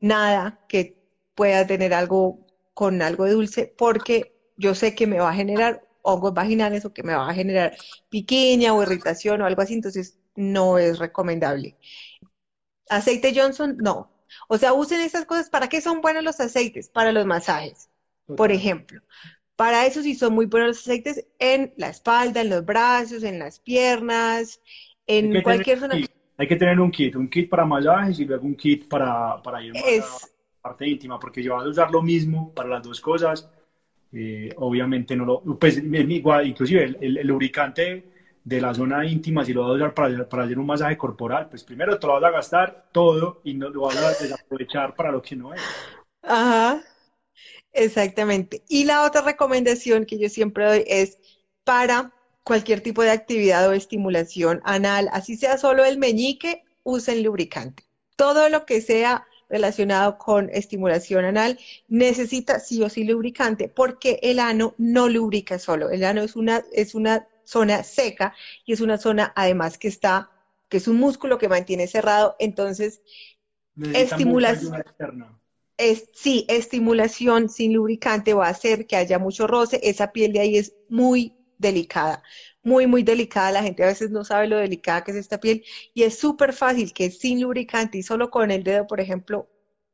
nada 0.00 0.60
que 0.68 0.96
pueda 1.34 1.66
tener 1.66 1.94
algo 1.94 2.40
con 2.74 3.02
algo 3.02 3.24
de 3.24 3.32
dulce, 3.32 3.74
porque 3.78 4.34
yo 4.56 4.74
sé 4.74 4.94
que 4.94 5.06
me 5.06 5.20
va 5.20 5.30
a 5.30 5.34
generar 5.34 5.82
hongos 6.02 6.34
vaginales 6.34 6.84
o 6.84 6.92
que 6.92 7.02
me 7.02 7.14
va 7.14 7.30
a 7.30 7.34
generar 7.34 7.76
piquiña 8.10 8.74
o 8.74 8.82
irritación 8.82 9.42
o 9.42 9.46
algo 9.46 9.62
así, 9.62 9.74
entonces 9.74 10.18
no 10.36 10.78
es 10.78 10.98
recomendable. 10.98 11.76
Aceite 12.88 13.32
Johnson, 13.34 13.76
no. 13.78 14.10
O 14.48 14.58
sea, 14.58 14.72
usen 14.72 15.00
esas 15.00 15.24
cosas. 15.24 15.50
¿Para 15.50 15.68
qué 15.68 15.80
son 15.80 16.00
buenos 16.00 16.24
los 16.24 16.40
aceites? 16.40 16.88
Para 16.88 17.12
los 17.12 17.26
masajes, 17.26 17.90
por 18.36 18.52
ejemplo. 18.52 19.02
Para 19.56 19.86
eso 19.86 20.02
sí 20.02 20.14
son 20.14 20.34
muy 20.34 20.46
buenos 20.46 20.68
los 20.68 20.78
aceites 20.80 21.26
en 21.38 21.74
la 21.76 21.88
espalda, 21.88 22.40
en 22.40 22.50
los 22.50 22.64
brazos, 22.64 23.22
en 23.22 23.38
las 23.38 23.60
piernas, 23.60 24.60
en 25.06 25.42
cualquier 25.42 25.80
zona. 25.80 25.96
Hay 26.36 26.48
que 26.48 26.56
tener 26.56 26.80
un 26.80 26.90
kit, 26.90 27.16
un 27.16 27.28
kit 27.28 27.50
para 27.50 27.66
masajes 27.66 28.18
y 28.18 28.24
luego 28.24 28.46
un 28.46 28.56
kit 28.56 28.88
para, 28.88 29.42
para 29.42 29.62
ir 29.62 29.76
a 29.76 29.80
la 29.80 30.06
parte 30.62 30.88
íntima, 30.88 31.18
porque 31.18 31.42
yo 31.42 31.54
voy 31.54 31.66
a 31.66 31.68
usar 31.68 31.90
lo 31.90 32.02
mismo 32.02 32.52
para 32.54 32.68
las 32.68 32.82
dos 32.82 33.00
cosas, 33.00 33.50
eh, 34.12 34.50
obviamente 34.56 35.14
no 35.14 35.24
lo, 35.24 35.42
pues 35.58 35.78
igual, 35.78 36.46
inclusive 36.46 36.96
el, 37.00 37.26
lubricante 37.26 38.09
de 38.44 38.60
la 38.60 38.74
zona 38.74 39.04
íntima, 39.04 39.44
si 39.44 39.52
lo 39.52 39.62
vas 39.62 39.70
a 39.70 39.74
usar 39.74 39.94
para, 39.94 40.28
para, 40.28 40.44
hacer 40.44 40.58
un 40.58 40.66
masaje 40.66 40.96
corporal, 40.96 41.48
pues 41.48 41.62
primero 41.62 41.98
te 41.98 42.06
lo 42.06 42.14
vas 42.14 42.24
a 42.24 42.30
gastar 42.30 42.88
todo 42.92 43.40
y 43.44 43.54
no 43.54 43.68
lo 43.68 43.82
vas 43.82 43.96
a 43.96 44.22
desaprovechar 44.22 44.94
para 44.94 45.12
lo 45.12 45.20
que 45.20 45.36
no 45.36 45.54
es. 45.54 45.60
Ajá, 46.22 46.82
exactamente. 47.72 48.62
Y 48.68 48.84
la 48.84 49.04
otra 49.04 49.22
recomendación 49.22 50.06
que 50.06 50.18
yo 50.18 50.28
siempre 50.28 50.66
doy 50.66 50.84
es 50.86 51.18
para 51.64 52.12
cualquier 52.44 52.80
tipo 52.80 53.02
de 53.02 53.10
actividad 53.10 53.68
o 53.68 53.72
estimulación 53.72 54.60
anal, 54.64 55.08
así 55.12 55.36
sea 55.36 55.58
solo 55.58 55.84
el 55.84 55.98
meñique, 55.98 56.64
usen 56.82 57.22
lubricante. 57.22 57.84
Todo 58.16 58.48
lo 58.48 58.66
que 58.66 58.80
sea 58.80 59.26
relacionado 59.48 60.16
con 60.16 60.48
estimulación 60.50 61.24
anal 61.24 61.58
necesita 61.88 62.60
sí 62.60 62.82
o 62.82 62.88
sí 62.88 63.04
lubricante 63.04 63.68
porque 63.68 64.18
el 64.22 64.38
ano 64.38 64.74
no 64.78 65.08
lubrica 65.08 65.58
solo. 65.58 65.90
El 65.90 66.04
ano 66.04 66.22
es 66.22 66.36
una, 66.36 66.62
es 66.72 66.94
una 66.94 67.26
zona 67.50 67.82
seca 67.82 68.34
y 68.64 68.72
es 68.72 68.80
una 68.80 68.98
zona 68.98 69.32
además 69.34 69.78
que 69.78 69.88
está, 69.88 70.30
que 70.68 70.76
es 70.76 70.88
un 70.88 70.96
músculo 70.96 71.38
que 71.38 71.48
mantiene 71.48 71.86
cerrado. 71.86 72.36
Entonces, 72.38 73.02
estimulación. 73.92 74.84
Es, 75.76 76.10
sí, 76.12 76.44
estimulación 76.48 77.48
sin 77.48 77.72
lubricante 77.72 78.34
va 78.34 78.48
a 78.48 78.50
hacer 78.50 78.86
que 78.86 78.96
haya 78.96 79.18
mucho 79.18 79.46
roce. 79.46 79.80
Esa 79.82 80.12
piel 80.12 80.32
de 80.32 80.40
ahí 80.40 80.56
es 80.56 80.74
muy 80.88 81.34
delicada 81.56 82.22
muy, 82.62 82.86
muy 82.86 83.02
delicada. 83.02 83.52
La 83.52 83.62
gente 83.62 83.82
a 83.82 83.86
veces 83.86 84.10
no 84.10 84.24
sabe 84.24 84.46
lo 84.48 84.58
delicada 84.58 85.02
que 85.04 85.12
es 85.12 85.16
esta 85.16 85.40
piel 85.40 85.64
y 85.94 86.02
es 86.02 86.18
súper 86.18 86.52
fácil 86.52 86.92
que 86.92 87.10
sin 87.10 87.40
lubricante 87.40 87.98
y 87.98 88.02
solo 88.02 88.30
con 88.30 88.50
el 88.50 88.62
dedo, 88.64 88.86
por 88.86 89.00
ejemplo, 89.00 89.48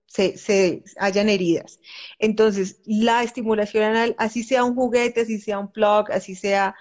se, 0.06 0.38
se, 0.38 0.82
hayan 0.98 1.28
heridas. 1.28 1.80
Entonces, 2.18 2.80
la 2.86 3.22
estimulación 3.22 3.84
anal, 3.84 4.14
así 4.18 4.42
sea 4.44 4.64
un 4.64 4.74
juguete, 4.74 5.22
así 5.22 5.40
sea 5.40 5.58
un 5.58 5.70
plug, 5.70 6.10
así 6.12 6.34
sea 6.34 6.74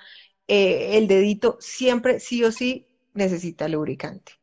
eh, 0.48 0.98
el 0.98 1.08
dedito, 1.08 1.58
siempre 1.60 2.20
sí 2.20 2.44
o 2.44 2.52
sí 2.52 2.86
necesita 3.14 3.68
lubricante. 3.68 4.34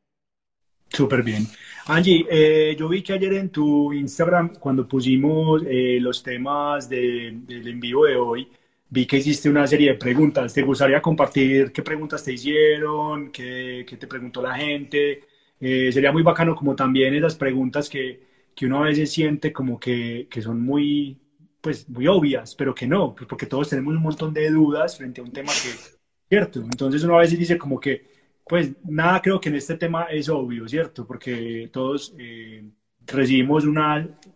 Súper 0.88 1.22
bien. 1.22 1.46
Angie, 1.86 2.26
eh, 2.30 2.76
yo 2.78 2.88
vi 2.88 3.02
que 3.02 3.14
ayer 3.14 3.32
en 3.34 3.50
tu 3.50 3.92
Instagram, 3.92 4.54
cuando 4.56 4.86
pusimos 4.86 5.62
eh, 5.66 5.98
los 6.00 6.22
temas 6.22 6.88
del 6.88 7.66
envío 7.66 8.02
de 8.04 8.16
hoy, 8.16 8.48
vi 8.90 9.06
que 9.06 9.16
hiciste 9.16 9.48
una 9.48 9.66
serie 9.66 9.92
de 9.92 9.98
preguntas. 9.98 10.52
¿Te 10.52 10.62
gustaría 10.62 11.00
compartir 11.00 11.72
qué 11.72 11.82
preguntas 11.82 12.22
te 12.22 12.34
hicieron? 12.34 13.30
¿Qué, 13.30 13.86
te 13.98 14.06
preguntó 14.06 14.42
la 14.42 14.54
gente? 14.54 15.22
Sería 15.58 16.12
muy 16.12 16.22
bacano 16.22 16.56
como 16.56 16.74
también 16.74 17.14
esas 17.14 17.36
preguntas 17.36 17.88
que, 17.88 18.20
que 18.54 18.66
uno 18.66 18.82
a 18.82 18.88
veces 18.88 19.10
siente 19.10 19.52
como 19.52 19.78
que, 19.78 20.26
que, 20.30 20.42
son 20.42 20.60
muy, 20.60 21.18
pues, 21.62 21.88
muy 21.88 22.06
obvias, 22.08 22.54
pero 22.54 22.74
que 22.74 22.86
no, 22.86 23.14
pues, 23.14 23.26
porque 23.28 23.46
todos 23.46 23.70
tenemos 23.70 23.94
un 23.94 24.02
montón 24.02 24.34
de 24.34 24.50
dudas 24.50 24.96
frente 24.98 25.20
a 25.20 25.24
un 25.24 25.32
tema 25.32 25.52
que 25.52 25.70
es 25.70 25.98
cierto. 26.28 26.60
Entonces 26.60 27.04
uno 27.04 27.16
a 27.16 27.20
veces 27.20 27.38
dice 27.38 27.56
como 27.56 27.80
que, 27.80 28.10
pues 28.46 28.72
nada 28.84 29.22
creo 29.22 29.40
que 29.40 29.48
en 29.48 29.54
este 29.56 29.76
tema 29.76 30.04
es 30.10 30.28
obvio, 30.28 30.68
¿cierto? 30.68 31.06
Porque 31.06 31.70
todos 31.72 32.14
eh, 32.18 32.64
recibimos 33.06 33.64
un 33.64 33.78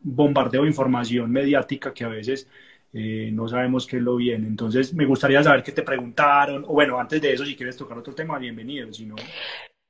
bombardeo 0.01 0.62
de 0.62 0.68
información 0.68 1.31
mediática 1.31 1.93
que 1.93 2.05
a 2.05 2.09
veces 2.09 2.49
eh, 2.93 3.31
no 3.33 3.49
sabemos 3.49 3.87
qué 3.87 3.97
es 3.97 4.03
lo 4.03 4.16
bien. 4.16 4.47
Entonces, 4.47 4.95
me 4.95 5.05
gustaría 5.05 5.43
saber 5.43 5.62
qué 5.62 5.72
te 5.72 5.83
preguntaron, 5.83 6.64
o 6.64 6.72
bueno, 6.74 6.99
antes 6.99 7.20
de 7.20 7.33
eso, 7.33 7.45
si 7.45 7.57
quieres 7.57 7.77
tocar 7.77 7.99
otro 7.99 8.14
tema, 8.14 8.39
bienvenido, 8.39 8.93
si 8.93 9.05
no... 9.07 9.16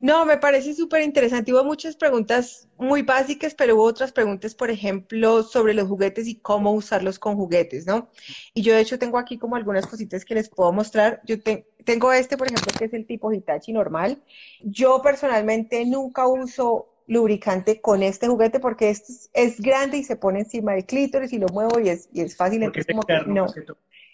No, 0.07 0.25
me 0.25 0.37
parece 0.37 0.73
súper 0.73 1.03
interesante. 1.03 1.53
Hubo 1.53 1.65
muchas 1.65 1.97
preguntas 1.97 2.69
muy 2.79 3.03
básicas, 3.03 3.57
pero 3.57 3.75
hubo 3.75 3.83
otras 3.83 4.13
preguntas, 4.13 4.55
por 4.55 4.71
ejemplo, 4.71 5.43
sobre 5.43 5.75
los 5.75 5.89
juguetes 5.89 6.29
y 6.29 6.37
cómo 6.37 6.73
usarlos 6.75 7.19
con 7.19 7.35
juguetes, 7.35 7.89
¿no? 7.89 8.09
Y 8.55 8.63
yo, 8.63 8.73
de 8.73 8.83
hecho, 8.83 9.01
tengo 9.01 9.19
aquí 9.19 9.37
como 9.37 9.57
algunas 9.57 9.85
cositas 9.85 10.25
que 10.25 10.37
les 10.37 10.49
puedo 10.49 10.73
mostrar. 10.73 11.21
Yo 11.25 11.39
tengo 11.85 12.13
este, 12.13 12.37
por 12.37 12.47
ejemplo, 12.47 12.73
que 12.79 12.85
es 12.85 12.93
el 12.95 13.05
tipo 13.05 13.33
Hitachi 13.33 13.73
normal. 13.73 14.23
Yo 14.63 15.03
personalmente 15.03 15.85
nunca 15.85 16.29
uso 16.29 16.87
lubricante 17.09 17.81
con 17.81 18.05
este 18.05 18.29
juguete 18.29 18.61
porque 18.61 18.91
este 18.91 19.13
es, 19.33 19.61
grande 19.61 19.97
y 19.97 20.05
se 20.05 20.15
pone 20.15 20.39
encima 20.39 20.75
del 20.75 20.87
clítoris 20.87 21.33
y 21.33 21.39
lo 21.39 21.49
muevo 21.49 21.81
y 21.81 21.89
es, 21.89 22.09
y 22.13 22.21
es 22.21 22.37
fácil. 22.37 22.61
Porque 22.63 22.81
es 22.81 22.89
externo, 22.89 23.35
no. 23.35 23.47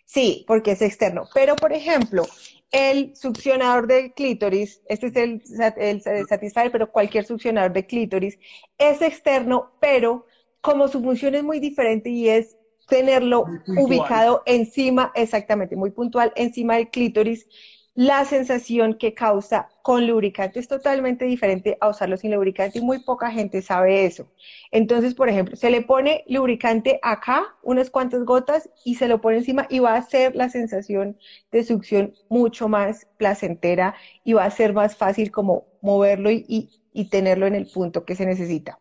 Sí, 0.04 0.44
porque 0.46 0.72
es 0.72 0.82
externo. 0.82 1.28
Pero, 1.34 1.56
por 1.56 1.72
ejemplo, 1.72 2.24
el 2.70 3.14
succionador 3.16 3.86
de 3.86 4.12
clítoris, 4.12 4.82
este 4.86 5.06
es 5.08 5.16
el, 5.16 5.42
el, 5.76 6.02
el 6.04 6.26
Satisfyer, 6.26 6.72
pero 6.72 6.90
cualquier 6.90 7.24
succionador 7.24 7.72
de 7.72 7.86
clítoris 7.86 8.38
es 8.78 9.02
externo, 9.02 9.72
pero 9.80 10.26
como 10.60 10.88
su 10.88 11.02
función 11.02 11.34
es 11.34 11.42
muy 11.42 11.60
diferente 11.60 12.08
y 12.10 12.28
es 12.28 12.56
tenerlo 12.88 13.46
ubicado 13.78 14.42
encima, 14.46 15.12
exactamente, 15.14 15.76
muy 15.76 15.90
puntual, 15.90 16.32
encima 16.36 16.76
del 16.76 16.90
clítoris, 16.90 17.46
la 17.94 18.24
sensación 18.24 18.94
que 18.94 19.12
causa 19.12 19.68
con 19.82 20.06
lubricante 20.06 20.58
es 20.58 20.68
totalmente 20.68 21.26
diferente 21.26 21.76
a 21.80 21.88
usarlo 21.88 22.16
sin 22.16 22.32
lubricante 22.32 22.78
y 22.78 22.82
muy 22.82 23.00
poca 23.00 23.30
gente 23.30 23.60
sabe 23.60 24.06
eso. 24.06 24.32
Entonces, 24.70 25.14
por 25.14 25.28
ejemplo, 25.28 25.56
se 25.56 25.70
le 25.70 25.82
pone 25.82 26.24
lubricante 26.26 26.98
acá, 27.02 27.54
unas 27.62 27.90
cuantas 27.90 28.24
gotas, 28.24 28.70
y 28.84 28.94
se 28.94 29.08
lo 29.08 29.20
pone 29.20 29.38
encima 29.38 29.66
y 29.68 29.80
va 29.80 29.94
a 29.94 30.02
ser 30.02 30.34
la 30.34 30.48
sensación 30.48 31.18
de 31.50 31.64
succión 31.64 32.14
mucho 32.30 32.66
más 32.66 33.06
placentera 33.18 33.94
y 34.24 34.32
va 34.32 34.44
a 34.44 34.50
ser 34.50 34.72
más 34.72 34.96
fácil 34.96 35.30
como 35.30 35.66
moverlo 35.82 36.30
y, 36.30 36.70
tenerlo 37.10 37.46
en 37.46 37.54
el 37.54 37.66
punto 37.66 38.04
que 38.04 38.14
se 38.14 38.24
necesita. 38.24 38.78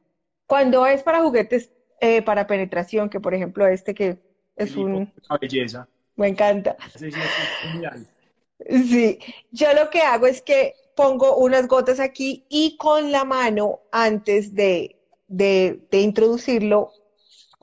Cuando 0.48 0.86
es 0.86 1.04
para 1.04 1.22
juguetes 1.22 1.72
eh, 2.00 2.22
para 2.22 2.48
penetración, 2.48 3.10
que 3.10 3.20
por 3.20 3.34
ejemplo 3.34 3.68
este 3.68 3.94
que 3.94 4.20
es 4.56 4.76
un... 4.76 5.12
belleza. 5.40 5.88
Me 6.16 6.28
encanta. 6.28 6.76
Sí, 8.70 9.20
yo 9.52 9.68
lo 9.74 9.90
que 9.90 10.02
hago 10.02 10.28
es 10.28 10.42
que 10.42 10.76
pongo 10.96 11.38
unas 11.38 11.68
gotas 11.68 12.00
aquí 12.00 12.46
y 12.50 12.78
con 12.78 13.12
la 13.12 13.24
mano, 13.24 13.80
antes 13.92 14.54
de, 14.54 14.98
introducirlo, 15.92 16.92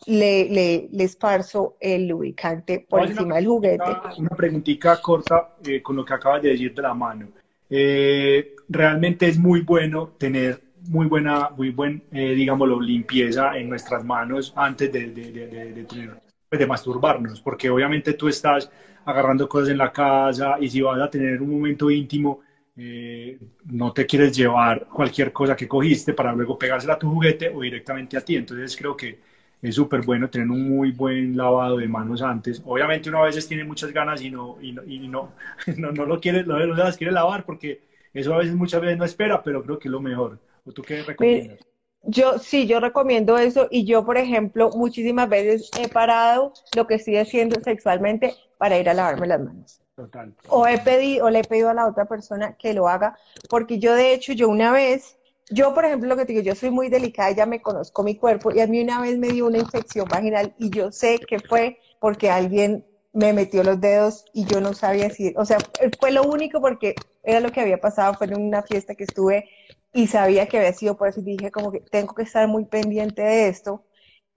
le, 0.07 0.49
le, 0.91 1.05
esparzo 1.05 1.77
el 1.81 2.09
lubricante 2.09 2.87
por 2.89 3.05
encima 3.05 3.37
del 3.37 3.47
juguete. 3.47 3.85
Una 4.19 4.31
preguntita 4.31 5.01
corta 5.01 5.57
eh, 5.65 5.83
con 5.83 5.97
lo 5.97 6.05
que 6.05 6.15
acabas 6.15 6.43
de 6.43 6.51
decir 6.51 6.75
de 6.75 6.83
la 6.83 6.95
mano. 6.95 7.29
Eh, 7.69 8.55
realmente 8.69 9.27
es 9.27 9.39
muy 9.39 9.61
bueno 9.61 10.09
tener 10.19 10.63
muy 10.89 11.07
buena, 11.07 11.51
muy 11.51 11.71
buen, 11.71 12.03
eh, 12.13 12.35
digámoslo, 12.35 12.81
limpieza 12.81 13.57
en 13.59 13.69
nuestras 13.69 14.05
manos 14.05 14.53
antes 14.57 14.91
de, 14.91 15.09
de, 15.09 15.33
de, 15.33 16.11
pues, 16.49 16.59
de 16.59 16.67
masturbarnos, 16.67 17.41
porque 17.41 17.69
obviamente 17.69 18.15
tú 18.15 18.29
estás 18.29 18.71
agarrando 19.09 19.49
cosas 19.49 19.71
en 19.71 19.79
la 19.79 19.91
casa 19.91 20.57
y 20.61 20.69
si 20.69 20.83
vas 20.83 21.01
a 21.01 21.09
tener 21.11 21.41
un 21.41 21.51
momento 21.51 21.91
íntimo, 21.91 22.41
eh, 22.77 23.39
no 23.65 23.93
te 23.93 24.07
quieres 24.07 24.37
llevar 24.37 24.87
cualquier 24.87 25.33
cosa 25.33 25.57
que 25.57 25.67
cogiste 25.67 26.13
para 26.13 26.33
luego 26.35 26.59
pegársela 26.59 26.95
a 26.95 26.99
tu 26.99 27.11
juguete 27.11 27.49
o 27.49 27.63
directamente 27.63 28.17
a 28.19 28.21
ti. 28.21 28.37
Entonces 28.37 28.77
creo 28.77 28.97
que 28.97 29.19
es 29.63 29.75
súper 29.75 30.03
bueno 30.03 30.29
tener 30.29 30.49
un 30.51 30.69
muy 30.69 30.93
buen 30.93 31.37
lavado 31.37 31.79
de 31.79 31.89
manos 31.89 32.21
antes. 32.23 32.63
Obviamente 32.67 33.09
uno 33.09 33.23
a 33.23 33.27
veces 33.27 33.49
tiene 33.49 33.65
muchas 33.65 33.93
ganas 33.93 34.21
y 34.23 34.31
no, 34.31 34.59
y 34.61 34.73
no, 35.09 35.33
no, 35.77 35.93
no, 35.93 36.05
lo 36.05 36.21
quiere, 36.21 36.45
no, 36.45 36.59
las 36.59 36.97
quiere 36.99 37.13
lavar 37.13 37.45
porque 37.45 37.81
eso 38.13 38.35
a 38.35 38.39
veces 38.39 38.55
muchas 38.55 38.81
veces 38.83 38.99
no 38.99 39.05
espera, 39.05 39.43
pero 39.43 39.63
creo 39.63 39.79
que 39.79 39.89
es 39.89 39.93
lo 39.93 40.01
mejor. 40.01 40.39
¿O 40.65 40.73
tú 40.73 40.83
qué 40.83 41.03
recomiendas? 41.03 41.59
Yo 42.03 42.39
sí, 42.39 42.67
yo 42.67 42.81
recomiendo 42.81 43.39
eso 43.39 43.69
y 43.71 43.85
yo, 43.85 44.05
por 44.05 44.17
ejemplo, 44.17 44.71
muchísimas 44.71 45.29
veces 45.29 45.71
he 45.79 45.89
parado 45.89 46.53
lo 46.75 46.87
que 46.87 46.95
estoy 46.95 47.17
haciendo 47.17 47.61
sexualmente 47.61 48.35
para 48.57 48.79
ir 48.79 48.89
a 48.89 48.95
lavarme 48.95 49.27
las 49.27 49.41
manos. 49.41 49.81
Total. 49.95 50.33
O 50.49 50.67
he 50.67 50.79
pedido, 50.79 51.27
o 51.27 51.31
le 51.31 51.41
he 51.41 51.45
pedido 51.45 51.71
a 51.71 51.75
la 51.75 51.87
otra 51.87 52.05
persona 52.05 52.57
que 52.57 52.73
lo 52.73 52.89
haga, 52.89 53.19
porque 53.51 53.79
yo 53.79 53.95
de 53.95 54.13
hecho, 54.13 54.33
yo 54.33 54.49
una 54.49 54.71
vez, 54.71 55.19
yo 55.51 55.75
por 55.75 55.85
ejemplo 55.85 56.09
lo 56.09 56.17
que 56.17 56.25
te 56.25 56.33
digo, 56.33 56.45
yo 56.45 56.55
soy 56.55 56.71
muy 56.71 56.89
delicada, 56.89 57.33
ya 57.33 57.47
me 57.47 57.61
conozco 57.61 58.05
mi 58.05 58.17
cuerpo 58.17 58.53
y 58.53 58.61
a 58.61 58.67
mí 58.69 58.81
una 58.81 59.01
vez 59.01 59.19
me 59.19 59.29
dio 59.29 59.47
una 59.47 59.59
infección 59.59 60.09
vaginal 60.09 60.55
y 60.57 60.71
yo 60.71 60.93
sé 60.93 61.19
que 61.21 61.41
fue 61.41 61.79
porque 61.99 62.31
alguien 62.31 62.87
me 63.13 63.33
metió 63.33 63.65
los 63.65 63.81
dedos 63.81 64.25
y 64.33 64.47
yo 64.47 64.61
no 64.61 64.73
sabía 64.73 65.11
si, 65.11 65.35
o 65.37 65.45
sea, 65.45 65.59
fue 65.99 66.13
lo 66.13 66.23
único 66.25 66.61
porque 66.61 67.03
era 67.25 67.41
lo 67.41 67.51
que 67.51 67.61
había 67.61 67.81
pasado, 67.81 68.15
fue 68.17 68.29
en 68.29 68.35
una 68.37 68.63
fiesta 68.63 68.95
que 68.95 69.05
estuve 69.05 69.49
y 69.93 70.07
sabía 70.07 70.47
que 70.47 70.59
había 70.59 70.73
sido 70.73 70.97
por 70.97 71.09
eso 71.09 71.21
y 71.21 71.25
dije 71.25 71.51
como 71.51 71.73
que 71.73 71.81
tengo 71.81 72.15
que 72.15 72.23
estar 72.23 72.47
muy 72.49 72.65
pendiente 72.65 73.23
de 73.23 73.49
esto. 73.49 73.85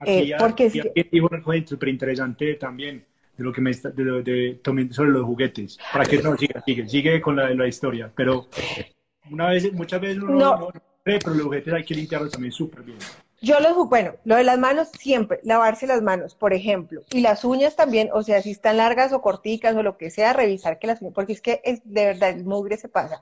Eh, 0.04 0.32
porque 0.38 0.64
aquí 0.66 1.08
dijo 1.12 1.28
una 1.30 1.66
súper 1.66 1.88
interesante 1.88 2.54
también 2.54 3.06
de 3.36 3.44
lo 3.44 3.52
que 3.52 3.60
me 3.60 3.70
está, 3.70 3.90
de, 3.90 4.22
de, 4.22 4.60
sobre 4.90 5.10
los 5.10 5.24
juguetes. 5.24 5.78
Para 5.92 6.04
que 6.04 6.20
no, 6.20 6.36
siga, 6.36 6.62
sigue, 6.66 6.88
sigue 6.88 7.20
con 7.20 7.36
la, 7.36 7.54
la 7.54 7.68
historia. 7.68 8.10
Pero 8.14 8.48
una 9.30 9.50
vez, 9.50 9.72
muchas 9.72 10.00
veces 10.00 10.18
uno 10.18 10.32
no, 10.32 10.38
no, 10.38 10.70
no 10.74 10.82
pero 11.02 11.34
los 11.34 11.42
juguetes 11.42 11.72
hay 11.72 11.84
que 11.84 11.94
limpiarlos 11.94 12.32
también 12.32 12.52
súper 12.52 12.82
bien. 12.82 12.98
Yo 13.44 13.58
los, 13.58 13.76
bueno, 13.88 14.14
lo 14.24 14.36
de 14.36 14.44
las 14.44 14.56
manos 14.56 14.88
siempre, 15.00 15.40
lavarse 15.42 15.88
las 15.88 16.00
manos, 16.00 16.36
por 16.36 16.52
ejemplo, 16.54 17.02
y 17.10 17.22
las 17.22 17.44
uñas 17.44 17.74
también, 17.74 18.08
o 18.12 18.22
sea, 18.22 18.40
si 18.40 18.52
están 18.52 18.76
largas 18.76 19.12
o 19.12 19.20
corticas 19.20 19.74
o 19.74 19.82
lo 19.82 19.98
que 19.98 20.10
sea, 20.10 20.32
revisar 20.32 20.78
que 20.78 20.86
las 20.86 21.02
uñas, 21.02 21.12
porque 21.12 21.32
es 21.32 21.40
que 21.40 21.60
es 21.64 21.80
de 21.84 22.06
verdad 22.06 22.30
el 22.30 22.44
mugre 22.44 22.76
se 22.76 22.88
pasa. 22.88 23.20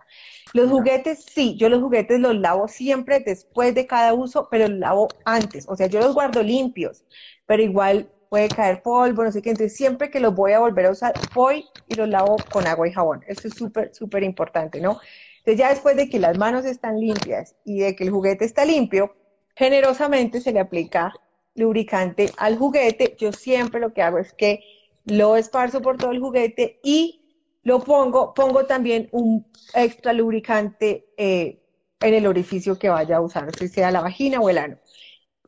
Los 0.52 0.68
juguetes, 0.68 1.24
sí, 1.24 1.56
yo 1.56 1.70
los 1.70 1.80
juguetes 1.80 2.20
los 2.20 2.36
lavo 2.36 2.68
siempre 2.68 3.20
después 3.20 3.74
de 3.74 3.86
cada 3.86 4.12
uso, 4.12 4.48
pero 4.50 4.68
los 4.68 4.78
lavo 4.78 5.08
antes, 5.24 5.66
o 5.66 5.74
sea, 5.74 5.86
yo 5.86 6.00
los 6.00 6.12
guardo 6.12 6.42
limpios, 6.42 7.02
pero 7.46 7.62
igual 7.62 8.10
puede 8.28 8.48
caer 8.48 8.82
polvo, 8.82 9.24
no 9.24 9.32
sé 9.32 9.40
qué. 9.42 9.50
Entonces, 9.50 9.76
siempre 9.76 10.10
que 10.10 10.20
los 10.20 10.34
voy 10.34 10.52
a 10.52 10.60
volver 10.60 10.86
a 10.86 10.90
usar, 10.90 11.14
voy 11.34 11.64
y 11.88 11.94
los 11.94 12.08
lavo 12.08 12.36
con 12.50 12.66
agua 12.66 12.86
y 12.88 12.92
jabón. 12.92 13.24
Eso 13.26 13.48
es 13.48 13.54
súper, 13.54 13.94
súper 13.94 14.22
importante, 14.22 14.80
¿no? 14.80 15.00
Entonces, 15.38 15.58
ya 15.58 15.70
después 15.70 15.96
de 15.96 16.08
que 16.08 16.18
las 16.20 16.36
manos 16.36 16.64
están 16.66 17.00
limpias 17.00 17.56
y 17.64 17.80
de 17.80 17.96
que 17.96 18.04
el 18.04 18.10
juguete 18.10 18.44
está 18.44 18.64
limpio, 18.64 19.16
generosamente 19.56 20.40
se 20.40 20.52
le 20.52 20.60
aplica 20.60 21.12
lubricante 21.54 22.30
al 22.36 22.58
juguete. 22.58 23.16
Yo 23.18 23.32
siempre 23.32 23.80
lo 23.80 23.92
que 23.92 24.02
hago 24.02 24.18
es 24.18 24.32
que 24.32 24.64
lo 25.04 25.36
esparzo 25.36 25.80
por 25.80 25.96
todo 25.96 26.10
el 26.12 26.20
juguete 26.20 26.80
y 26.82 27.20
lo 27.62 27.80
pongo, 27.80 28.32
pongo 28.34 28.64
también 28.66 29.08
un 29.12 29.46
extra 29.74 30.12
lubricante 30.12 31.06
eh, 31.16 31.60
en 32.00 32.14
el 32.14 32.26
orificio 32.26 32.78
que 32.78 32.88
vaya 32.88 33.18
a 33.18 33.20
usar, 33.20 33.54
si 33.56 33.68
sea 33.68 33.90
la 33.90 34.00
vagina 34.00 34.40
o 34.40 34.48
el 34.48 34.58
ano. 34.58 34.78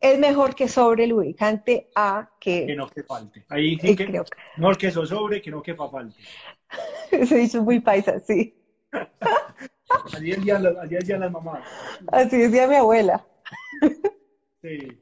Es 0.01 0.19
mejor 0.19 0.55
que 0.55 0.69
sobre 0.69 1.07
lubricante 1.07 1.89
a 1.95 2.29
que... 2.41 2.67
Que 2.67 2.75
no 2.75 2.89
que 2.89 3.05
falte. 3.05 3.45
Ahí 3.49 3.79
sí 3.79 3.95
que, 3.95 4.07
creo 4.07 4.25
mejor 4.57 4.77
que 4.77 4.89
eso 4.89 5.07
sobre 5.07 5.41
que 5.41 5.51
no 5.51 5.63
que 5.63 5.75
falte. 5.75 6.21
Se 7.27 7.41
hizo 7.41 7.63
muy 7.63 7.81
paisa, 7.81 8.19
sí. 8.19 8.55
así 10.13 10.31
decían 10.31 10.63
las, 10.63 11.09
las 11.09 11.33
mamás. 11.33 11.63
Así 12.09 12.37
decía 12.37 12.67
mi 12.67 12.75
abuela. 12.77 13.25
sí. 14.63 14.99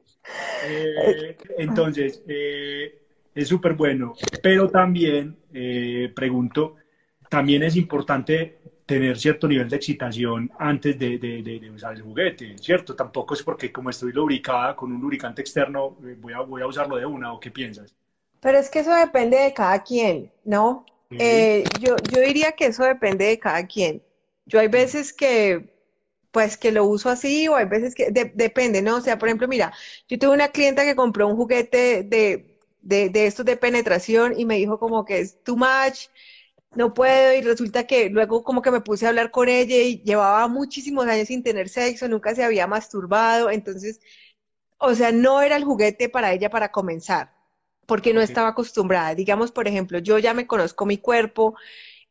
Eh, 0.67 1.37
entonces, 1.57 2.23
eh, 2.27 2.99
es 3.33 3.47
súper 3.47 3.73
bueno, 3.73 4.13
pero 4.41 4.69
también 4.69 5.37
eh, 5.53 6.11
pregunto, 6.13 6.75
también 7.29 7.63
es 7.63 7.75
importante 7.75 8.59
tener 8.85 9.17
cierto 9.17 9.47
nivel 9.47 9.69
de 9.69 9.77
excitación 9.77 10.51
antes 10.59 10.99
de, 10.99 11.17
de, 11.17 11.71
usar 11.71 11.95
el 11.95 12.01
juguete, 12.01 12.57
¿cierto? 12.57 12.93
Tampoco 12.93 13.33
es 13.33 13.41
porque 13.41 13.71
como 13.71 13.89
estoy 13.89 14.11
lubricada 14.11 14.75
con 14.75 14.91
un 14.91 14.99
lubricante 14.99 15.41
externo, 15.41 15.95
voy 16.19 16.33
a, 16.33 16.41
voy 16.41 16.61
a 16.61 16.67
usarlo 16.67 16.97
de 16.97 17.05
una, 17.05 17.31
¿o 17.31 17.39
qué 17.39 17.51
piensas? 17.51 17.95
Pero 18.41 18.57
es 18.57 18.69
que 18.69 18.79
eso 18.79 18.93
depende 18.93 19.37
de 19.37 19.53
cada 19.53 19.81
quien, 19.81 20.29
¿no? 20.43 20.85
yo, 21.09 21.95
yo 22.09 22.21
diría 22.21 22.53
que 22.53 22.67
eso 22.67 22.83
depende 22.83 23.25
de 23.25 23.39
cada 23.39 23.65
quien. 23.65 24.01
Yo 24.45 24.59
hay 24.59 24.67
veces 24.67 25.13
que 25.13 25.70
pues 26.31 26.57
que 26.57 26.71
lo 26.71 26.85
uso 26.85 27.09
así 27.09 27.47
o 27.47 27.55
hay 27.55 27.65
veces 27.65 27.95
que 27.95 28.11
depende, 28.35 28.81
¿no? 28.81 28.97
O 28.97 29.01
sea, 29.01 29.17
por 29.19 29.27
ejemplo, 29.29 29.47
mira, 29.47 29.73
yo 30.07 30.17
tuve 30.19 30.31
una 30.33 30.49
clienta 30.49 30.83
que 30.85 30.95
compró 30.95 31.27
un 31.27 31.35
juguete 31.35 32.03
de, 32.03 32.57
de, 32.81 33.09
de 33.09 33.27
estos 33.27 33.45
de 33.45 33.57
penetración 33.57 34.39
y 34.39 34.45
me 34.45 34.55
dijo 34.57 34.79
como 34.79 35.05
que 35.05 35.19
es 35.19 35.43
too 35.43 35.57
much, 35.57 36.07
no 36.75 36.93
puedo 36.93 37.33
y 37.35 37.41
resulta 37.41 37.85
que 37.87 38.09
luego 38.09 38.43
como 38.43 38.61
que 38.61 38.71
me 38.71 38.81
puse 38.81 39.05
a 39.05 39.09
hablar 39.09 39.31
con 39.31 39.49
ella 39.49 39.77
y 39.77 40.01
llevaba 40.03 40.47
muchísimos 40.47 41.07
años 41.07 41.27
sin 41.27 41.43
tener 41.43 41.69
sexo, 41.69 42.07
nunca 42.07 42.35
se 42.35 42.43
había 42.43 42.67
masturbado, 42.67 43.49
entonces, 43.51 43.99
o 44.77 44.95
sea, 44.95 45.11
no 45.11 45.41
era 45.41 45.55
el 45.57 45.63
juguete 45.63 46.09
para 46.09 46.33
ella 46.33 46.49
para 46.49 46.71
comenzar, 46.71 47.33
porque 47.85 48.13
no 48.13 48.21
estaba 48.21 48.49
acostumbrada. 48.49 49.15
Digamos, 49.15 49.51
por 49.51 49.67
ejemplo, 49.67 49.99
yo 49.99 50.17
ya 50.19 50.33
me 50.33 50.47
conozco 50.47 50.85
mi 50.85 50.97
cuerpo, 50.97 51.55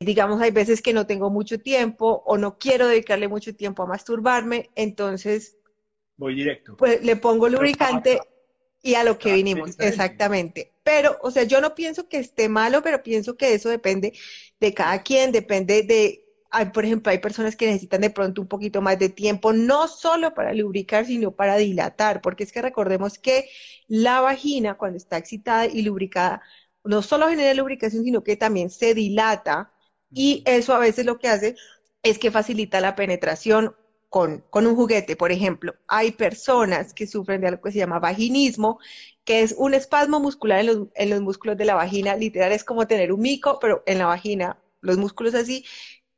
digamos, 0.00 0.40
hay 0.40 0.50
veces 0.50 0.80
que 0.80 0.94
no 0.94 1.06
tengo 1.06 1.28
mucho 1.28 1.60
tiempo 1.60 2.22
o 2.24 2.38
no 2.38 2.58
quiero 2.58 2.88
dedicarle 2.88 3.28
mucho 3.28 3.54
tiempo 3.54 3.82
a 3.82 3.86
masturbarme, 3.86 4.70
entonces... 4.74 5.58
Voy 6.16 6.34
directo. 6.34 6.76
Pues 6.76 7.04
le 7.04 7.16
pongo 7.16 7.48
lubricante 7.48 8.18
y 8.82 8.94
a 8.94 9.04
lo 9.04 9.18
que 9.18 9.30
ah, 9.30 9.34
vinimos, 9.34 9.78
exactamente. 9.78 10.72
Pero, 10.82 11.18
o 11.22 11.30
sea, 11.30 11.42
yo 11.44 11.60
no 11.60 11.74
pienso 11.74 12.08
que 12.08 12.18
esté 12.18 12.48
malo, 12.48 12.82
pero 12.82 13.02
pienso 13.02 13.36
que 13.36 13.52
eso 13.52 13.68
depende 13.68 14.14
de 14.58 14.72
cada 14.72 15.02
quien, 15.02 15.32
depende 15.32 15.82
de, 15.82 16.24
por 16.72 16.86
ejemplo, 16.86 17.12
hay 17.12 17.18
personas 17.18 17.54
que 17.54 17.66
necesitan 17.66 18.00
de 18.00 18.08
pronto 18.08 18.40
un 18.40 18.48
poquito 18.48 18.80
más 18.80 18.98
de 18.98 19.10
tiempo, 19.10 19.52
no 19.52 19.86
solo 19.86 20.32
para 20.32 20.54
lubricar, 20.54 21.04
sino 21.04 21.32
para 21.32 21.58
dilatar, 21.58 22.22
porque 22.22 22.44
es 22.44 22.52
que 22.52 22.62
recordemos 22.62 23.18
que 23.18 23.50
la 23.86 24.22
vagina, 24.22 24.78
cuando 24.78 24.96
está 24.96 25.18
excitada 25.18 25.66
y 25.66 25.82
lubricada, 25.82 26.40
no 26.84 27.02
solo 27.02 27.28
genera 27.28 27.52
lubricación, 27.52 28.02
sino 28.02 28.24
que 28.24 28.36
también 28.36 28.70
se 28.70 28.94
dilata 28.94 29.74
y 30.12 30.42
eso 30.46 30.74
a 30.74 30.78
veces 30.78 31.06
lo 31.06 31.18
que 31.18 31.28
hace 31.28 31.56
es 32.02 32.18
que 32.18 32.30
facilita 32.30 32.80
la 32.80 32.94
penetración 32.96 33.74
con, 34.08 34.44
con, 34.50 34.66
un 34.66 34.74
juguete. 34.74 35.16
Por 35.16 35.32
ejemplo, 35.32 35.74
hay 35.86 36.12
personas 36.12 36.92
que 36.94 37.06
sufren 37.06 37.40
de 37.40 37.48
algo 37.48 37.62
que 37.62 37.72
se 37.72 37.78
llama 37.78 38.00
vaginismo, 38.00 38.80
que 39.24 39.42
es 39.42 39.54
un 39.56 39.74
espasmo 39.74 40.20
muscular 40.20 40.60
en 40.60 40.66
los, 40.66 40.78
en 40.94 41.10
los 41.10 41.20
músculos 41.20 41.56
de 41.56 41.64
la 41.64 41.74
vagina. 41.74 42.16
Literal 42.16 42.52
es 42.52 42.64
como 42.64 42.86
tener 42.86 43.12
un 43.12 43.20
mico, 43.20 43.58
pero 43.60 43.82
en 43.86 43.98
la 43.98 44.06
vagina, 44.06 44.58
los 44.80 44.98
músculos 44.98 45.34
así, 45.34 45.64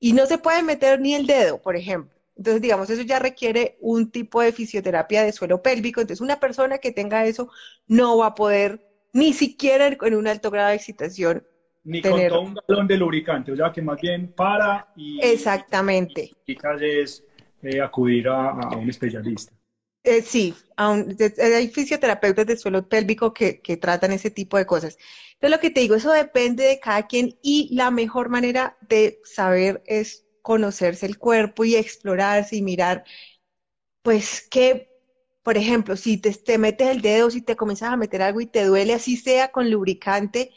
y 0.01 0.15
no 0.15 0.27
se 0.27 0.39
puede 0.39 0.63
meter 0.63 1.01
ni 1.01 1.15
el 1.15 1.27
dedo, 1.27 1.61
por 1.61 1.77
ejemplo. 1.77 2.19
Entonces, 2.37 2.63
digamos, 2.63 2.89
eso 2.91 3.03
ya 3.03 3.19
requiere 3.19 3.77
un 3.81 4.11
tipo 4.11 4.41
de 4.41 4.53
fisioterapia 4.53 5.23
de 5.23 5.33
suelo 5.33 5.63
pélvico. 5.63 6.01
Entonces, 6.01 6.23
una 6.23 6.41
persona 6.41 6.79
que 6.79 6.93
tenga 6.93 7.27
eso 7.27 7.51
no 7.87 8.17
va 8.17 8.29
a 8.29 8.35
poder 8.35 8.89
ni 9.13 9.33
siquiera 9.35 9.87
en 9.87 10.15
un 10.15 10.27
alto 10.27 10.51
grado 10.51 10.71
de 10.71 10.77
excitación 10.77 11.47
ni 11.85 12.01
con 12.01 12.29
todo 12.29 12.41
un 12.43 12.55
galón 12.69 12.87
de 12.87 12.97
lubricante, 12.97 13.53
o 13.53 13.57
sea 13.57 13.73
que 13.73 13.83
más 13.83 14.01
bien 14.01 14.33
para 14.33 14.93
y... 14.97 15.21
Exactamente. 15.21 16.31
Y 16.47 16.57
es 16.81 17.25
eh, 17.63 17.81
acudir 17.81 18.29
a, 18.29 18.77
un 18.77 18.89
especialista. 18.89 19.53
Eh, 20.05 20.21
sí, 20.21 20.53
hay 20.77 21.69
fisioterapeutas 21.69 22.45
de 22.47 22.57
suelo 22.57 22.89
pélvico 22.89 23.33
que, 23.33 23.61
que, 23.61 23.77
tratan 23.77 24.11
ese 24.11 24.31
tipo 24.31 24.57
de 24.57 24.67
cosas. 24.67 24.99
Entonces, 25.35 25.51
lo 25.51 25.61
que 25.61 25.71
te 25.71 25.81
digo, 25.81 25.95
eso 25.95 26.11
depende 26.11 26.65
de 26.65 26.81
cada 26.81 27.07
quien 27.07 27.39
y 27.41 27.73
la 27.75 27.93
mejor 27.93 28.29
manera 28.29 28.77
de 28.89 29.21
saber 29.25 29.81
es 29.87 30.27
conocerse 30.43 31.07
el 31.07 31.19
cuerpo 31.19 31.65
y 31.65 31.77
explorarse 31.77 32.57
y 32.57 32.63
mirar, 32.63 33.05
pues, 34.03 34.47
que, 34.51 34.91
por 35.45 35.57
ejemplo, 35.57 35.97
si 35.97 36.17
te, 36.17 36.33
te 36.33 36.59
metes 36.59 36.89
el 36.89 37.01
dedo, 37.01 37.31
si 37.31 37.43
te 37.43 37.57
comienzas 37.57 37.91
a 37.93 37.97
meter 37.97 38.23
algo 38.23 38.41
y 38.41 38.47
te 38.47 38.65
duele, 38.65 38.95
así 38.95 39.17
sea 39.17 39.53
con 39.53 39.71
lubricante, 39.71 40.51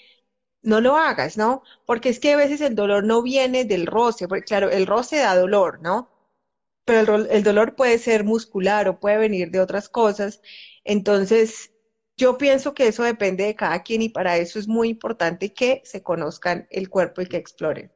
no 0.66 0.82
lo 0.82 0.98
hagas, 0.98 1.38
¿no? 1.38 1.64
Porque 1.86 2.10
es 2.10 2.20
que 2.20 2.34
a 2.34 2.38
veces 2.38 2.60
el 2.62 2.76
dolor 2.76 3.04
no 3.04 3.22
viene 3.22 3.66
del 3.66 3.86
roce, 3.86 4.28
porque 4.28 4.44
claro, 4.44 4.70
el 4.70 4.88
roce 4.88 5.18
da 5.18 5.38
dolor, 5.38 5.80
¿no? 5.82 6.10
Pero 6.84 7.16
el, 7.16 7.44
dolor 7.44 7.76
puede 7.76 7.98
ser 7.98 8.24
muscular 8.24 8.88
o 8.88 9.00
puede 9.00 9.18
venir 9.18 9.52
de 9.52 9.60
otras 9.60 9.90
cosas. 9.90 10.42
Entonces, 10.84 11.72
yo 12.18 12.38
pienso 12.38 12.74
que 12.74 12.88
eso 12.88 13.04
depende 13.04 13.46
de 13.46 13.56
cada 13.56 13.82
quien 13.82 14.02
y 14.02 14.10
para 14.10 14.38
eso 14.38 14.60
es 14.60 14.68
muy 14.68 14.90
importante 14.90 15.54
que 15.54 15.82
se 15.84 16.04
conozcan 16.04 16.68
el 16.70 16.90
cuerpo 16.90 17.22
y 17.22 17.28
que 17.28 17.38
exploren. 17.38 17.92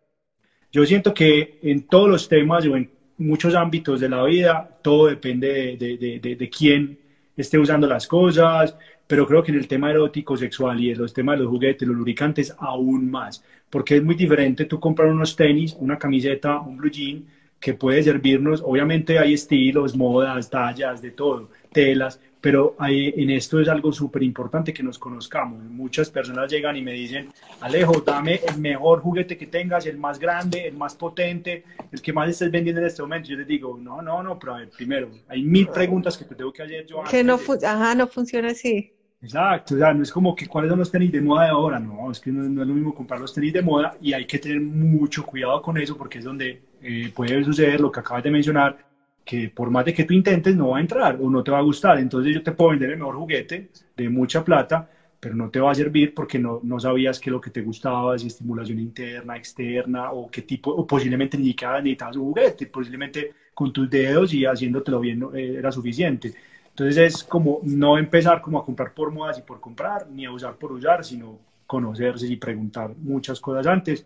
Yo 0.71 0.85
siento 0.85 1.13
que 1.13 1.59
en 1.63 1.87
todos 1.87 2.09
los 2.09 2.29
temas 2.29 2.65
o 2.65 2.75
en 2.75 2.91
muchos 3.17 3.55
ámbitos 3.55 3.99
de 3.99 4.09
la 4.09 4.23
vida, 4.23 4.79
todo 4.83 5.07
depende 5.07 5.77
de, 5.77 6.37
de 6.37 6.49
quién 6.49 6.99
esté 7.35 7.57
usando 7.57 7.87
las 7.87 8.07
cosas, 8.07 8.75
pero 9.09 9.25
creo 9.25 9.41
que 9.41 9.51
en 9.51 9.57
el 9.57 9.67
tema 9.67 9.89
erótico, 9.89 10.37
sexual 10.37 10.79
y 10.79 10.91
en 10.91 10.99
los 10.99 11.15
temas 11.15 11.35
de 11.35 11.43
los 11.43 11.51
juguetes, 11.51 11.87
los 11.87 11.97
lubricantes, 11.97 12.53
aún 12.59 13.09
más, 13.09 13.43
porque 13.67 13.95
es 13.97 14.03
muy 14.03 14.13
diferente 14.13 14.65
tú 14.65 14.79
comprar 14.79 15.09
unos 15.09 15.35
tenis, 15.35 15.75
una 15.79 15.97
camiseta, 15.97 16.59
un 16.59 16.77
blue 16.77 16.91
jean, 16.91 17.25
que 17.59 17.73
puede 17.73 18.03
servirnos, 18.03 18.61
obviamente 18.63 19.17
hay 19.17 19.33
estilos, 19.33 19.97
modas, 19.97 20.51
tallas, 20.51 21.01
de 21.01 21.09
todo, 21.09 21.49
telas, 21.73 22.21
pero 22.39 22.75
hay, 22.77 23.11
en 23.17 23.31
esto 23.31 23.59
es 23.59 23.67
algo 23.67 23.91
súper 23.91 24.21
importante 24.21 24.71
que 24.71 24.83
nos 24.83 24.99
conozcamos. 24.99 25.63
Muchas 25.63 26.11
personas 26.11 26.51
llegan 26.51 26.77
y 26.77 26.83
me 26.83 26.93
dicen, 26.93 27.33
Alejo, 27.61 28.03
dame 28.05 28.39
el 28.47 28.59
mejor 28.59 29.01
juguete 29.01 29.35
que 29.35 29.47
tengas, 29.47 29.87
el 29.87 29.97
más 29.97 30.19
grande, 30.19 30.67
el 30.67 30.77
más 30.77 30.93
potente, 30.93 31.63
el 31.91 31.99
que 31.99 32.13
más 32.13 32.29
estés 32.29 32.51
vendiendo 32.51 32.79
en 32.79 32.87
este 32.87 33.01
momento. 33.01 33.29
Yo 33.29 33.37
les 33.37 33.47
digo, 33.47 33.75
no, 33.75 34.03
no, 34.03 34.21
no, 34.21 34.37
pero 34.37 34.53
a 34.53 34.59
ver, 34.59 34.69
primero, 34.69 35.09
hay 35.27 35.41
mil 35.41 35.67
preguntas 35.67 36.15
que 36.15 36.25
te 36.25 36.35
tengo 36.35 36.53
que 36.53 36.61
hacer 36.61 36.85
yo. 36.85 37.01
Que 37.09 37.23
no, 37.23 37.39
ajá, 37.63 37.95
no 37.95 38.05
funciona 38.05 38.49
así. 38.49 38.93
Exacto, 39.21 39.75
sea, 39.75 39.93
no 39.93 40.01
es 40.03 40.11
como 40.13 40.33
que 40.33 40.47
cuáles 40.47 40.69
son 40.69 40.79
los 40.79 40.89
tenis 40.91 41.11
de 41.11 41.21
moda 41.21 41.43
de 41.43 41.49
ahora, 41.49 41.77
no, 41.77 42.09
es 42.09 42.21
que 42.21 42.31
no, 42.31 42.41
es 42.61 42.67
lo 42.67 42.73
mismo 42.73 42.95
comprar 42.95 43.19
los 43.19 43.33
tenis 43.33 43.51
de 43.51 43.61
moda 43.61 43.97
y 43.99 44.13
hay 44.13 44.25
que 44.25 44.39
tener 44.39 44.61
mucho 44.61 45.25
cuidado 45.25 45.61
con 45.61 45.77
eso 45.77 45.97
porque 45.97 46.19
es 46.19 46.23
donde 46.23 46.61
eh, 46.81 47.11
puede 47.13 47.43
suceder 47.43 47.81
lo 47.81 47.91
que 47.91 47.99
acabas 47.99 48.23
de 48.23 48.31
mencionar, 48.31 48.77
que 49.25 49.49
por 49.49 49.69
más 49.71 49.83
de 49.83 49.93
que 49.93 50.05
tú 50.05 50.13
intentes 50.13 50.55
no 50.55 50.69
va 50.69 50.77
a 50.77 50.81
entrar 50.81 51.17
o 51.21 51.29
no 51.29 51.43
te 51.43 51.51
va 51.51 51.57
a 51.57 51.61
gustar, 51.61 51.99
entonces 51.99 52.33
yo 52.33 52.41
te 52.41 52.53
puedo 52.53 52.69
vender 52.71 52.91
el 52.91 52.97
mejor 52.97 53.15
juguete 53.17 53.69
de 53.97 54.09
mucha 54.09 54.41
plata, 54.45 54.89
pero 55.19 55.35
no 55.35 55.49
te 55.49 55.59
va 55.59 55.71
a 55.71 55.75
servir 55.75 56.13
porque 56.13 56.39
no, 56.39 56.61
no 56.63 56.79
sabías 56.79 57.19
que 57.19 57.29
lo 57.29 57.41
que 57.41 57.49
te 57.49 57.61
gustaba, 57.61 58.17
si 58.17 58.27
estimulación 58.27 58.79
interna, 58.79 59.35
externa 59.35 60.11
o 60.13 60.31
qué 60.31 60.43
tipo, 60.43 60.71
o 60.71 60.87
posiblemente 60.87 61.37
ni 61.37 61.47
siquiera 61.47 61.81
necesitabas 61.81 62.15
un 62.15 62.23
juguete, 62.23 62.67
posiblemente 62.67 63.33
con 63.53 63.73
tus 63.73 63.89
dedos 63.89 64.33
y 64.33 64.45
haciéndotelo 64.45 65.01
bien 65.01 65.21
eh, 65.35 65.55
era 65.57 65.71
suficiente. 65.73 66.33
Entonces 66.79 67.13
es 67.13 67.23
como 67.25 67.59
no 67.63 67.97
empezar 67.97 68.41
como 68.41 68.57
a 68.57 68.63
comprar 68.63 68.93
por 68.93 69.11
modas 69.11 69.37
y 69.37 69.41
por 69.41 69.59
comprar, 69.59 70.07
ni 70.09 70.25
a 70.25 70.31
usar 70.31 70.55
por 70.55 70.71
usar, 70.71 71.03
sino 71.03 71.37
conocerse 71.67 72.25
y 72.25 72.37
preguntar 72.37 72.95
muchas 72.95 73.41
cosas 73.41 73.67
antes, 73.67 74.05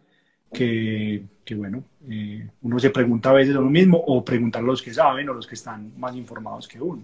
que, 0.51 1.23
bueno, 1.55 1.83
eh, 2.09 2.49
uno 2.63 2.79
se 2.79 2.89
pregunta 2.89 3.29
a 3.29 3.33
veces 3.33 3.53
lo 3.53 3.61
mismo 3.61 3.99
o 3.99 4.25
preguntar 4.25 4.63
a 4.63 4.65
los 4.65 4.81
que 4.81 4.91
saben 4.91 5.29
o 5.29 5.35
los 5.35 5.45
que 5.45 5.53
están 5.53 5.93
más 5.99 6.15
informados 6.15 6.67
que 6.67 6.81
uno. 6.81 7.03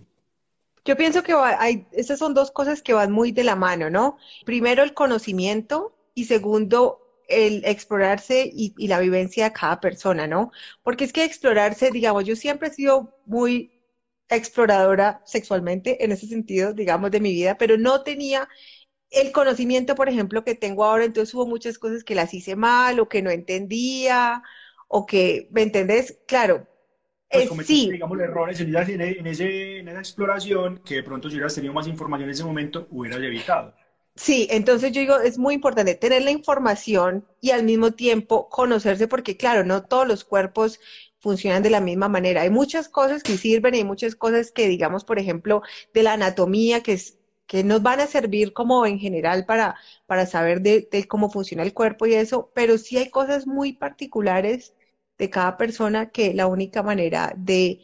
Yo 0.86 0.98
pienso 0.98 1.22
que 1.22 1.34
hay, 1.34 1.86
esas 1.92 2.18
son 2.18 2.34
dos 2.34 2.50
cosas 2.50 2.82
que 2.82 2.94
van 2.94 3.12
muy 3.12 3.32
de 3.32 3.44
la 3.44 3.56
mano, 3.56 3.92
¿no? 3.92 4.18
Primero 4.46 4.82
el 4.82 4.96
conocimiento 4.96 5.96
y 6.16 6.26
segundo 6.26 7.00
el 7.28 7.64
explorarse 7.64 8.50
y, 8.52 8.74
y, 8.76 8.88
la 8.88 9.00
vivencia 9.00 9.44
de 9.44 9.54
cada 9.54 9.80
persona, 9.80 10.26
¿no? 10.26 10.52
Porque 10.82 11.04
es 11.04 11.14
que 11.14 11.24
explorarse, 11.24 11.92
digamos, 11.92 12.26
yo 12.26 12.36
siempre 12.36 12.70
he 12.70 12.74
sido 12.74 13.14
muy 13.28 13.79
exploradora 14.36 15.22
sexualmente 15.26 16.04
en 16.04 16.12
ese 16.12 16.28
sentido, 16.28 16.74
digamos, 16.74 17.12
de 17.12 17.20
mi 17.20 17.32
vida, 17.32 17.58
pero 17.58 17.78
no 17.78 18.04
tenía 18.04 18.48
el 19.10 19.32
conocimiento, 19.32 19.96
por 19.96 20.10
ejemplo, 20.10 20.44
que 20.44 20.56
tengo 20.56 20.86
ahora, 20.86 21.06
entonces 21.06 21.34
hubo 21.34 21.48
muchas 21.48 21.80
cosas 21.80 22.04
que 22.04 22.16
las 22.16 22.34
hice 22.34 22.56
mal 22.56 23.00
o 23.00 23.10
que 23.10 23.22
no 23.22 23.32
entendía 23.32 24.44
o 24.88 25.06
que, 25.06 25.48
¿me 25.52 25.64
entendés? 25.64 26.20
Claro, 26.28 26.68
pues 27.32 27.50
sí. 27.68 27.90
digamos, 27.92 28.20
errores 28.20 28.60
en 28.60 28.76
en, 28.76 29.28
ese, 29.28 29.80
en 29.80 29.88
esa 29.88 30.00
exploración 30.00 30.80
que 30.84 30.96
de 30.96 31.04
pronto 31.04 31.30
si 31.30 31.36
hubieras 31.36 31.56
tenido 31.56 31.74
más 31.74 31.88
información 31.88 32.30
en 32.30 32.34
ese 32.34 32.44
momento, 32.44 32.88
hubieras 32.92 33.22
evitado. 33.22 33.74
Sí, 34.16 34.48
entonces 34.52 34.92
yo 34.92 35.00
digo, 35.02 35.20
es 35.20 35.38
muy 35.38 35.54
importante 35.54 35.96
tener 35.96 36.24
la 36.24 36.32
información 36.32 37.26
y 37.40 37.52
al 37.52 37.64
mismo 37.64 37.92
tiempo 37.92 38.50
conocerse 38.50 39.08
porque, 39.08 39.38
claro, 39.38 39.64
no 39.64 39.84
todos 39.84 40.08
los 40.08 40.26
cuerpos 40.26 40.80
funcionan 41.20 41.64
de 41.64 41.70
la 41.70 41.82
misma 41.82 42.10
manera. 42.10 42.42
Hay 42.42 42.50
muchas 42.50 42.90
cosas 42.90 43.24
que 43.24 43.38
sirven 43.38 43.74
hay 43.76 43.84
muchas 43.84 44.16
cosas 44.16 44.52
que, 44.52 44.68
digamos, 44.68 45.04
por 45.04 45.20
ejemplo, 45.20 45.62
de 45.94 46.04
la 46.04 46.14
anatomía, 46.14 46.82
que, 46.82 46.94
es, 46.94 47.18
que 47.48 47.64
nos 47.64 47.82
van 47.84 48.00
a 48.00 48.08
servir 48.08 48.54
como 48.54 48.86
en 48.86 49.00
general 49.00 49.46
para, 49.46 49.76
para 50.06 50.26
saber 50.26 50.62
de, 50.62 50.88
de 50.92 51.08
cómo 51.08 51.30
funciona 51.30 51.64
el 51.64 51.74
cuerpo 51.74 52.06
y 52.08 52.14
eso, 52.14 52.52
pero 52.56 52.78
sí 52.78 52.98
hay 52.98 53.10
cosas 53.10 53.48
muy 53.48 53.74
particulares 53.74 54.76
de 55.18 55.30
cada 55.30 55.58
persona 55.58 56.10
que 56.12 56.34
la 56.34 56.48
única 56.48 56.82
manera 56.82 57.34
de 57.38 57.82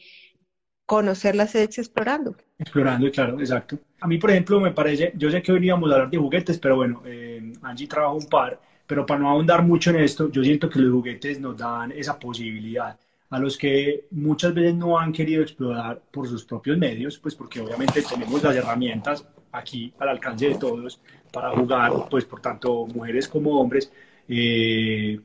conocerlas 0.85 1.55
es 1.55 1.77
explorando. 1.77 2.35
Explorando, 2.57 3.11
claro, 3.11 3.39
exacto. 3.39 3.77
A 3.99 4.07
mí, 4.07 4.17
por 4.17 4.31
ejemplo, 4.31 4.59
me 4.61 4.71
parece, 4.71 5.11
yo 5.15 5.29
sé 5.29 5.41
que 5.41 5.51
hoy 5.51 5.65
íbamos 5.65 5.91
a 5.91 5.95
hablar 5.95 6.09
de 6.09 6.17
juguetes, 6.17 6.57
pero 6.59 6.77
bueno, 6.77 7.01
eh, 7.05 7.53
Angie 7.63 7.87
trabaja 7.87 8.13
un 8.13 8.27
par, 8.27 8.59
pero 8.87 9.05
para 9.05 9.19
no 9.19 9.29
ahondar 9.29 9.63
mucho 9.63 9.89
en 9.89 9.97
esto, 9.97 10.31
yo 10.31 10.43
siento 10.43 10.69
que 10.69 10.79
los 10.79 10.93
juguetes 10.93 11.39
nos 11.39 11.57
dan 11.57 11.91
esa 11.91 12.17
posibilidad 12.17 12.97
a 13.29 13.39
los 13.39 13.57
que 13.57 14.05
muchas 14.11 14.53
veces 14.53 14.75
no 14.75 14.99
han 14.99 15.11
querido 15.11 15.41
explorar 15.41 16.01
por 16.11 16.27
sus 16.27 16.45
propios 16.45 16.77
medios, 16.77 17.17
pues 17.17 17.35
porque 17.35 17.59
obviamente 17.59 18.01
tenemos 18.01 18.41
las 18.43 18.55
herramientas 18.55 19.27
aquí 19.51 19.93
al 19.99 20.09
alcance 20.09 20.49
de 20.49 20.55
todos 20.55 20.99
para 21.31 21.51
jugar, 21.51 21.91
pues 22.09 22.25
por 22.25 22.39
tanto 22.39 22.85
mujeres 22.87 23.27
como 23.27 23.59
hombres, 23.59 23.91
eh, 24.27 25.19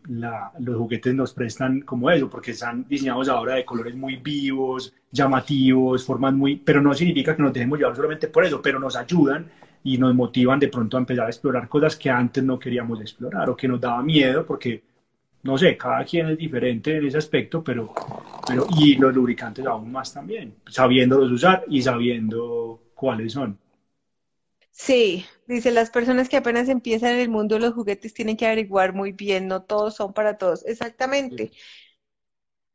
los 0.59 0.77
juguetes 0.77 1.15
nos 1.15 1.33
prestan 1.33 1.81
como 1.83 2.11
eso, 2.11 2.29
porque 2.29 2.51
están 2.51 2.87
diseñados 2.89 3.29
ahora 3.29 3.55
de 3.55 3.65
colores 3.65 3.95
muy 3.95 4.17
vivos, 4.17 4.93
llamativos, 5.11 6.05
formas 6.05 6.35
muy, 6.35 6.57
pero 6.57 6.81
no 6.83 6.93
significa 6.95 7.35
que 7.35 7.43
nos 7.43 7.53
dejemos 7.53 7.79
llevar 7.79 7.97
solamente 7.97 8.29
por 8.29 8.45
eso, 8.45 8.61
pero 8.61 8.79
nos 8.79 8.97
ayudan 8.97 9.51
y 9.83 9.97
nos 9.97 10.15
motivan 10.15 10.59
de 10.59 10.69
pronto 10.69 10.97
a 10.97 11.01
empezar 11.01 11.27
a 11.27 11.31
explorar 11.31 11.69
cosas 11.69 11.97
que 11.97 12.11
antes 12.11 12.45
no 12.45 12.59
queríamos 12.59 13.01
explorar 13.01 13.49
o 13.49 13.57
que 13.57 13.69
nos 13.69 13.81
daba 13.81 14.03
miedo 14.03 14.45
porque 14.45 14.83
no 15.43 15.57
sé, 15.57 15.77
cada 15.77 16.05
quien 16.05 16.29
es 16.29 16.39
diferente 16.39 16.97
en 16.97 17.07
ese 17.07 17.19
aspecto, 17.19 17.65
pero, 17.65 17.93
pero 18.47 18.67
y 18.79 18.97
los 18.97 19.15
lubricantes 19.15 19.65
aún 19.67 19.91
más 19.91 20.13
también, 20.13 20.55
sabiéndolos 20.67 21.31
usar 21.31 21.65
y 21.69 21.83
sabiendo 21.83 22.83
cuáles 22.95 23.33
son. 23.33 23.59
Sí, 24.71 25.27
dice, 25.47 25.71
las 25.71 25.91
personas 25.91 26.29
que 26.29 26.37
apenas 26.37 26.69
empiezan 26.69 27.15
en 27.15 27.21
el 27.21 27.29
mundo 27.29 27.57
de 27.57 27.63
los 27.63 27.75
juguetes 27.75 28.15
tienen 28.15 28.37
que 28.37 28.47
averiguar 28.47 28.95
muy 28.95 29.13
bien, 29.13 29.49
no 29.49 29.63
todos 29.63 29.97
son 29.97 30.13
para 30.13 30.39
todos. 30.39 30.65
Exactamente. 30.65 31.51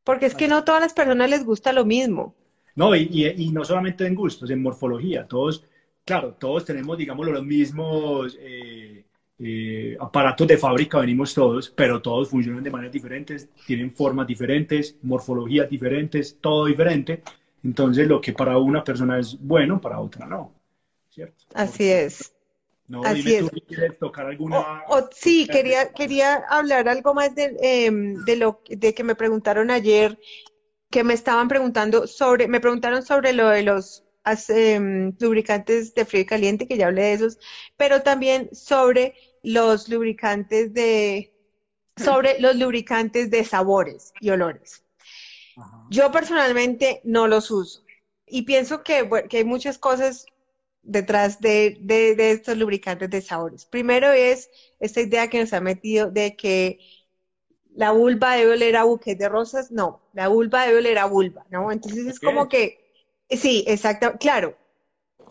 Porque 0.03 0.27
es 0.27 0.35
que 0.35 0.47
no 0.47 0.63
todas 0.63 0.81
las 0.81 0.93
personas 0.93 1.29
les 1.29 1.43
gusta 1.43 1.73
lo 1.73 1.83
mismo. 1.83 2.35
No, 2.75 2.95
y, 2.95 3.07
y, 3.37 3.51
no 3.51 3.63
solamente 3.63 4.05
en 4.05 4.13
gustos, 4.15 4.49
en 4.51 4.61
morfología. 4.61 5.25
Todos, 5.27 5.65
claro, 6.03 6.33
todos 6.33 6.65
tenemos, 6.65 6.97
digamos, 6.97 7.25
los 7.25 7.43
mismos 7.43 8.37
eh, 8.39 9.05
eh, 9.37 9.97
aparatos 9.99 10.47
de 10.47 10.57
fábrica, 10.57 10.99
venimos 10.99 11.33
todos, 11.33 11.69
pero 11.69 12.01
todos 12.01 12.29
funcionan 12.29 12.63
de 12.63 12.71
maneras 12.71 12.93
diferentes, 12.93 13.49
tienen 13.65 13.93
formas 13.93 14.27
diferentes, 14.27 14.95
morfologías 15.01 15.69
diferentes, 15.69 16.37
todo 16.39 16.65
diferente. 16.65 17.21
Entonces, 17.63 18.07
lo 18.07 18.21
que 18.21 18.33
para 18.33 18.57
una 18.57 18.83
persona 18.83 19.19
es 19.19 19.37
bueno, 19.39 19.81
para 19.81 19.99
otra 19.99 20.25
no. 20.25 20.53
Así 21.53 21.89
es. 21.89 22.33
No, 22.87 23.03
Así 23.03 23.33
es. 23.33 23.49
¿quieres 23.67 23.97
tocar 23.97 24.27
alguna? 24.27 24.83
sí, 25.11 25.47
quería, 25.47 25.91
quería 25.91 26.43
hablar 26.49 26.87
algo 26.87 27.15
más 27.15 27.33
de, 27.33 27.55
em, 27.61 28.23
de, 28.25 28.35
lo 28.35 28.61
de 28.69 28.93
que 28.93 29.03
me 29.03 29.15
preguntaron 29.15 29.71
ayer, 29.71 30.19
que 30.91 31.03
me 31.03 31.15
estaban 31.15 31.47
preguntando 31.47 32.05
sobre, 32.05 32.47
me 32.47 32.59
preguntaron 32.59 33.01
sobre 33.03 33.33
lo 33.33 33.49
de 33.49 33.63
los 33.63 34.04
em, 34.49 35.13
lubricantes 35.19 35.93
de 35.93 36.05
frío 36.05 36.21
y 36.21 36.25
caliente, 36.25 36.67
que 36.67 36.77
ya 36.77 36.87
hablé 36.87 37.03
de 37.03 37.13
esos, 37.13 37.39
pero 37.77 38.01
también 38.01 38.49
sobre 38.53 39.13
los 39.43 39.89
lubricantes 39.89 40.73
de, 40.73 41.33
sobre 41.95 42.39
los 42.39 42.55
lubricantes 42.55 43.29
de 43.29 43.43
sabores 43.43 44.13
y 44.19 44.29
olores. 44.29 44.83
Yo 45.89 46.11
personalmente 46.11 47.01
no 47.03 47.27
los 47.27 47.49
uso 47.51 47.85
y 48.25 48.41
pienso 48.41 48.83
que, 48.83 49.09
que 49.29 49.37
hay 49.37 49.43
muchas 49.43 49.77
cosas 49.77 50.25
detrás 50.81 51.41
de, 51.41 51.77
de, 51.81 52.31
estos 52.31 52.57
lubricantes 52.57 53.09
de 53.09 53.21
sabores. 53.21 53.65
Primero 53.65 54.11
es 54.11 54.49
esta 54.79 55.01
idea 55.01 55.29
que 55.29 55.39
nos 55.39 55.53
ha 55.53 55.61
metido 55.61 56.11
de 56.11 56.35
que 56.35 56.79
la 57.75 57.91
vulva 57.91 58.35
debe 58.35 58.53
oler 58.53 58.75
a 58.77 58.83
buques 58.83 59.17
de 59.17 59.27
rosas. 59.27 59.71
No, 59.71 60.01
la 60.13 60.27
vulva 60.27 60.65
debe 60.65 60.79
oler 60.79 60.97
a 60.97 61.05
vulva, 61.05 61.45
¿no? 61.49 61.71
Entonces 61.71 62.05
es 62.05 62.19
como 62.19 62.47
que, 62.47 62.84
sí, 63.29 63.63
exacto, 63.67 64.13
claro. 64.19 64.57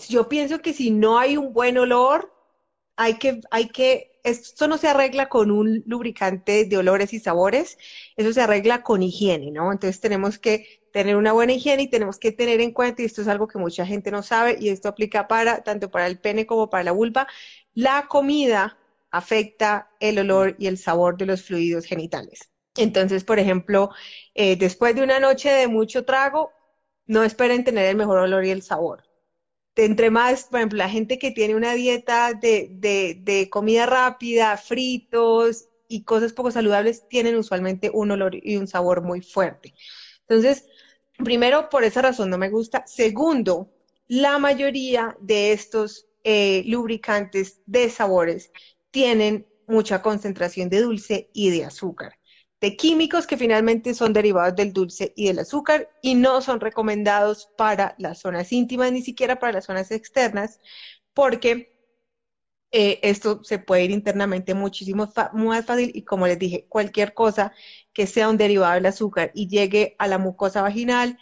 Yo 0.08 0.28
pienso 0.28 0.60
que 0.60 0.72
si 0.72 0.90
no 0.90 1.18
hay 1.18 1.36
un 1.36 1.52
buen 1.52 1.78
olor, 1.78 2.32
hay 2.96 3.14
que, 3.18 3.40
hay 3.50 3.68
que, 3.68 4.20
esto 4.24 4.68
no 4.68 4.78
se 4.78 4.88
arregla 4.88 5.28
con 5.28 5.50
un 5.50 5.82
lubricante 5.86 6.64
de 6.64 6.76
olores 6.78 7.12
y 7.12 7.20
sabores, 7.20 7.78
eso 8.16 8.32
se 8.32 8.40
arregla 8.42 8.82
con 8.82 9.02
higiene, 9.02 9.50
¿no? 9.50 9.72
Entonces 9.72 10.00
tenemos 10.00 10.38
que 10.38 10.82
tener 10.92 11.16
una 11.16 11.32
buena 11.32 11.52
higiene 11.52 11.84
y 11.84 11.90
tenemos 11.90 12.18
que 12.18 12.32
tener 12.32 12.60
en 12.60 12.72
cuenta, 12.72 13.02
y 13.02 13.06
esto 13.06 13.22
es 13.22 13.28
algo 13.28 13.48
que 13.48 13.58
mucha 13.58 13.86
gente 13.86 14.10
no 14.10 14.22
sabe, 14.22 14.56
y 14.60 14.68
esto 14.70 14.88
aplica 14.88 15.28
para 15.28 15.62
tanto 15.62 15.90
para 15.90 16.06
el 16.06 16.20
pene 16.20 16.46
como 16.46 16.70
para 16.70 16.84
la 16.84 16.92
vulva, 16.92 17.26
la 17.74 18.06
comida 18.08 18.78
afecta 19.10 19.90
el 20.00 20.18
olor 20.18 20.56
y 20.58 20.66
el 20.66 20.78
sabor 20.78 21.16
de 21.16 21.26
los 21.26 21.44
fluidos 21.44 21.84
genitales. 21.86 22.50
Entonces, 22.76 23.24
por 23.24 23.38
ejemplo, 23.38 23.90
eh, 24.34 24.56
después 24.56 24.94
de 24.96 25.02
una 25.02 25.20
noche 25.20 25.50
de 25.50 25.68
mucho 25.68 26.04
trago, 26.04 26.52
no 27.06 27.24
esperen 27.24 27.64
tener 27.64 27.86
el 27.86 27.96
mejor 27.96 28.18
olor 28.18 28.44
y 28.44 28.50
el 28.50 28.62
sabor. 28.62 29.04
entre 29.76 30.10
más, 30.10 30.46
por 30.46 30.60
ejemplo, 30.60 30.78
la 30.78 30.88
gente 30.90 31.18
que 31.18 31.30
tiene 31.32 31.54
una 31.56 31.74
dieta 31.74 32.32
de, 32.34 32.68
de 32.70 33.48
comida 33.50 33.86
rápida, 33.86 34.56
fritos 34.56 35.66
y 35.88 36.04
cosas 36.04 36.32
poco 36.32 36.50
saludables, 36.50 37.04
tienen 37.08 37.36
usualmente 37.36 37.90
un 37.92 38.10
olor 38.12 38.34
y 38.36 38.56
un 38.56 38.68
sabor 38.68 39.02
muy 39.02 39.20
fuerte. 39.22 39.74
Entonces, 40.28 40.64
Primero, 41.24 41.68
por 41.70 41.84
esa 41.84 42.02
razón 42.02 42.30
no 42.30 42.38
me 42.38 42.50
gusta. 42.50 42.82
Segundo, 42.86 43.70
la 44.08 44.38
mayoría 44.38 45.16
de 45.20 45.52
estos 45.52 46.06
eh, 46.24 46.62
lubricantes 46.66 47.60
de 47.66 47.90
sabores 47.90 48.50
tienen 48.90 49.46
mucha 49.66 50.02
concentración 50.02 50.68
de 50.68 50.82
dulce 50.82 51.28
y 51.32 51.50
de 51.50 51.64
azúcar, 51.64 52.12
de 52.64 52.76
químicos 52.76 53.26
que 53.26 53.36
finalmente 53.36 53.92
son 53.92 54.14
derivados 54.14 54.56
del 54.56 54.72
dulce 54.72 55.12
y 55.16 55.26
del 55.26 55.40
azúcar 55.40 55.90
y 56.00 56.14
no 56.14 56.40
son 56.40 56.60
recomendados 56.60 57.50
para 57.58 57.94
las 57.98 58.20
zonas 58.20 58.52
íntimas 58.52 58.90
ni 58.90 59.02
siquiera 59.02 59.38
para 59.38 59.52
las 59.52 59.66
zonas 59.66 59.90
externas, 59.90 60.60
porque 61.12 61.76
eh, 62.70 63.00
esto 63.02 63.44
se 63.44 63.58
puede 63.58 63.84
ir 63.84 63.90
internamente 63.90 64.54
muchísimo 64.54 65.12
más 65.34 65.66
fácil 65.66 65.90
y 65.94 66.04
como 66.04 66.26
les 66.26 66.38
dije, 66.38 66.64
cualquier 66.66 67.12
cosa 67.12 67.52
que 67.92 68.06
sea 68.06 68.30
un 68.30 68.38
derivado 68.38 68.72
del 68.72 68.86
azúcar 68.86 69.30
y 69.34 69.46
llegue 69.46 69.94
a 69.98 70.08
la 70.08 70.16
mucosa 70.16 70.62
vaginal, 70.62 71.18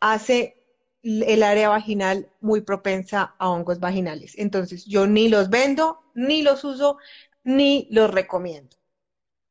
hace 0.00 0.62
el 1.02 1.42
área 1.42 1.70
vaginal 1.70 2.30
muy 2.42 2.60
propensa 2.60 3.34
a 3.38 3.48
hongos 3.48 3.80
vaginales. 3.80 4.34
Entonces, 4.36 4.84
yo 4.84 5.06
ni 5.06 5.30
los 5.30 5.48
vendo, 5.48 6.00
ni 6.14 6.42
los 6.42 6.62
uso, 6.62 6.98
ni 7.42 7.88
los 7.90 8.10
recomiendo. 8.10 8.76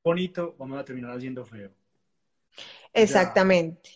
Bonito, 0.04 0.56
vamos 0.58 0.80
a 0.80 0.86
terminar 0.86 1.16
haciendo 1.16 1.46
feo. 1.46 1.72
Exactamente. 2.94 3.90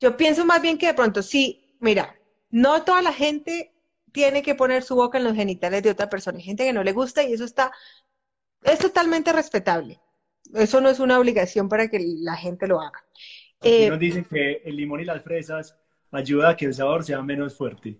Yo 0.00 0.16
pienso 0.16 0.44
más 0.44 0.60
bien 0.60 0.76
que 0.78 0.86
de 0.86 0.94
pronto, 0.94 1.22
sí, 1.22 1.76
mira, 1.80 2.16
no 2.50 2.82
toda 2.82 3.02
la 3.02 3.12
gente 3.12 3.72
tiene 4.12 4.42
que 4.42 4.54
poner 4.54 4.82
su 4.82 4.94
boca 4.94 5.18
en 5.18 5.24
los 5.24 5.34
genitales 5.34 5.82
de 5.82 5.90
otra 5.90 6.10
persona. 6.10 6.38
Hay 6.38 6.44
gente 6.44 6.64
que 6.64 6.72
no 6.72 6.82
le 6.82 6.92
gusta 6.92 7.22
y 7.22 7.32
eso 7.32 7.44
está, 7.44 7.72
es 8.62 8.78
totalmente 8.78 9.32
respetable. 9.32 10.00
Eso 10.54 10.80
no 10.80 10.90
es 10.90 11.00
una 11.00 11.18
obligación 11.18 11.68
para 11.68 11.88
que 11.88 11.98
la 12.00 12.36
gente 12.36 12.66
lo 12.66 12.80
haga. 12.80 13.04
Eh, 13.62 13.88
nos 13.88 13.98
dicen 13.98 14.24
que 14.24 14.62
el 14.64 14.76
limón 14.76 15.00
y 15.00 15.04
las 15.04 15.22
fresas 15.22 15.76
ayuda 16.10 16.50
a 16.50 16.56
que 16.56 16.66
el 16.66 16.74
sabor 16.74 17.04
sea 17.04 17.22
menos 17.22 17.56
fuerte. 17.56 17.98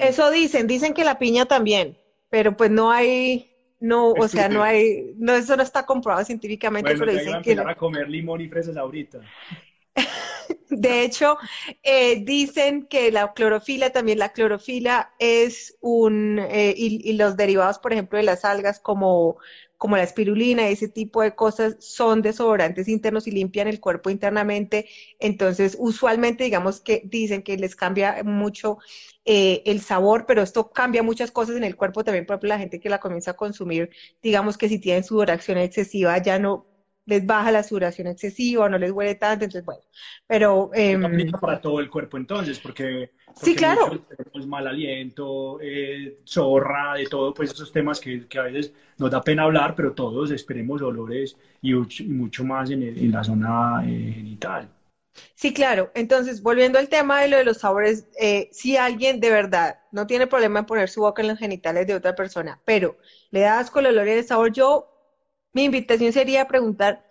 Eso 0.00 0.30
dicen, 0.30 0.66
dicen 0.66 0.94
que 0.94 1.04
la 1.04 1.18
piña 1.18 1.44
también, 1.44 1.98
pero 2.30 2.56
pues 2.56 2.70
no 2.70 2.90
hay, 2.90 3.50
no, 3.80 4.10
o 4.10 4.28
sea, 4.28 4.48
no 4.48 4.62
hay, 4.62 5.14
no, 5.16 5.34
eso 5.34 5.56
no 5.56 5.62
está 5.62 5.86
comprobado 5.86 6.24
científicamente, 6.24 6.96
pero 6.98 7.12
dicen 7.12 7.42
que... 7.42 7.52
a 7.52 7.74
comer 7.74 8.08
limón 8.08 8.40
y 8.40 8.48
fresas 8.48 8.76
ahorita. 8.76 9.20
De 10.70 11.02
hecho, 11.02 11.38
eh, 11.82 12.22
dicen 12.24 12.86
que 12.86 13.10
la 13.10 13.32
clorofila, 13.32 13.90
también 13.90 14.18
la 14.18 14.32
clorofila 14.32 15.12
es 15.18 15.76
un, 15.80 16.38
eh, 16.38 16.74
y, 16.76 17.12
los 17.14 17.36
derivados, 17.36 17.78
por 17.78 17.92
ejemplo, 17.92 18.18
de 18.18 18.24
las 18.24 18.44
algas 18.44 18.78
como, 18.78 19.38
como 19.76 19.96
la 19.96 20.02
espirulina, 20.02 20.68
ese 20.68 20.88
tipo 20.88 21.22
de 21.22 21.34
cosas, 21.34 21.76
son 21.80 22.22
desodorantes 22.22 22.88
internos 22.88 23.26
y 23.26 23.30
limpian 23.30 23.68
el 23.68 23.80
cuerpo 23.80 24.10
internamente. 24.10 24.88
Entonces, 25.18 25.76
usualmente, 25.78 26.44
digamos 26.44 26.80
que 26.80 27.02
dicen 27.04 27.42
que 27.42 27.56
les 27.56 27.74
cambia 27.76 28.22
mucho 28.24 28.78
eh, 29.30 29.62
el 29.66 29.82
sabor, 29.82 30.24
pero 30.24 30.40
esto 30.40 30.70
cambia 30.70 31.02
muchas 31.02 31.30
cosas 31.30 31.54
en 31.56 31.64
el 31.64 31.76
cuerpo 31.76 32.02
también, 32.02 32.24
por 32.24 32.32
ejemplo, 32.32 32.48
la 32.48 32.58
gente 32.58 32.80
que 32.80 32.88
la 32.88 32.98
comienza 32.98 33.32
a 33.32 33.36
consumir, 33.36 33.90
digamos 34.22 34.56
que 34.56 34.70
si 34.70 34.78
tienen 34.78 35.04
sudoración 35.04 35.58
excesiva, 35.58 36.16
ya 36.16 36.38
no 36.38 36.64
les 37.04 37.26
baja 37.26 37.50
la 37.50 37.62
sudoración 37.62 38.06
excesiva, 38.06 38.70
no 38.70 38.78
les 38.78 38.90
huele 38.90 39.16
tanto, 39.16 39.44
entonces 39.44 39.66
bueno, 39.66 39.82
pero... 40.26 40.70
Eh, 40.72 40.98
para 41.38 41.60
todo 41.60 41.78
el 41.80 41.90
cuerpo 41.90 42.16
entonces, 42.16 42.58
porque, 42.58 43.10
sí, 43.34 43.54
claro. 43.54 44.02
Tenemos 44.08 44.48
mal 44.48 44.66
aliento, 44.66 45.58
eh, 45.60 46.20
zorra, 46.24 46.94
de 46.94 47.04
todo, 47.04 47.34
pues 47.34 47.50
esos 47.50 47.70
temas 47.70 48.00
que, 48.00 48.26
que, 48.28 48.38
a 48.38 48.44
veces 48.44 48.72
nos 48.96 49.10
da 49.10 49.20
pena 49.20 49.42
hablar, 49.42 49.74
pero 49.74 49.92
todos 49.92 50.30
esperemos 50.30 50.80
olores 50.80 51.36
y, 51.60 51.74
mucho 51.74 52.44
más 52.44 52.70
en, 52.70 52.82
en 52.82 53.12
la 53.12 53.22
zona 53.22 53.82
eh, 53.84 54.12
genital. 54.14 54.70
Sí, 55.34 55.52
claro. 55.54 55.90
Entonces, 55.94 56.42
volviendo 56.42 56.78
al 56.78 56.88
tema 56.88 57.20
de 57.20 57.28
lo 57.28 57.36
de 57.36 57.44
los 57.44 57.58
sabores, 57.58 58.06
eh, 58.20 58.48
si 58.52 58.76
alguien 58.76 59.20
de 59.20 59.30
verdad 59.30 59.76
no 59.90 60.06
tiene 60.06 60.26
problema 60.26 60.60
en 60.60 60.66
poner 60.66 60.88
su 60.88 61.00
boca 61.00 61.22
en 61.22 61.28
los 61.28 61.38
genitales 61.38 61.86
de 61.86 61.94
otra 61.94 62.14
persona, 62.14 62.60
pero 62.64 62.96
le 63.30 63.40
da 63.40 63.58
asco 63.58 63.78
el 63.80 63.86
olor 63.86 64.08
y 64.08 64.12
el 64.12 64.24
sabor, 64.26 64.52
yo 64.52 64.90
mi 65.52 65.64
invitación 65.64 66.12
sería 66.12 66.46
preguntar, 66.46 67.04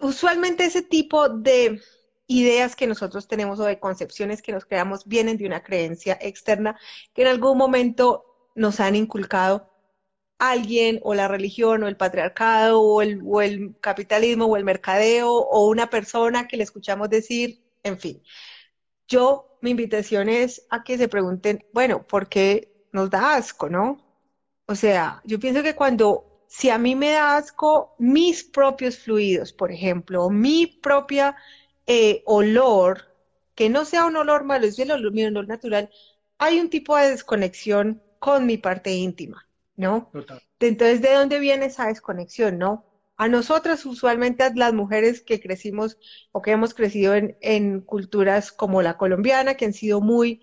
usualmente 0.00 0.64
ese 0.64 0.82
tipo 0.82 1.28
de 1.28 1.80
ideas 2.26 2.76
que 2.76 2.86
nosotros 2.86 3.26
tenemos 3.26 3.58
o 3.60 3.64
de 3.64 3.78
concepciones 3.78 4.42
que 4.42 4.52
nos 4.52 4.64
creamos 4.66 5.04
vienen 5.06 5.36
de 5.36 5.46
una 5.46 5.62
creencia 5.62 6.18
externa 6.20 6.78
que 7.14 7.22
en 7.22 7.28
algún 7.28 7.56
momento 7.58 8.24
nos 8.54 8.80
han 8.80 8.96
inculcado 8.96 9.70
alguien 10.38 11.00
o 11.02 11.14
la 11.14 11.28
religión 11.28 11.82
o 11.82 11.88
el 11.88 11.96
patriarcado 11.96 12.80
o 12.80 13.02
el, 13.02 13.20
o 13.24 13.42
el 13.42 13.76
capitalismo 13.80 14.46
o 14.46 14.56
el 14.56 14.64
mercadeo 14.64 15.32
o 15.32 15.68
una 15.68 15.90
persona 15.90 16.48
que 16.48 16.56
le 16.56 16.64
escuchamos 16.64 17.10
decir, 17.10 17.62
en 17.82 17.98
fin. 17.98 18.22
Yo, 19.08 19.58
mi 19.62 19.70
invitación 19.70 20.28
es 20.28 20.66
a 20.70 20.84
que 20.84 20.98
se 20.98 21.08
pregunten, 21.08 21.64
bueno, 21.72 22.06
¿por 22.06 22.28
qué 22.28 22.72
nos 22.92 23.10
da 23.10 23.34
asco, 23.36 23.68
no? 23.68 23.98
O 24.66 24.74
sea, 24.74 25.22
yo 25.24 25.40
pienso 25.40 25.62
que 25.62 25.74
cuando 25.74 26.28
si 26.48 26.70
a 26.70 26.78
mí 26.78 26.94
me 26.94 27.10
da 27.12 27.36
asco 27.36 27.94
mis 27.98 28.44
propios 28.44 28.98
fluidos, 28.98 29.52
por 29.52 29.72
ejemplo, 29.72 30.30
mi 30.30 30.66
propia 30.66 31.36
eh, 31.86 32.22
olor, 32.26 33.14
que 33.54 33.68
no 33.70 33.84
sea 33.84 34.06
un 34.06 34.16
olor 34.16 34.44
malo, 34.44 34.66
es 34.66 34.78
el 34.78 34.90
olor, 34.90 35.12
mi 35.12 35.24
olor 35.24 35.48
natural, 35.48 35.90
hay 36.38 36.60
un 36.60 36.70
tipo 36.70 36.96
de 36.96 37.10
desconexión 37.10 38.02
con 38.18 38.46
mi 38.46 38.58
parte 38.58 38.92
íntima, 38.92 39.47
¿no? 39.78 40.12
Entonces, 40.60 41.00
¿de 41.02 41.14
dónde 41.14 41.38
viene 41.40 41.66
esa 41.66 41.86
desconexión, 41.88 42.58
no? 42.58 42.84
A 43.16 43.28
nosotras, 43.28 43.86
usualmente, 43.86 44.44
a 44.44 44.52
las 44.54 44.74
mujeres 44.74 45.22
que 45.22 45.40
crecimos 45.40 45.98
o 46.32 46.42
que 46.42 46.52
hemos 46.52 46.74
crecido 46.74 47.14
en, 47.14 47.38
en 47.40 47.80
culturas 47.80 48.52
como 48.52 48.82
la 48.82 48.98
colombiana, 48.98 49.56
que 49.56 49.64
han 49.66 49.72
sido 49.72 50.02
muy 50.02 50.42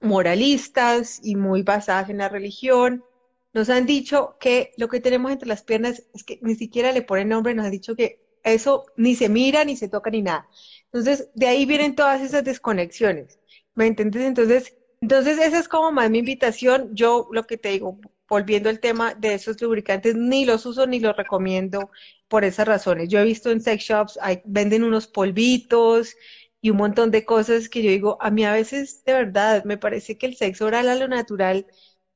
moralistas 0.00 1.20
y 1.22 1.36
muy 1.36 1.62
basadas 1.62 2.10
en 2.10 2.18
la 2.18 2.28
religión, 2.28 3.04
nos 3.52 3.68
han 3.70 3.86
dicho 3.86 4.36
que 4.40 4.72
lo 4.76 4.88
que 4.88 5.00
tenemos 5.00 5.32
entre 5.32 5.48
las 5.48 5.62
piernas 5.62 6.04
es 6.14 6.24
que 6.24 6.38
ni 6.42 6.54
siquiera 6.54 6.92
le 6.92 7.02
ponen 7.02 7.28
nombre, 7.28 7.54
nos 7.54 7.66
han 7.66 7.72
dicho 7.72 7.96
que 7.96 8.20
eso 8.42 8.86
ni 8.96 9.14
se 9.14 9.28
mira, 9.28 9.64
ni 9.64 9.76
se 9.76 9.88
toca, 9.88 10.10
ni 10.10 10.22
nada. 10.22 10.48
Entonces, 10.86 11.30
de 11.34 11.46
ahí 11.48 11.66
vienen 11.66 11.94
todas 11.94 12.22
esas 12.22 12.44
desconexiones. 12.44 13.38
¿Me 13.74 13.86
entiendes? 13.86 14.22
Entonces, 14.24 14.76
entonces 15.00 15.38
esa 15.38 15.58
es 15.58 15.68
como 15.68 15.92
más 15.92 16.10
mi 16.10 16.18
invitación. 16.18 16.90
Yo 16.94 17.28
lo 17.32 17.46
que 17.46 17.58
te 17.58 17.70
digo, 17.70 17.98
volviendo 18.30 18.70
al 18.70 18.80
tema 18.80 19.14
de 19.14 19.34
esos 19.34 19.60
lubricantes, 19.60 20.14
ni 20.14 20.44
los 20.44 20.64
uso 20.64 20.86
ni 20.86 21.00
los 21.00 21.16
recomiendo 21.16 21.90
por 22.28 22.44
esas 22.44 22.68
razones. 22.68 23.08
Yo 23.08 23.18
he 23.18 23.24
visto 23.24 23.50
en 23.50 23.60
sex 23.60 23.84
shops, 23.84 24.18
venden 24.44 24.84
unos 24.84 25.08
polvitos 25.08 26.16
y 26.60 26.70
un 26.70 26.76
montón 26.78 27.10
de 27.10 27.24
cosas 27.24 27.68
que 27.68 27.82
yo 27.82 27.90
digo, 27.90 28.18
a 28.20 28.30
mí 28.30 28.44
a 28.44 28.52
veces, 28.52 29.04
de 29.04 29.14
verdad, 29.14 29.64
me 29.64 29.78
parece 29.78 30.16
que 30.16 30.26
el 30.26 30.36
sexo 30.36 30.66
oral 30.66 30.88
a 30.88 30.94
lo 30.94 31.08
natural 31.08 31.66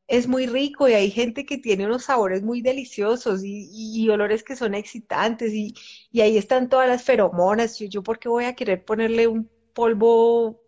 es 0.06 0.28
muy 0.28 0.46
rico 0.46 0.88
y 0.88 0.94
hay 0.94 1.10
gente 1.10 1.46
que 1.46 1.58
tiene 1.58 1.86
unos 1.86 2.04
sabores 2.04 2.42
muy 2.42 2.62
deliciosos 2.62 3.42
y, 3.44 4.08
olores 4.10 4.44
que 4.44 4.56
son 4.56 4.74
excitantes 4.74 5.52
y, 5.52 5.74
ahí 6.20 6.36
están 6.36 6.68
todas 6.68 6.88
las 6.88 7.02
feromonas. 7.04 7.78
Yo, 7.78 7.86
yo, 7.86 8.02
¿por 8.02 8.18
qué 8.18 8.28
voy 8.28 8.44
a 8.44 8.54
querer 8.54 8.84
ponerle 8.84 9.26
un 9.28 9.50
polvo 9.74 10.63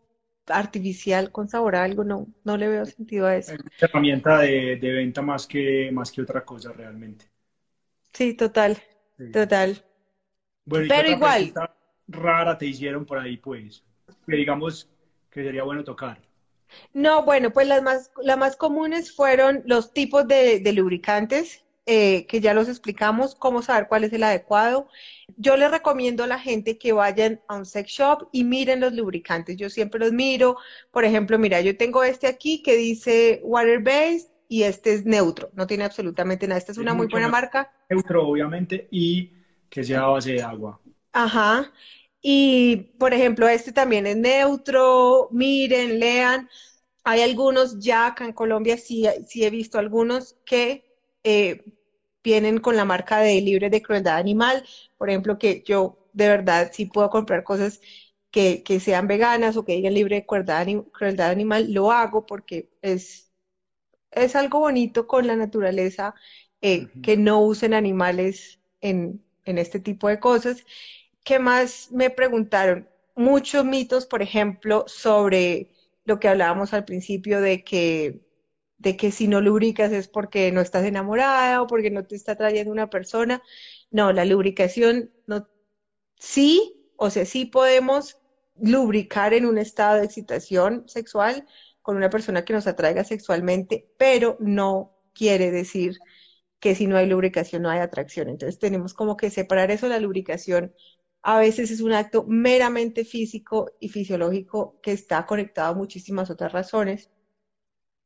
artificial 0.48 1.30
con 1.30 1.48
sabor 1.48 1.76
a 1.76 1.84
algo? 1.84 2.04
No, 2.04 2.26
no 2.44 2.56
le 2.56 2.68
veo 2.68 2.84
sentido 2.86 3.26
a 3.26 3.36
eso. 3.36 3.52
Es 3.52 3.58
una 3.58 3.70
herramienta 3.80 4.38
de, 4.40 4.78
venta 4.80 5.22
más 5.22 5.46
que, 5.46 5.90
más 5.92 6.10
que 6.10 6.22
otra 6.22 6.44
cosa 6.44 6.72
realmente. 6.72 7.26
Sí, 8.12 8.34
total, 8.34 8.78
total. 9.32 9.84
Bueno, 10.64 10.86
Pero 10.88 11.08
igual. 11.08 11.52
rara 12.08 12.56
te 12.56 12.66
hicieron 12.66 13.04
por 13.04 13.18
ahí, 13.18 13.36
pues, 13.36 13.84
que 14.26 14.36
digamos 14.36 14.88
que 15.30 15.44
sería 15.44 15.62
bueno 15.62 15.84
tocar. 15.84 16.20
No, 16.92 17.24
bueno, 17.24 17.52
pues 17.52 17.68
las 17.68 17.82
más, 17.82 18.10
las 18.22 18.38
más 18.38 18.56
comunes 18.56 19.14
fueron 19.14 19.62
los 19.66 19.92
tipos 19.92 20.26
de, 20.26 20.60
lubricantes, 20.74 21.64
eh, 21.86 22.26
que 22.26 22.40
ya 22.40 22.52
los 22.52 22.68
explicamos, 22.68 23.36
cómo 23.36 23.62
saber 23.62 23.86
cuál 23.88 24.02
es 24.02 24.12
el 24.12 24.24
adecuado. 24.24 24.88
Yo 25.36 25.56
les 25.56 25.70
recomiendo 25.70 26.24
a 26.24 26.26
la 26.26 26.38
gente 26.38 26.78
que 26.78 26.92
vayan 26.92 27.40
a 27.46 27.54
un 27.56 27.64
sex 27.64 27.90
shop 27.92 28.28
y 28.32 28.42
miren 28.42 28.80
los 28.80 28.92
lubricantes. 28.92 29.56
Yo 29.56 29.70
siempre 29.70 30.00
los 30.00 30.12
miro. 30.12 30.56
Por 30.90 31.04
ejemplo, 31.04 31.38
mira, 31.38 31.60
yo 31.60 31.76
tengo 31.76 32.02
este 32.02 32.26
aquí 32.26 32.60
que 32.60 32.76
dice 32.76 33.40
water 33.44 33.80
based 33.80 34.30
y 34.48 34.64
este 34.64 34.94
es 34.94 35.04
neutro, 35.04 35.50
no 35.54 35.66
tiene 35.66 35.84
absolutamente 35.84 36.46
nada. 36.46 36.58
Esta 36.58 36.72
es 36.72 36.78
una 36.78 36.92
muy 36.92 37.06
buena 37.06 37.28
marca. 37.28 37.72
Neutro, 37.88 38.26
obviamente, 38.26 38.88
y 38.90 39.32
que 39.68 39.84
sea 39.84 40.02
a 40.02 40.08
base 40.08 40.32
de 40.32 40.42
agua. 40.42 40.80
Ajá. 41.12 41.72
Y, 42.20 42.92
por 42.98 43.14
ejemplo, 43.14 43.48
este 43.48 43.70
también 43.72 44.06
es 44.06 44.16
neutro, 44.16 45.28
miren, 45.30 46.00
lean. 46.00 46.48
Hay 47.04 47.22
algunos 47.22 47.78
ya 47.78 48.06
acá 48.06 48.24
en 48.24 48.32
Colombia, 48.32 48.76
sí, 48.76 49.06
sí 49.26 49.44
he 49.44 49.50
visto 49.50 49.78
algunos 49.78 50.36
que 50.44 50.84
eh, 51.22 51.64
vienen 52.26 52.58
con 52.58 52.74
la 52.76 52.84
marca 52.84 53.20
de 53.20 53.40
libre 53.40 53.70
de 53.70 53.80
crueldad 53.82 54.16
animal. 54.16 54.64
Por 54.98 55.08
ejemplo, 55.08 55.38
que 55.38 55.62
yo 55.64 55.96
de 56.12 56.28
verdad 56.28 56.70
sí 56.72 56.86
puedo 56.86 57.08
comprar 57.08 57.44
cosas 57.44 57.80
que, 58.32 58.64
sean 58.80 59.06
veganas 59.06 59.56
o 59.56 59.64
que 59.64 59.74
digan 59.74 59.94
libre 59.94 60.16
de 60.16 60.26
crueldad, 60.26 60.66
crueldad 60.92 61.30
animal, 61.30 61.72
lo 61.72 61.92
hago 61.92 62.26
porque 62.26 62.68
es, 62.82 63.30
es 64.10 64.34
algo 64.34 64.58
bonito 64.58 65.06
con 65.06 65.28
la 65.28 65.36
naturaleza, 65.36 66.14
eh, 66.60 66.88
que 67.02 67.16
no 67.16 67.42
usen 67.42 67.74
animales 67.74 68.58
en, 68.80 69.24
en 69.44 69.58
este 69.58 69.78
tipo 69.78 70.08
de 70.08 70.18
cosas. 70.18 70.64
¿Qué 71.22 71.38
más 71.38 71.92
me 71.92 72.10
preguntaron? 72.10 72.88
Muchos 73.14 73.64
mitos, 73.64 74.04
por 74.06 74.20
ejemplo, 74.20 74.84
sobre 74.88 75.70
lo 76.04 76.18
que 76.18 76.28
hablábamos 76.28 76.74
al 76.74 76.84
principio 76.84 77.40
de 77.40 77.62
que, 77.62 78.25
de 78.78 78.96
que 78.96 79.10
si 79.10 79.28
no 79.28 79.40
lubricas 79.40 79.92
es 79.92 80.08
porque 80.08 80.52
no 80.52 80.60
estás 80.60 80.84
enamorada 80.84 81.62
o 81.62 81.66
porque 81.66 81.90
no 81.90 82.04
te 82.06 82.16
está 82.16 82.36
trayendo 82.36 82.72
una 82.72 82.90
persona. 82.90 83.42
No, 83.90 84.12
la 84.12 84.24
lubricación 84.24 85.10
no, 85.26 85.48
sí, 86.18 86.90
o 86.96 87.10
sea, 87.10 87.24
sí 87.26 87.46
podemos 87.46 88.18
lubricar 88.56 89.34
en 89.34 89.46
un 89.46 89.58
estado 89.58 89.98
de 89.98 90.04
excitación 90.06 90.84
sexual 90.88 91.46
con 91.82 91.96
una 91.96 92.10
persona 92.10 92.44
que 92.44 92.52
nos 92.52 92.66
atraiga 92.66 93.04
sexualmente, 93.04 93.88
pero 93.98 94.36
no 94.40 94.96
quiere 95.14 95.50
decir 95.50 95.98
que 96.60 96.74
si 96.74 96.86
no 96.86 96.96
hay 96.96 97.06
lubricación 97.06 97.62
no 97.62 97.70
hay 97.70 97.80
atracción. 97.80 98.28
Entonces 98.28 98.58
tenemos 98.58 98.94
como 98.94 99.16
que 99.16 99.30
separar 99.30 99.70
eso, 99.70 99.88
la 99.88 100.00
lubricación 100.00 100.74
a 101.22 101.38
veces 101.38 101.70
es 101.70 101.80
un 101.80 101.92
acto 101.92 102.24
meramente 102.28 103.04
físico 103.04 103.70
y 103.80 103.88
fisiológico 103.88 104.78
que 104.82 104.92
está 104.92 105.26
conectado 105.26 105.72
a 105.72 105.76
muchísimas 105.76 106.30
otras 106.30 106.52
razones. 106.52 107.10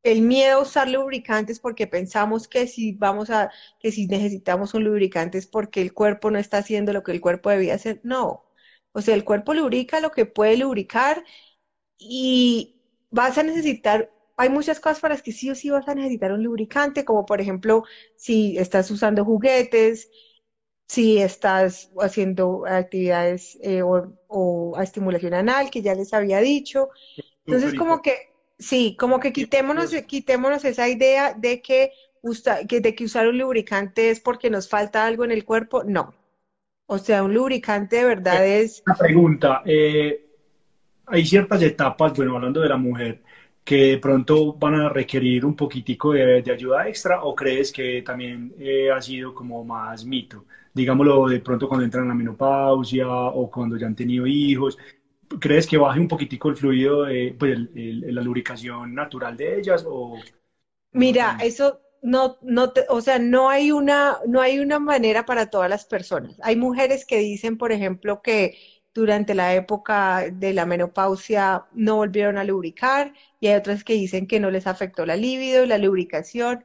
El 0.03 0.22
miedo 0.22 0.59
a 0.59 0.62
usar 0.62 0.88
lubricantes 0.88 1.61
porque 1.61 1.86
pensamos 1.86 2.48
que 2.48 2.66
si 2.66 2.92
vamos 2.92 3.30
a, 3.30 3.51
que 3.78 3.92
si 3.92 4.07
necesitamos 4.07 4.74
un 4.74 4.84
lubricante 4.84 5.38
es 5.38 5.46
porque 5.46 5.82
el 5.82 5.92
cuerpo 5.92 6.30
no 6.30 6.38
está 6.38 6.59
haciendo 6.59 6.92
lo 6.92 7.03
que 7.03 7.12
el 7.12 7.20
cuerpo 7.20 7.51
debía 7.51 7.74
hacer. 7.74 8.01
No. 8.03 8.44
O 8.92 9.03
sea, 9.03 9.14
el 9.14 9.24
cuerpo 9.24 9.55
lubrica 9.55 10.01
lo 10.01 10.11
que 10.11 10.26
puede 10.26 10.57
lubricar 10.57 11.24
y 11.98 12.80
vas 13.11 13.38
a 13.38 13.42
necesitar 13.42 14.11
hay 14.40 14.48
muchas 14.48 14.80
cosas 14.80 15.01
para 15.01 15.14
las 15.14 15.22
que 15.22 15.32
sí 15.32 15.51
o 15.51 15.55
sí 15.55 15.68
vas 15.68 15.86
a 15.86 15.94
necesitar 15.94 16.32
un 16.32 16.42
lubricante, 16.42 17.05
como 17.05 17.26
por 17.26 17.42
ejemplo 17.42 17.84
si 18.16 18.57
estás 18.57 18.90
usando 18.90 19.22
juguetes, 19.22 20.09
si 20.88 21.18
estás 21.18 21.90
haciendo 22.01 22.64
actividades 22.66 23.59
eh, 23.62 23.82
o, 23.82 24.76
a 24.76 24.82
estimulación 24.82 25.34
anal, 25.34 25.70
que 25.70 25.82
ya 25.82 25.94
les 25.94 26.14
había 26.14 26.40
dicho. 26.40 26.88
Entonces, 27.44 27.74
como 27.74 28.01
que, 28.01 28.29
sí, 28.61 28.96
como 28.98 29.18
que 29.18 29.32
quitémonos, 29.32 29.90
quitémonos 30.06 30.64
esa 30.64 30.88
idea 30.88 31.34
de 31.34 31.61
que, 31.61 31.90
de 32.22 32.94
que 32.94 33.04
usar 33.04 33.26
un 33.26 33.38
lubricante 33.38 34.11
es 34.11 34.20
porque 34.20 34.50
nos 34.50 34.68
falta 34.68 35.04
algo 35.04 35.24
en 35.24 35.32
el 35.32 35.44
cuerpo. 35.44 35.82
No. 35.84 36.14
O 36.86 36.98
sea, 36.98 37.24
un 37.24 37.34
lubricante 37.34 37.96
de 37.96 38.04
verdad 38.04 38.46
eh, 38.46 38.61
es... 38.61 38.82
Una 38.86 38.96
pregunta. 38.96 39.62
Eh, 39.64 40.26
hay 41.06 41.26
ciertas 41.26 41.62
etapas, 41.62 42.16
bueno, 42.16 42.36
hablando 42.36 42.61
de 42.61 42.68
la 42.68 42.76
mujer, 42.76 43.22
que 43.64 43.76
de 43.76 43.98
pronto 43.98 44.54
van 44.54 44.74
a 44.74 44.88
requerir 44.88 45.44
un 45.44 45.54
poquitico 45.54 46.12
de, 46.12 46.42
ayuda 46.50 46.88
extra 46.88 47.22
o 47.22 47.34
crees 47.34 47.72
que 47.72 48.02
también 48.02 48.54
eh, 48.58 48.90
ha 48.90 49.00
sido 49.00 49.34
como 49.34 49.64
más 49.64 50.04
mito? 50.04 50.44
Digámoslo 50.72 51.28
de 51.28 51.40
pronto 51.40 51.68
cuando 51.68 51.84
entran 51.84 52.04
en 52.04 52.08
la 52.11 52.14
menopausia 52.14 53.08
o 53.08 53.50
cuando 53.50 53.76
ya 53.76 53.86
han 53.86 53.96
tenido 53.96 54.26
hijos. 54.26 54.78
¿Crees 55.38 55.66
que 55.66 55.78
baje 55.78 56.00
un 56.00 56.08
poquitico 56.08 56.48
el 56.48 56.56
fluido, 56.56 57.04
de, 57.04 57.36
pues 57.38 57.58
la 57.74 58.22
lubricación 58.22 58.94
natural 58.94 59.36
de 59.36 59.58
ellas? 59.58 59.84
O... 59.86 60.18
Mira, 60.92 61.38
eso 61.40 61.80
no, 62.02 62.38
no 62.42 62.72
o 62.88 63.00
sea, 63.00 63.18
no 63.18 63.48
hay 63.48 63.70
una, 63.72 64.18
no 64.26 64.40
hay 64.40 64.58
una 64.58 64.78
manera 64.78 65.24
para 65.24 65.50
todas 65.50 65.70
las 65.70 65.84
personas. 65.84 66.36
Hay 66.42 66.56
mujeres 66.56 67.04
que 67.04 67.18
dicen, 67.18 67.58
por 67.58 67.72
ejemplo, 67.72 68.22
que 68.22 68.56
durante 68.94 69.34
la 69.34 69.54
época 69.54 70.24
de 70.32 70.52
la 70.52 70.66
menopausia 70.66 71.66
no 71.72 71.96
volvieron 71.96 72.38
a 72.38 72.44
lubricar 72.44 73.14
y 73.38 73.46
hay 73.48 73.54
otras 73.54 73.84
que 73.84 73.92
dicen 73.94 74.26
que 74.26 74.40
no 74.40 74.50
les 74.50 74.66
afectó 74.66 75.06
la 75.06 75.16
libido 75.16 75.64
y 75.64 75.68
la 75.68 75.78
lubricación. 75.78 76.64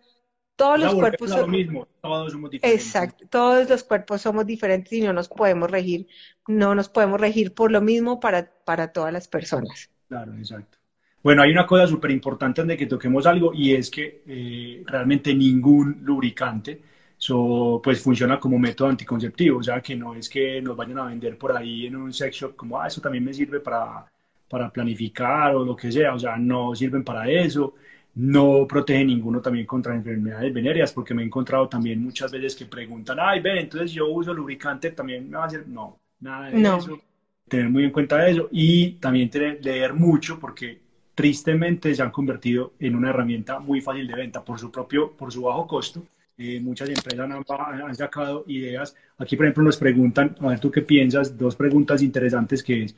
Todos 0.56 0.80
los 0.80 0.96
cuerpos 0.96 1.30
son 1.30 1.42
lo 1.42 1.48
mismo, 1.48 1.88
todos 2.02 2.32
somos 2.32 2.50
diferentes. 2.50 2.86
Exacto, 2.86 3.26
todos 3.30 3.70
los 3.70 3.84
cuerpos 3.84 4.22
somos 4.22 4.46
diferentes 4.46 4.94
y 4.94 5.02
no 5.02 5.12
nos 5.12 5.28
podemos 5.28 5.70
regir, 5.70 6.08
no 6.48 6.76
nos 6.76 6.88
podemos 6.88 7.20
regir 7.20 7.54
por 7.54 7.72
lo 7.72 7.82
mismo 7.82 8.20
para, 8.20 8.50
para 8.64 8.94
todas 8.94 9.12
las 9.12 9.28
personas. 9.28 9.90
Claro, 10.08 10.34
exacto. 10.34 10.78
Bueno, 11.22 11.42
hay 11.42 11.52
una 11.52 11.66
cosa 11.66 11.88
súper 11.88 12.12
importante 12.12 12.64
de 12.64 12.78
que 12.78 12.86
toquemos 12.86 13.26
algo 13.26 13.54
y 13.54 13.74
es 13.74 13.90
que 13.90 14.24
eh, 14.28 14.84
realmente 14.86 15.34
ningún 15.34 16.00
lubricante 16.04 16.82
So, 17.18 17.82
pues 17.84 18.02
funciona 18.02 18.40
como 18.40 18.60
método 18.60 18.90
anticonceptivo, 18.90 19.60
o 19.60 19.64
sea 19.64 19.82
que 19.82 19.96
no 19.96 20.16
es 20.16 20.30
que 20.30 20.62
nos 20.62 20.76
vayan 20.76 21.00
a 21.00 21.06
vender 21.06 21.38
por 21.38 21.56
ahí 21.56 21.88
en 21.88 21.96
un 21.96 22.14
sex 22.14 22.36
shop 22.36 22.56
como, 22.56 22.80
ah, 22.80 22.88
eso 22.88 23.02
también 23.02 23.24
me 23.24 23.34
sirve 23.34 23.62
para, 23.62 24.06
para 24.50 24.70
planificar 24.72 25.56
o 25.56 25.64
lo 25.64 25.76
que 25.76 25.92
sea, 25.92 26.14
o 26.14 26.20
sea, 26.20 26.36
no 26.38 26.76
sirven 26.76 27.04
para 27.04 27.30
eso, 27.30 27.76
no 28.16 28.66
protege 28.68 29.06
ninguno 29.06 29.42
también 29.42 29.66
contra 29.66 29.96
enfermedades 29.96 30.54
venéreas, 30.54 30.92
porque 30.94 31.14
me 31.14 31.22
he 31.22 31.26
encontrado 31.26 31.68
también 31.68 32.02
muchas 32.02 32.32
veces 32.32 32.56
que 32.56 32.66
preguntan, 32.66 33.18
ay, 33.20 33.42
ven, 33.42 33.58
entonces 33.58 33.92
yo 33.92 34.08
uso 34.08 34.34
lubricante, 34.34 34.92
también 34.92 35.30
me 35.30 35.38
va 35.38 35.44
a 35.44 35.48
hacer, 35.48 35.68
no, 35.68 36.00
nada 36.20 36.50
de 36.50 36.62
eso, 36.62 37.00
tener 37.48 37.70
muy 37.70 37.84
en 37.84 37.92
cuenta 37.92 38.28
eso 38.28 38.50
y 38.52 38.94
también 38.94 39.30
tener, 39.30 39.64
leer 39.64 39.94
mucho 39.94 40.40
porque 40.40 40.82
tristemente 41.14 41.94
se 41.94 42.02
han 42.02 42.12
convertido 42.12 42.74
en 42.80 42.96
una 42.96 43.10
herramienta 43.10 43.60
muy 43.60 43.82
fácil 43.82 44.08
de 44.08 44.16
venta 44.16 44.44
por 44.44 44.60
su 44.60 44.72
propio, 44.72 45.12
por 45.12 45.32
su 45.32 45.44
bajo 45.44 45.68
costo 45.68 46.04
eh, 46.38 46.60
muchas 46.60 46.90
empresas 46.90 47.30
han, 47.30 47.96
sacado 47.96 48.44
ideas. 48.48 48.96
Aquí, 49.18 49.38
por 49.38 49.46
ejemplo, 49.46 49.64
nos 49.64 49.78
preguntan, 49.78 50.36
a 50.42 50.50
ver 50.50 50.60
tú 50.60 50.70
qué 50.70 50.82
piensas, 50.82 51.38
dos 51.38 51.56
preguntas 51.56 52.02
interesantes 52.02 52.62
que 52.62 52.84
es. 52.84 52.96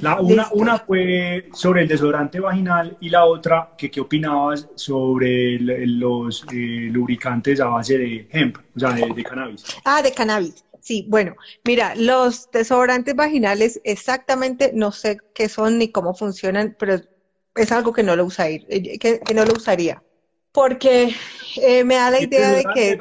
La, 0.00 0.20
una, 0.20 0.48
una 0.52 0.78
fue 0.78 1.48
sobre 1.52 1.82
el 1.82 1.88
desodorante 1.88 2.40
vaginal 2.40 2.96
y 3.00 3.08
la 3.08 3.24
otra, 3.24 3.74
que 3.76 3.90
qué 3.90 4.00
opinabas 4.00 4.68
sobre 4.74 5.58
los 5.60 6.44
eh, 6.52 6.88
lubricantes 6.90 7.60
a 7.60 7.66
base 7.66 7.98
de 7.98 8.28
hemp, 8.30 8.58
o 8.76 8.80
sea, 8.80 8.92
de, 8.92 9.12
de 9.14 9.24
cannabis. 9.24 9.64
Ah, 9.84 10.02
de 10.02 10.12
cannabis. 10.12 10.64
Sí, 10.80 11.04
bueno, 11.08 11.36
mira, 11.64 11.94
los 11.96 12.50
desodorantes 12.50 13.14
vaginales 13.14 13.80
exactamente 13.84 14.70
no 14.74 14.92
sé 14.92 15.18
qué 15.34 15.48
son 15.48 15.78
ni 15.78 15.90
cómo 15.90 16.14
funcionan, 16.14 16.76
pero 16.78 17.00
es 17.54 17.72
algo 17.72 17.92
que 17.92 18.02
no 18.02 18.16
lo 18.16 18.24
usaría, 18.24 18.62
eh, 18.68 18.98
que 18.98 19.34
no 19.34 19.44
lo 19.44 19.52
usaría 19.52 20.02
porque 20.52 21.14
eh, 21.62 21.84
me 21.84 21.94
da 21.94 22.10
la 22.10 22.20
idea 22.20 22.50
de 22.50 22.64
que... 22.74 22.98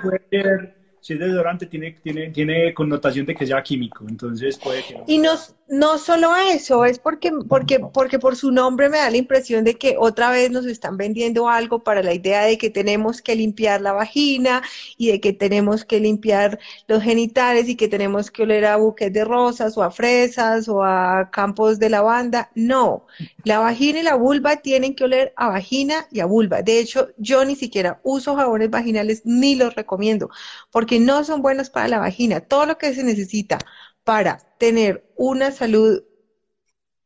si 1.01 1.13
es 1.13 1.19
desodorante, 1.19 1.65
tiene, 1.65 1.95
tiene, 2.03 2.29
tiene 2.29 2.71
connotación 2.71 3.25
de 3.25 3.33
que 3.33 3.47
sea 3.47 3.63
químico, 3.63 4.05
entonces 4.07 4.59
puede 4.59 4.83
que... 4.83 5.01
Y 5.07 5.17
no, 5.17 5.31
no 5.69 5.97
solo 5.97 6.35
eso, 6.35 6.85
es 6.85 6.99
porque, 6.99 7.31
porque, 7.47 7.79
porque 7.79 8.19
por 8.19 8.35
su 8.35 8.51
nombre 8.51 8.89
me 8.89 8.97
da 8.97 9.09
la 9.09 9.17
impresión 9.17 9.63
de 9.63 9.75
que 9.75 9.95
otra 9.99 10.31
vez 10.31 10.49
nos 10.49 10.65
están 10.65 10.97
vendiendo 10.97 11.49
algo 11.49 11.83
para 11.83 12.01
la 12.03 12.13
idea 12.13 12.43
de 12.43 12.57
que 12.57 12.69
tenemos 12.69 13.21
que 13.21 13.35
limpiar 13.35 13.81
la 13.81 13.91
vagina 13.91 14.63
y 14.97 15.11
de 15.11 15.19
que 15.19 15.33
tenemos 15.33 15.83
que 15.83 15.99
limpiar 15.99 16.59
los 16.87 17.03
genitales 17.03 17.67
y 17.67 17.75
que 17.75 17.87
tenemos 17.87 18.31
que 18.31 18.43
oler 18.43 18.65
a 18.65 18.77
buques 18.77 19.11
de 19.11 19.25
rosas 19.25 19.77
o 19.77 19.83
a 19.83 19.91
fresas 19.91 20.69
o 20.69 20.83
a 20.83 21.29
campos 21.31 21.79
de 21.79 21.89
lavanda. 21.89 22.49
No, 22.55 23.05
la 23.43 23.59
vagina 23.59 23.99
y 23.99 24.03
la 24.03 24.15
vulva 24.15 24.57
tienen 24.57 24.95
que 24.95 25.03
oler 25.03 25.33
a 25.35 25.49
vagina 25.49 26.07
y 26.11 26.21
a 26.21 26.25
vulva. 26.25 26.61
De 26.61 26.79
hecho, 26.79 27.09
yo 27.17 27.43
ni 27.45 27.55
siquiera 27.55 27.99
uso 28.03 28.35
jabones 28.35 28.69
vaginales 28.69 29.21
ni 29.25 29.55
los 29.55 29.75
recomiendo 29.75 30.29
porque 30.71 30.99
no 30.99 31.23
son 31.23 31.41
buenos 31.41 31.69
para 31.69 31.87
la 31.87 31.99
vagina. 31.99 32.39
Todo 32.41 32.65
lo 32.65 32.77
que 32.77 32.93
se 32.93 33.03
necesita 33.03 33.59
para 34.07 34.37
tener 34.57 35.05
una 35.17 35.51
salud 35.51 36.01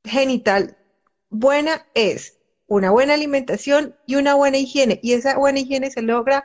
genital 0.03 0.77
buena 1.31 1.87
es 1.95 2.37
una 2.67 2.91
buena 2.91 3.15
alimentación 3.15 3.95
y 4.05 4.17
una 4.17 4.35
buena 4.35 4.59
higiene. 4.59 4.99
Y 5.01 5.13
esa 5.13 5.35
buena 5.35 5.61
higiene 5.61 5.89
se 5.89 6.03
logra 6.03 6.43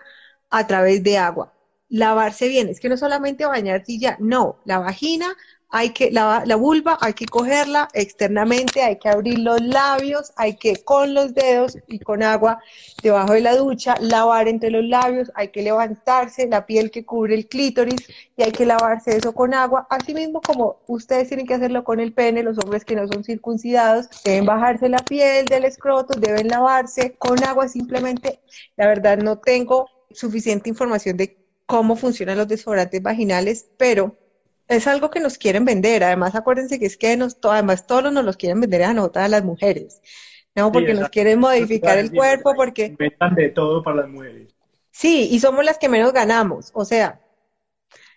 a 0.48 0.66
través 0.66 1.02
de 1.02 1.18
agua. 1.18 1.52
Lavarse 1.90 2.48
bien, 2.48 2.70
es 2.70 2.80
que 2.80 2.88
no 2.88 2.96
solamente 2.96 3.44
bañarse 3.44 3.92
y 3.92 4.00
ya, 4.00 4.16
no, 4.18 4.62
la 4.64 4.78
vagina 4.78 5.36
hay 5.68 5.90
que, 5.90 6.10
la, 6.10 6.44
la, 6.46 6.56
vulva 6.56 6.96
hay 7.00 7.12
que 7.14 7.26
cogerla 7.26 7.88
externamente, 7.92 8.82
hay 8.82 8.98
que 8.98 9.08
abrir 9.08 9.38
los 9.38 9.60
labios, 9.60 10.32
hay 10.36 10.56
que 10.56 10.76
con 10.84 11.12
los 11.12 11.34
dedos 11.34 11.76
y 11.88 11.98
con 11.98 12.22
agua 12.22 12.60
debajo 13.02 13.32
de 13.32 13.40
la 13.40 13.56
ducha 13.56 13.96
lavar 14.00 14.48
entre 14.48 14.70
los 14.70 14.84
labios, 14.84 15.30
hay 15.34 15.48
que 15.48 15.62
levantarse 15.62 16.46
la 16.46 16.66
piel 16.66 16.90
que 16.90 17.04
cubre 17.04 17.34
el 17.34 17.48
clítoris 17.48 18.08
y 18.36 18.42
hay 18.42 18.52
que 18.52 18.64
lavarse 18.64 19.16
eso 19.16 19.34
con 19.34 19.54
agua, 19.54 19.86
así 19.90 20.14
mismo 20.14 20.40
como 20.40 20.80
ustedes 20.86 21.28
tienen 21.28 21.46
que 21.46 21.54
hacerlo 21.54 21.84
con 21.84 22.00
el 22.00 22.12
pene, 22.12 22.42
los 22.42 22.58
hombres 22.58 22.84
que 22.84 22.96
no 22.96 23.06
son 23.08 23.24
circuncidados 23.24 24.08
deben 24.24 24.46
bajarse 24.46 24.88
la 24.88 24.98
piel 24.98 25.46
del 25.46 25.64
escroto, 25.64 26.18
deben 26.18 26.48
lavarse 26.48 27.16
con 27.18 27.42
agua. 27.44 27.68
Simplemente, 27.68 28.40
la 28.76 28.86
verdad 28.86 29.18
no 29.18 29.38
tengo 29.38 29.88
suficiente 30.10 30.68
información 30.68 31.16
de 31.16 31.36
cómo 31.66 31.96
funcionan 31.96 32.38
los 32.38 32.48
desodorantes 32.48 33.02
vaginales, 33.02 33.66
pero 33.76 34.16
es 34.68 34.86
algo 34.86 35.10
que 35.10 35.20
nos 35.20 35.38
quieren 35.38 35.64
vender. 35.64 36.04
Además, 36.04 36.34
acuérdense 36.34 36.78
que 36.78 36.86
es 36.86 36.96
que 36.96 37.16
nos, 37.16 37.38
además 37.42 37.86
todos 37.86 38.12
nos 38.12 38.24
los 38.24 38.36
quieren 38.36 38.60
vender 38.60 38.82
a 38.84 38.94
nosotras 38.94 39.30
las 39.30 39.44
mujeres. 39.44 40.00
No, 40.54 40.72
porque 40.72 40.94
nos 40.94 41.10
quieren 41.10 41.38
modificar 41.38 41.98
el 41.98 42.10
cuerpo, 42.10 42.54
porque... 42.54 42.86
Inventan 42.86 43.34
de 43.34 43.50
todo 43.50 43.82
para 43.82 43.98
las 43.98 44.08
mujeres. 44.08 44.54
Sí, 44.90 45.28
y 45.30 45.38
somos 45.38 45.64
las 45.64 45.76
que 45.78 45.88
menos 45.88 46.12
ganamos. 46.12 46.70
O 46.74 46.84
sea... 46.84 47.20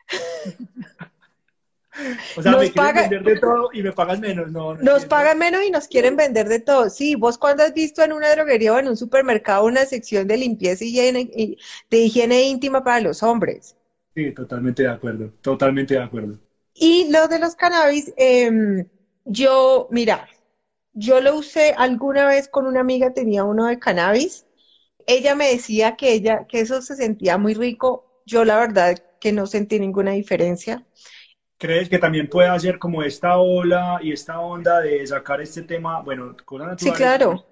O 2.38 2.42
sea, 2.42 2.54
me 2.54 2.72
quieren 2.72 2.96
vender 2.96 3.24
de 3.24 3.40
todo 3.42 3.70
y 3.74 3.84
me 3.84 3.92
pagan 3.92 4.22
menos, 4.22 4.50
no. 4.52 4.74
nos 4.76 5.06
pagan 5.06 5.38
menos 5.38 5.64
y 5.66 5.72
nos 5.72 5.90
quieren 5.90 6.16
vender 6.16 6.48
de 6.48 6.60
todo. 6.62 6.90
Sí, 6.90 7.16
vos 7.16 7.38
cuando 7.38 7.64
has 7.64 7.74
visto 7.74 8.02
en 8.02 8.14
una 8.14 8.32
droguería 8.32 8.74
o 8.74 8.80
en 8.80 8.88
un 8.88 8.96
supermercado 8.96 9.66
una 9.66 9.86
sección 9.86 10.26
de 10.26 10.38
limpieza 10.38 10.86
y 10.86 11.58
de 11.90 11.98
higiene 11.98 12.44
íntima 12.44 12.86
para 12.86 13.02
los 13.02 13.22
hombres. 13.22 13.76
Sí, 14.16 14.32
totalmente 14.34 14.84
de 14.84 14.90
acuerdo, 14.90 15.34
totalmente 15.42 15.94
de 15.96 16.02
acuerdo. 16.02 16.40
Y 16.74 17.10
lo 17.12 17.28
de 17.28 17.40
los 17.40 17.56
cannabis, 17.56 18.12
em, 18.18 18.86
yo, 19.26 19.88
mira, 19.92 20.28
yo 20.94 21.22
lo 21.22 21.36
usé 21.38 21.74
alguna 21.78 22.28
vez 22.28 22.48
con 22.50 22.68
una 22.68 22.82
amiga, 22.82 23.12
tenía 23.12 23.44
uno 23.46 23.68
de 23.68 23.80
cannabis. 23.80 24.46
Ella 25.08 25.36
me 25.36 25.50
decía 25.52 25.96
que 25.98 26.14
ella, 26.14 26.46
que 26.50 26.62
eso 26.62 26.82
se 26.82 26.96
sentía 26.96 27.38
muy 27.38 27.54
rico. 27.56 28.06
Yo 28.26 28.46
la 28.46 28.60
verdad 28.60 28.96
que 29.20 29.34
no 29.34 29.48
sentí 29.48 29.80
ninguna 29.80 30.12
diferencia. 30.14 30.84
¿Crees 31.58 31.90
que 31.90 32.00
también 32.00 32.28
puede 32.30 32.48
hacer 32.50 32.80
como 32.80 33.04
esta 33.04 33.38
ola 33.38 34.00
y 34.02 34.12
esta 34.14 34.40
onda 34.40 34.80
de 34.80 35.06
sacar 35.06 35.42
este 35.42 35.62
tema, 35.64 36.02
bueno, 36.02 36.36
cosas 36.46 36.68
naturales? 36.68 36.78
Sí, 36.78 36.92
claro. 36.94 37.46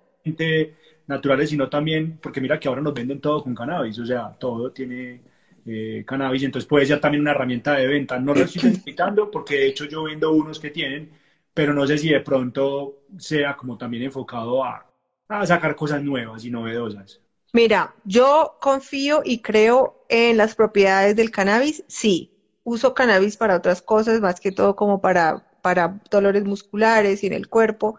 Naturales, 1.08 1.50
sino 1.50 1.70
también, 1.70 2.18
porque 2.20 2.42
mira 2.42 2.60
que 2.60 2.68
ahora 2.68 2.82
nos 2.82 2.94
venden 2.94 3.22
todo 3.22 3.42
con 3.44 3.56
cannabis, 3.56 3.98
o 4.00 4.06
sea, 4.06 4.36
todo 4.38 4.72
tiene 4.74 5.24
eh, 5.68 6.04
cannabis, 6.06 6.44
entonces 6.44 6.68
puede 6.68 6.86
ser 6.86 7.00
también 7.00 7.22
una 7.22 7.32
herramienta 7.32 7.74
de 7.76 7.88
venta. 7.88 8.20
No 8.20 8.34
lo 8.36 8.44
estoy 8.46 8.62
necesitando 8.64 9.30
porque 9.32 9.56
de 9.56 9.68
hecho 9.68 9.86
yo 9.86 10.04
vendo 10.04 10.32
unos 10.32 10.60
que 10.60 10.72
tienen, 10.72 11.12
pero 11.54 11.74
no 11.74 11.86
sé 11.88 11.98
si 11.98 12.10
de 12.10 12.22
pronto 12.22 13.04
sea 13.18 13.56
como 13.56 13.78
también 13.78 14.04
enfocado 14.04 14.64
a, 14.64 14.86
a 15.28 15.46
sacar 15.46 15.76
cosas 15.76 16.02
nuevas 16.04 16.44
y 16.46 16.52
novedosas. 16.52 17.22
Mira, 17.54 17.96
yo 18.04 18.56
confío 18.62 19.22
y 19.24 19.40
creo 19.40 19.96
en 20.10 20.38
las 20.38 20.56
propiedades 20.56 21.16
del 21.16 21.32
cannabis, 21.32 21.84
sí. 21.88 22.30
Uso 22.64 22.94
cannabis 22.94 23.38
para 23.38 23.56
otras 23.56 23.82
cosas, 23.82 24.20
más 24.22 24.40
que 24.40 24.52
todo 24.52 24.76
como 24.76 25.00
para, 25.00 25.42
para 25.62 26.00
dolores 26.12 26.44
musculares 26.44 27.24
y 27.24 27.28
en 27.28 27.34
el 27.34 27.48
cuerpo. 27.48 27.98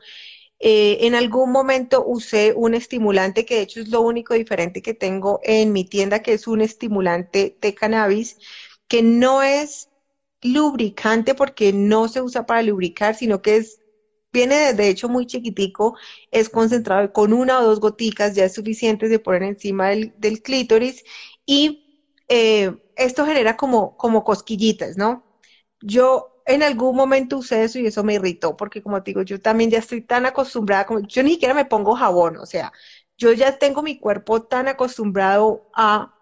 Eh, 0.61 1.06
en 1.06 1.14
algún 1.14 1.52
momento 1.52 2.04
usé 2.04 2.52
un 2.54 2.74
estimulante 2.74 3.44
que 3.44 3.56
de 3.56 3.62
hecho 3.62 3.80
es 3.80 3.88
lo 3.88 4.00
único 4.02 4.34
diferente 4.34 4.82
que 4.82 4.94
tengo 4.94 5.40
en 5.44 5.72
mi 5.72 5.84
tienda, 5.84 6.20
que 6.20 6.32
es 6.34 6.48
un 6.48 6.61
estimulante 6.61 7.56
de 7.61 7.74
cannabis, 7.74 8.36
que 8.88 9.02
no 9.02 9.42
es 9.42 9.88
lubricante 10.42 11.34
porque 11.34 11.72
no 11.72 12.09
se 12.09 12.22
usa 12.22 12.46
para 12.46 12.62
lubricar, 12.62 13.14
sino 13.14 13.42
que 13.42 13.56
es, 13.59 13.80
viene 14.32 14.72
de, 14.74 14.88
hecho 14.88 15.09
muy 15.09 15.26
chiquitico, 15.26 15.96
es 16.30 16.48
concentrado 16.48 17.12
con 17.12 17.32
una 17.32 17.61
o 17.61 17.64
dos 17.64 17.80
goticas, 17.80 18.34
ya 18.34 18.44
es 18.46 18.54
suficiente 18.54 19.09
de 19.09 19.18
poner 19.20 19.42
encima 19.44 19.88
del, 19.90 20.42
clítoris 20.42 21.04
y 21.46 21.84
eh, 22.28 22.72
esto 22.96 23.26
genera 23.26 23.56
como, 23.56 23.96
como 23.96 24.24
cosquillitas, 24.24 24.96
¿no? 24.96 25.28
yo 25.80 26.38
en 26.49 26.62
algún 26.62 26.96
momento 26.96 27.36
usé 27.38 27.62
eso 27.62 27.78
y 27.78 27.86
eso 27.86 28.03
me 28.03 28.14
irritó, 28.14 28.57
porque 28.57 28.82
como 28.82 29.03
te 29.03 29.11
digo, 29.11 29.22
yo 29.22 29.38
también 29.38 29.70
ya 29.70 29.78
estoy 29.78 30.01
tan 30.01 30.24
acostumbrada, 30.26 30.86
como, 30.86 31.01
yo 31.07 31.22
ni 31.22 31.32
siquiera 31.32 31.53
me 31.55 31.66
pongo 31.66 31.94
jabón, 31.94 32.38
o 32.38 32.46
sea, 32.46 32.72
yo 33.18 33.32
ya 33.32 33.59
tengo 33.59 33.82
mi 33.82 33.99
cuerpo 33.99 34.42
tan 34.42 34.66
acostumbrado 34.66 35.68
a 35.74 36.14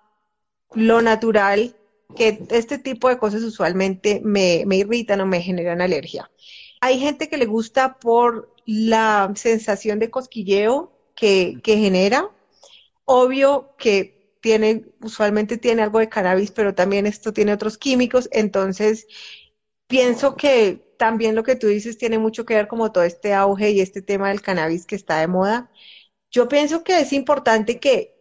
lo 0.75 1.01
natural 1.01 1.77
que 2.17 2.41
este 2.51 2.79
tipo 2.79 3.09
de 3.09 3.19
cosas 3.19 3.43
usualmente 3.43 4.21
me, 4.25 4.65
me 4.67 4.77
irritan 4.79 5.21
o 5.21 5.27
me 5.27 5.41
generan 5.41 5.81
alergia. 5.81 6.31
Hay 6.81 6.99
gente 6.99 7.29
que 7.29 7.37
le 7.37 7.47
gusta 7.47 7.99
por 7.99 8.53
la 8.65 9.33
sensación 9.37 10.01
de 10.01 10.11
cosquilleo 10.11 10.93
que, 11.15 11.59
que 11.63 11.79
genera. 11.79 12.31
Obvio 13.05 13.75
que 13.79 14.37
tiene, 14.41 14.85
usualmente 15.03 15.57
tiene 15.57 15.83
algo 15.83 15.99
de 15.99 16.09
cannabis, 16.09 16.51
pero 16.51 16.75
también 16.75 17.07
esto 17.07 17.33
tiene 17.33 17.53
otros 17.53 17.79
químicos. 17.79 18.29
Entonces, 18.33 19.07
pienso 19.87 20.37
que 20.37 20.87
también 20.99 21.35
lo 21.35 21.43
que 21.43 21.57
tú 21.57 21.67
dices 21.67 21.99
tiene 21.99 22.19
mucho 22.19 22.45
que 22.45 22.55
ver 22.55 22.69
como 22.69 22.93
todo 22.93 23.05
este 23.05 23.35
auge 23.35 23.71
y 23.71 23.81
este 23.81 24.03
tema 24.03 24.29
del 24.29 24.43
cannabis 24.43 24.87
que 24.87 24.97
está 24.97 25.21
de 25.21 25.29
moda. 25.29 25.71
Yo 26.31 26.49
pienso 26.49 26.85
que 26.85 27.01
es 27.01 27.13
importante 27.13 27.79
que 27.79 28.15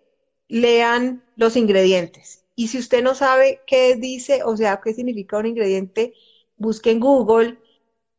lean 0.47 1.23
los 1.35 1.55
ingredientes. 1.55 2.43
Y 2.55 2.67
si 2.67 2.77
usted 2.77 3.03
no 3.03 3.15
sabe 3.15 3.61
qué 3.67 3.95
dice, 3.95 4.43
o 4.43 4.55
sea, 4.55 4.79
qué 4.83 4.93
significa 4.93 5.37
un 5.37 5.47
ingrediente, 5.47 6.13
busque 6.57 6.91
en 6.91 6.99
Google 6.99 7.57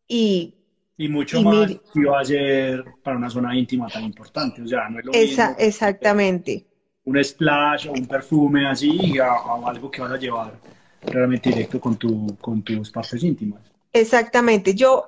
y... 0.06 0.54
Y 0.98 1.08
mucho 1.08 1.42
más 1.42 1.70
si 1.92 2.04
va 2.04 2.20
a 2.20 2.24
ser 2.24 2.82
para 3.02 3.18
una 3.18 3.28
zona 3.28 3.56
íntima 3.56 3.86
tan 3.88 4.04
importante. 4.04 4.62
O 4.62 4.66
sea, 4.66 4.88
no 4.88 4.98
es 4.98 5.04
lo 5.04 5.12
Esa, 5.12 5.54
Exactamente. 5.58 6.64
Un 7.04 7.22
splash 7.22 7.88
o 7.88 7.92
un 7.92 8.06
perfume 8.06 8.66
así 8.66 9.18
a, 9.18 9.26
a 9.26 9.70
algo 9.70 9.90
que 9.90 10.00
vas 10.00 10.12
a 10.12 10.16
llevar 10.16 10.58
realmente 11.02 11.50
directo 11.50 11.80
con, 11.80 11.96
tu, 11.96 12.36
con 12.40 12.62
tus 12.62 12.90
partes 12.90 13.22
íntimas. 13.22 13.60
Exactamente. 13.92 14.74
Yo, 14.74 15.06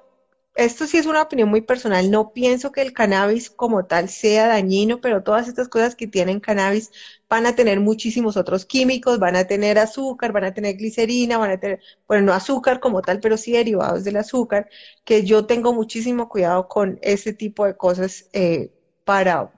esto 0.54 0.86
sí 0.86 0.96
es 0.96 1.06
una 1.06 1.22
opinión 1.22 1.48
muy 1.48 1.60
personal. 1.60 2.10
No 2.10 2.32
pienso 2.32 2.72
que 2.72 2.82
el 2.82 2.92
cannabis 2.92 3.50
como 3.50 3.84
tal 3.86 4.08
sea 4.08 4.48
dañino, 4.48 5.00
pero 5.00 5.22
todas 5.22 5.46
estas 5.46 5.68
cosas 5.68 5.94
que 5.94 6.06
tienen 6.06 6.40
cannabis 6.40 6.90
van 7.28 7.46
a 7.46 7.54
tener 7.54 7.80
muchísimos 7.80 8.36
otros 8.36 8.64
químicos, 8.64 9.18
van 9.18 9.36
a 9.36 9.46
tener 9.46 9.78
azúcar, 9.78 10.32
van 10.32 10.44
a 10.44 10.54
tener 10.54 10.76
glicerina, 10.76 11.38
van 11.38 11.50
a 11.52 11.60
tener, 11.60 11.80
bueno, 12.06 12.26
no 12.26 12.32
azúcar 12.32 12.80
como 12.80 13.02
tal, 13.02 13.20
pero 13.20 13.36
sí 13.36 13.52
derivados 13.52 14.04
del 14.04 14.16
azúcar, 14.16 14.68
que 15.04 15.24
yo 15.24 15.46
tengo 15.46 15.72
muchísimo 15.72 16.28
cuidado 16.28 16.66
con 16.68 16.98
ese 17.02 17.32
tipo 17.32 17.64
de 17.66 17.76
cosas 17.76 18.28
eh, 18.32 18.72
para 19.04 19.52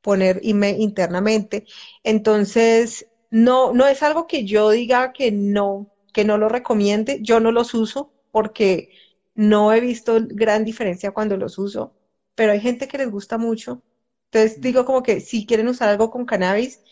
poner 0.00 0.40
internamente. 0.42 1.66
Entonces, 2.02 3.06
no, 3.32 3.72
no 3.72 3.86
es 3.86 4.02
algo 4.02 4.26
que 4.26 4.44
yo 4.44 4.70
diga 4.70 5.12
que 5.12 5.32
no, 5.32 5.90
que 6.12 6.22
no 6.22 6.36
lo 6.36 6.50
recomiende. 6.50 7.18
Yo 7.22 7.40
no 7.40 7.50
los 7.50 7.72
uso 7.72 8.12
porque 8.30 8.90
no 9.34 9.72
he 9.72 9.80
visto 9.80 10.18
gran 10.28 10.64
diferencia 10.66 11.12
cuando 11.12 11.38
los 11.38 11.58
uso, 11.58 11.94
pero 12.34 12.52
hay 12.52 12.60
gente 12.60 12.88
que 12.88 12.98
les 12.98 13.10
gusta 13.10 13.38
mucho. 13.38 13.82
Entonces 14.30 14.60
digo 14.60 14.84
como 14.84 15.02
que 15.02 15.20
si 15.20 15.46
quieren 15.46 15.66
usar 15.68 15.88
algo 15.88 16.10
con 16.10 16.26
cannabis, 16.26 16.82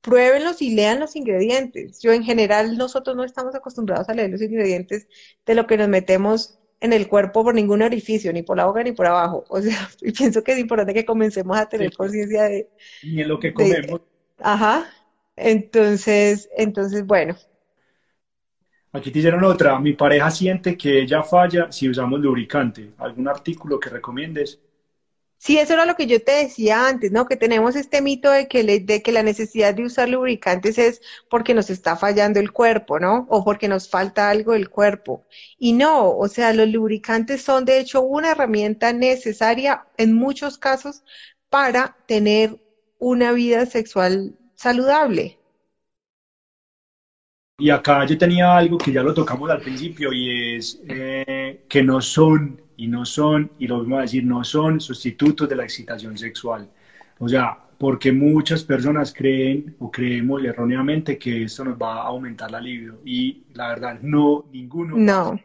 pruébenlos 0.00 0.62
y 0.62 0.74
lean 0.74 0.98
los 0.98 1.14
ingredientes. 1.14 2.00
Yo 2.00 2.12
en 2.12 2.24
general 2.24 2.78
nosotros 2.78 3.14
no 3.14 3.22
estamos 3.22 3.54
acostumbrados 3.54 4.08
a 4.08 4.14
leer 4.14 4.30
los 4.30 4.40
ingredientes 4.40 5.06
de 5.44 5.54
lo 5.54 5.66
que 5.66 5.76
nos 5.76 5.90
metemos 5.90 6.58
en 6.80 6.94
el 6.94 7.06
cuerpo 7.06 7.44
por 7.44 7.54
ningún 7.54 7.82
orificio, 7.82 8.32
ni 8.32 8.42
por 8.42 8.56
la 8.56 8.64
boca 8.64 8.82
ni 8.82 8.92
por 8.92 9.06
abajo. 9.06 9.44
O 9.50 9.60
sea, 9.60 9.90
pienso 10.16 10.42
que 10.42 10.52
es 10.52 10.58
importante 10.58 10.94
que 10.94 11.04
comencemos 11.04 11.58
a 11.58 11.68
tener 11.68 11.94
conciencia 11.94 12.44
de... 12.44 12.70
Ni 13.02 13.20
en 13.20 13.28
lo 13.28 13.38
que 13.38 13.52
comemos. 13.52 14.00
ajá. 14.38 14.90
Entonces, 15.36 16.48
entonces, 16.56 17.06
bueno. 17.06 17.36
Aquí 18.92 19.10
te 19.10 19.18
hicieron 19.20 19.44
otra. 19.44 19.78
Mi 19.78 19.94
pareja 19.94 20.30
siente 20.30 20.76
que 20.76 21.00
ella 21.00 21.22
falla 21.22 21.72
si 21.72 21.88
usamos 21.88 22.20
lubricante. 22.20 22.92
¿Algún 22.98 23.26
artículo 23.28 23.80
que 23.80 23.90
recomiendes? 23.90 24.60
Sí, 25.38 25.58
eso 25.58 25.72
era 25.72 25.86
lo 25.86 25.96
que 25.96 26.06
yo 26.06 26.22
te 26.22 26.32
decía 26.32 26.86
antes, 26.86 27.10
¿no? 27.10 27.26
Que 27.26 27.36
tenemos 27.36 27.74
este 27.74 28.00
mito 28.00 28.30
de 28.30 28.46
que, 28.46 28.62
de 28.62 29.02
que 29.02 29.10
la 29.10 29.24
necesidad 29.24 29.74
de 29.74 29.84
usar 29.84 30.08
lubricantes 30.08 30.78
es 30.78 31.02
porque 31.28 31.52
nos 31.52 31.68
está 31.68 31.96
fallando 31.96 32.38
el 32.38 32.52
cuerpo, 32.52 33.00
¿no? 33.00 33.26
O 33.28 33.42
porque 33.44 33.66
nos 33.66 33.88
falta 33.88 34.30
algo 34.30 34.52
del 34.52 34.70
cuerpo. 34.70 35.24
Y 35.58 35.72
no, 35.72 36.16
o 36.16 36.28
sea, 36.28 36.52
los 36.52 36.68
lubricantes 36.68 37.42
son 37.42 37.64
de 37.64 37.80
hecho 37.80 38.02
una 38.02 38.30
herramienta 38.32 38.92
necesaria 38.92 39.84
en 39.96 40.14
muchos 40.14 40.58
casos 40.58 41.02
para 41.48 41.96
tener 42.06 42.60
una 43.00 43.32
vida 43.32 43.66
sexual 43.66 44.36
saludable. 44.62 45.36
Y 47.58 47.70
acá 47.70 48.04
yo 48.06 48.16
tenía 48.16 48.56
algo 48.56 48.78
que 48.78 48.92
ya 48.92 49.02
lo 49.02 49.12
tocamos 49.12 49.50
al 49.50 49.60
principio 49.60 50.12
y 50.12 50.54
es 50.56 50.80
eh, 50.88 51.64
que 51.68 51.82
no 51.82 52.00
son, 52.00 52.60
y 52.76 52.86
no 52.86 53.04
son, 53.04 53.50
y 53.58 53.66
lo 53.66 53.78
vamos 53.78 53.98
a 53.98 54.02
decir, 54.02 54.24
no 54.24 54.44
son 54.44 54.80
sustitutos 54.80 55.48
de 55.48 55.56
la 55.56 55.64
excitación 55.64 56.16
sexual. 56.16 56.68
O 57.18 57.28
sea, 57.28 57.58
porque 57.76 58.12
muchas 58.12 58.62
personas 58.62 59.12
creen 59.12 59.74
o 59.80 59.90
creemos 59.90 60.44
erróneamente 60.44 61.18
que 61.18 61.42
esto 61.44 61.64
nos 61.64 61.76
va 61.76 61.94
a 62.02 62.06
aumentar 62.06 62.50
la 62.52 62.60
libido 62.60 63.00
y 63.04 63.42
la 63.54 63.68
verdad 63.68 63.98
no, 64.00 64.44
ninguno. 64.52 64.96
No. 64.96 65.40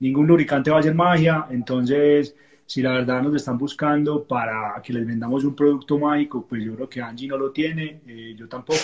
Ningún 0.00 0.26
lubricante 0.26 0.72
va 0.72 0.80
a 0.80 0.82
ser 0.82 0.94
magia, 0.94 1.46
entonces 1.50 2.34
si 2.70 2.82
la 2.82 2.92
verdad 2.92 3.20
nos 3.20 3.34
están 3.34 3.58
buscando 3.58 4.22
para 4.22 4.80
que 4.80 4.92
les 4.92 5.04
vendamos 5.04 5.42
un 5.42 5.56
producto 5.56 5.98
mágico, 5.98 6.46
pues 6.46 6.62
yo 6.62 6.76
creo 6.76 6.88
que 6.88 7.02
Angie 7.02 7.26
no 7.26 7.36
lo 7.36 7.50
tiene, 7.50 8.00
eh, 8.06 8.32
yo 8.38 8.48
tampoco. 8.48 8.78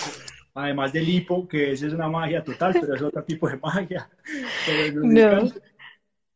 Además 0.55 0.91
del 0.91 1.07
hipo, 1.07 1.47
que 1.47 1.71
esa 1.71 1.87
es 1.87 1.93
una 1.93 2.09
magia 2.09 2.43
total, 2.43 2.75
pero 2.81 2.95
es 2.95 3.01
otro 3.01 3.23
tipo 3.23 3.47
de 3.47 3.55
magia. 3.55 4.09
no. 4.91 5.49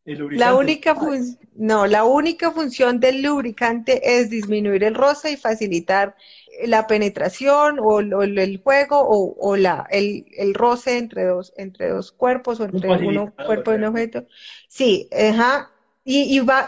La 0.05 0.55
única 0.55 0.95
no, 1.55 1.87
la 1.87 2.05
única 2.05 2.51
función 2.51 3.01
del 3.01 3.21
lubricante 3.21 3.99
es 4.01 4.29
disminuir 4.29 4.85
el 4.85 4.95
roce 4.95 5.33
y 5.33 5.35
facilitar 5.35 6.15
la 6.65 6.87
penetración 6.87 7.79
o, 7.81 7.99
el 7.99 8.61
juego 8.63 8.97
o, 8.97 9.35
o 9.37 9.57
la, 9.57 9.87
el, 9.91 10.25
el, 10.37 10.53
roce 10.53 10.97
entre 10.97 11.25
dos, 11.25 11.53
entre 11.57 11.89
dos 11.89 12.13
cuerpos 12.13 12.61
o 12.61 12.63
entre 12.63 12.89
un 12.89 13.27
cuerpo 13.31 13.73
y 13.73 13.75
un 13.75 13.83
objeto. 13.83 14.25
Sí, 14.69 15.09
ajá. 15.11 15.69
Y, 16.03 16.35
y 16.35 16.39
va, 16.39 16.67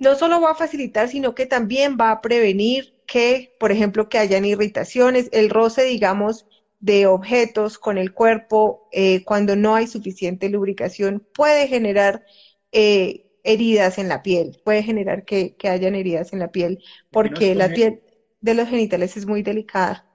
no 0.00 0.16
solo 0.16 0.40
va 0.40 0.52
a 0.52 0.54
facilitar, 0.56 1.08
sino 1.08 1.34
que 1.34 1.46
también 1.46 1.96
va 2.00 2.10
a 2.10 2.20
prevenir 2.22 2.94
que, 3.06 3.54
por 3.60 3.70
ejemplo, 3.70 4.08
que 4.08 4.18
hayan 4.18 4.44
irritaciones, 4.44 5.28
el 5.32 5.50
roce, 5.50 5.84
digamos, 5.84 6.46
de 6.80 7.06
objetos 7.06 7.78
con 7.78 7.98
el 7.98 8.12
cuerpo 8.12 8.88
eh, 8.92 9.22
cuando 9.24 9.54
no 9.54 9.74
hay 9.74 9.86
suficiente 9.86 10.48
lubricación 10.48 11.24
puede 11.34 11.68
generar 11.68 12.24
eh, 12.72 13.26
heridas 13.44 13.98
en 13.98 14.08
la 14.08 14.22
piel, 14.22 14.58
puede 14.64 14.82
generar 14.82 15.24
que, 15.24 15.54
que 15.56 15.68
hayan 15.68 15.94
heridas 15.94 16.32
en 16.32 16.38
la 16.38 16.50
piel, 16.50 16.82
porque 17.10 17.54
la 17.54 17.68
piel 17.68 18.00
de 18.40 18.54
los 18.54 18.68
genitales 18.68 19.16
es 19.16 19.26
muy 19.26 19.42
delicada. 19.42 20.06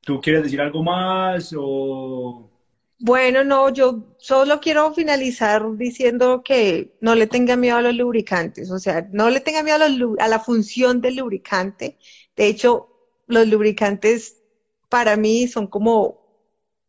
¿Tú 0.00 0.20
quieres 0.20 0.44
decir 0.44 0.60
algo 0.60 0.82
más 0.82 1.54
o...? 1.56 2.55
Bueno, 2.98 3.44
no, 3.44 3.68
yo 3.70 4.04
solo 4.16 4.58
quiero 4.60 4.92
finalizar 4.94 5.62
diciendo 5.76 6.42
que 6.42 6.96
no 7.00 7.14
le 7.14 7.26
tenga 7.26 7.54
miedo 7.56 7.76
a 7.76 7.82
los 7.82 7.94
lubricantes, 7.94 8.70
o 8.70 8.78
sea, 8.78 9.06
no 9.12 9.28
le 9.28 9.40
tenga 9.40 9.62
miedo 9.62 9.84
a, 10.18 10.28
la 10.28 10.40
función 10.40 11.02
del 11.02 11.16
lubricante. 11.16 11.98
De 12.36 12.46
hecho, 12.46 12.88
los 13.26 13.46
lubricantes 13.48 14.42
para 14.88 15.16
mí 15.16 15.46
son 15.46 15.66
como 15.66 16.20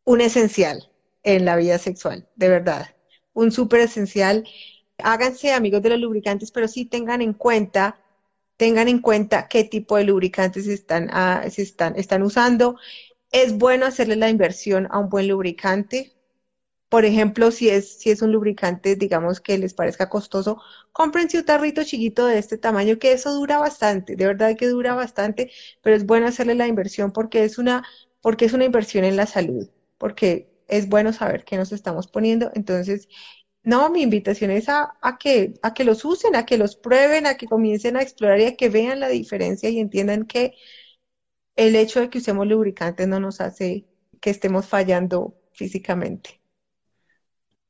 un 0.05 0.21
esencial 0.21 0.89
en 1.23 1.43
la 1.43 1.57
vida 1.57 1.77
sexual, 1.77 2.27
de 2.35 2.49
verdad, 2.49 2.95
un 3.33 3.51
súper 3.51 3.81
esencial. 3.81 4.47
Háganse 4.99 5.51
amigos 5.51 5.81
de 5.81 5.89
los 5.89 5.99
lubricantes, 5.99 6.51
pero 6.51 6.69
sí 6.69 6.85
tengan 6.85 7.21
en 7.21 7.33
cuenta, 7.33 7.99
tengan 8.55 8.87
en 8.87 8.99
cuenta 8.99 9.47
qué 9.49 9.65
tipo 9.65 9.97
de 9.97 10.05
lubricantes 10.05 10.67
están, 10.67 11.09
ah, 11.11 11.43
están, 11.45 11.95
están 11.97 12.23
usando 12.23 12.77
es 13.43 13.57
bueno 13.57 13.85
hacerle 13.85 14.15
la 14.15 14.29
inversión 14.29 14.87
a 14.91 14.99
un 14.99 15.09
buen 15.09 15.27
lubricante. 15.27 16.13
Por 16.89 17.05
ejemplo, 17.05 17.51
si 17.51 17.69
es, 17.69 17.99
si 17.99 18.11
es 18.11 18.21
un 18.21 18.31
lubricante, 18.31 18.95
digamos 18.95 19.41
que 19.41 19.57
les 19.57 19.73
parezca 19.73 20.09
costoso, 20.09 20.61
cómprense 20.93 21.39
un 21.39 21.45
tarrito 21.45 21.83
chiquito 21.83 22.25
de 22.27 22.39
este 22.39 22.57
tamaño, 22.57 22.99
que 22.99 23.13
eso 23.13 23.33
dura 23.33 23.59
bastante, 23.59 24.15
de 24.15 24.25
verdad 24.27 24.55
que 24.57 24.67
dura 24.67 24.95
bastante, 24.95 25.51
pero 25.81 25.95
es 25.97 26.05
bueno 26.05 26.27
hacerle 26.27 26.55
la 26.55 26.67
inversión 26.67 27.11
porque 27.11 27.43
es 27.43 27.57
una, 27.57 27.83
porque 28.21 28.45
es 28.45 28.53
una 28.53 28.65
inversión 28.65 29.03
en 29.05 29.17
la 29.17 29.25
salud, 29.27 29.69
porque 29.97 30.49
es 30.67 30.89
bueno 30.89 31.13
saber 31.13 31.43
qué 31.45 31.57
nos 31.57 31.71
estamos 31.73 32.07
poniendo. 32.07 32.51
Entonces, 32.55 33.09
no, 33.63 33.89
mi 33.89 34.01
invitación 34.03 34.51
es 34.51 34.69
a, 34.69 34.97
a, 35.01 35.17
que, 35.17 35.53
a 35.61 35.73
que 35.73 35.83
los 35.83 36.05
usen, 36.05 36.35
a 36.35 36.45
que 36.45 36.57
los 36.57 36.75
prueben, 36.77 37.27
a 37.27 37.35
que 37.37 37.47
comiencen 37.47 37.97
a 37.97 38.01
explorar 38.01 38.39
y 38.39 38.45
a 38.45 38.55
que 38.55 38.69
vean 38.69 38.99
la 39.01 39.09
diferencia 39.09 39.69
y 39.69 39.79
entiendan 39.79 40.25
que 40.25 40.53
el 41.57 41.75
hecho 41.75 41.99
de 41.99 42.09
que 42.09 42.19
usemos 42.19 42.47
lubricantes 42.47 43.07
no 43.07 43.19
nos 43.19 43.41
hace 43.41 43.85
que 44.21 44.29
estemos 44.29 44.67
fallando 44.67 45.35
físicamente. 45.51 46.39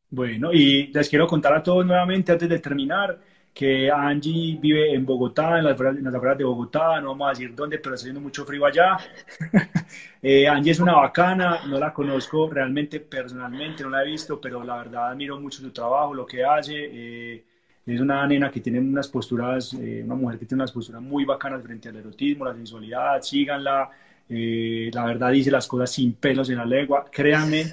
Bueno, 0.10 0.54
y 0.54 0.88
les 0.88 1.10
quiero 1.10 1.28
contar 1.28 1.54
a 1.54 1.64
todos 1.64 1.86
nuevamente 1.86 2.32
antes 2.32 2.48
de 2.48 2.60
terminar 2.60 3.20
que 3.54 3.90
Angie 3.90 4.58
vive 4.62 4.94
en 4.94 5.06
Bogotá, 5.06 5.58
en 5.58 5.66
las, 5.66 5.74
afueras, 5.74 6.38
de 6.38 6.44
Bogotá, 6.44 7.02
no 7.02 7.10
vamos 7.10 7.28
a 7.28 7.30
decir 7.32 7.56
dónde, 7.56 7.80
pero 7.80 7.96
está 7.96 8.04
haciendo 8.04 8.22
mucho 8.22 8.46
frío 8.46 8.66
allá. 8.66 8.98
eh, 10.22 10.48
Angie 10.48 10.72
es 10.72 10.80
una 10.80 10.94
bacana, 10.96 11.62
no 11.66 11.80
la 11.80 11.92
conozco 11.92 12.50
realmente 12.50 13.00
personalmente, 13.00 13.84
no 13.84 13.90
la 13.90 14.04
he 14.04 14.08
visto, 14.08 14.40
pero 14.40 14.64
la 14.64 14.78
verdad 14.78 15.10
admiro 15.12 15.40
mucho 15.40 15.62
su 15.62 15.72
trabajo, 15.72 16.14
lo 16.14 16.26
que 16.26 16.44
hace. 16.46 16.74
Eh, 16.76 17.46
es 17.88 18.00
una 18.00 18.28
nena 18.28 18.52
que 18.52 18.60
tiene 18.60 18.80
unas 18.80 19.08
posturas, 19.08 19.74
eh, 19.74 20.02
una 20.04 20.16
mujer 20.16 20.38
que 20.38 20.46
tiene 20.46 20.62
unas 20.62 20.72
posturas 20.72 21.02
muy 21.02 21.26
bacanas 21.26 21.64
frente 21.64 21.90
al 21.90 21.96
erotismo, 21.96 22.46
la 22.46 22.54
sensualidad, 22.54 23.22
síganla. 23.22 23.90
Eh, 24.30 24.92
la 24.94 25.06
verdad 25.06 25.32
dice 25.32 25.50
las 25.50 25.68
cosas 25.68 25.92
sin 25.92 26.14
pelos 26.14 26.50
en 26.50 26.58
la 26.58 26.66
lengua. 26.66 27.06
Créanme, 27.10 27.72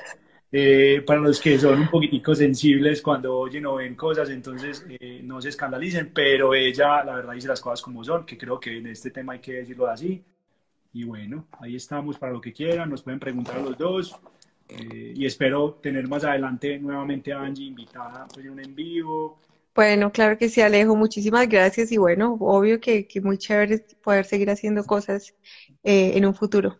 eh, 0.57 1.03
para 1.05 1.19
los 1.19 1.41
que 1.41 1.59
son 1.59 1.81
un 1.81 1.89
poquitico 1.89 2.33
sensibles 2.33 3.03
cuando 3.03 3.37
oyen 3.37 3.67
o 3.67 3.75
ven 3.75 3.97
cosas, 3.97 4.31
entonces 4.31 4.87
eh, 4.89 5.21
no 5.25 5.43
se 5.43 5.49
escandalicen, 5.49 6.12
pero 6.15 6.55
ella 6.55 7.03
la 7.03 7.17
verdad 7.17 7.33
dice 7.35 7.49
las 7.49 7.61
cosas 7.61 7.83
como 7.83 8.05
son, 8.05 8.25
que 8.25 8.39
creo 8.39 8.61
que 8.61 8.79
en 8.79 8.87
este 8.87 9.11
tema 9.11 9.33
hay 9.33 9.41
que 9.41 9.55
decirlo 9.55 9.89
así. 9.89 10.23
Y 10.93 11.03
bueno, 11.03 11.49
ahí 11.59 11.75
estamos 11.75 12.19
para 12.21 12.33
lo 12.33 12.41
que 12.41 12.53
quieran, 12.53 12.89
nos 12.89 13.03
pueden 13.03 13.19
preguntar 13.19 13.57
a 13.57 13.62
los 13.62 13.77
dos. 13.77 14.17
Eh, 14.69 15.12
y 15.17 15.27
espero 15.27 15.81
tener 15.83 16.07
más 16.07 16.23
adelante 16.23 16.79
nuevamente 16.79 17.33
a 17.33 17.41
Angie 17.41 17.67
invitada 17.67 18.29
pues, 18.33 18.47
en 18.47 18.53
un 18.53 18.61
en 18.61 18.77
vivo. 18.77 19.41
Bueno, 19.75 20.11
claro 20.12 20.37
que 20.37 20.49
sí, 20.49 20.61
Alejo, 20.61 20.95
muchísimas 20.97 21.49
gracias 21.49 21.91
y 21.91 21.97
bueno, 21.97 22.37
obvio 22.41 22.79
que, 22.79 23.05
que 23.07 23.20
muy 23.20 23.39
chévere 23.39 23.81
poder 24.03 24.25
seguir 24.25 24.51
haciendo 24.51 24.85
cosas 24.85 25.35
eh, 25.83 26.12
en 26.16 26.27
un 26.27 26.35
futuro. 26.35 26.79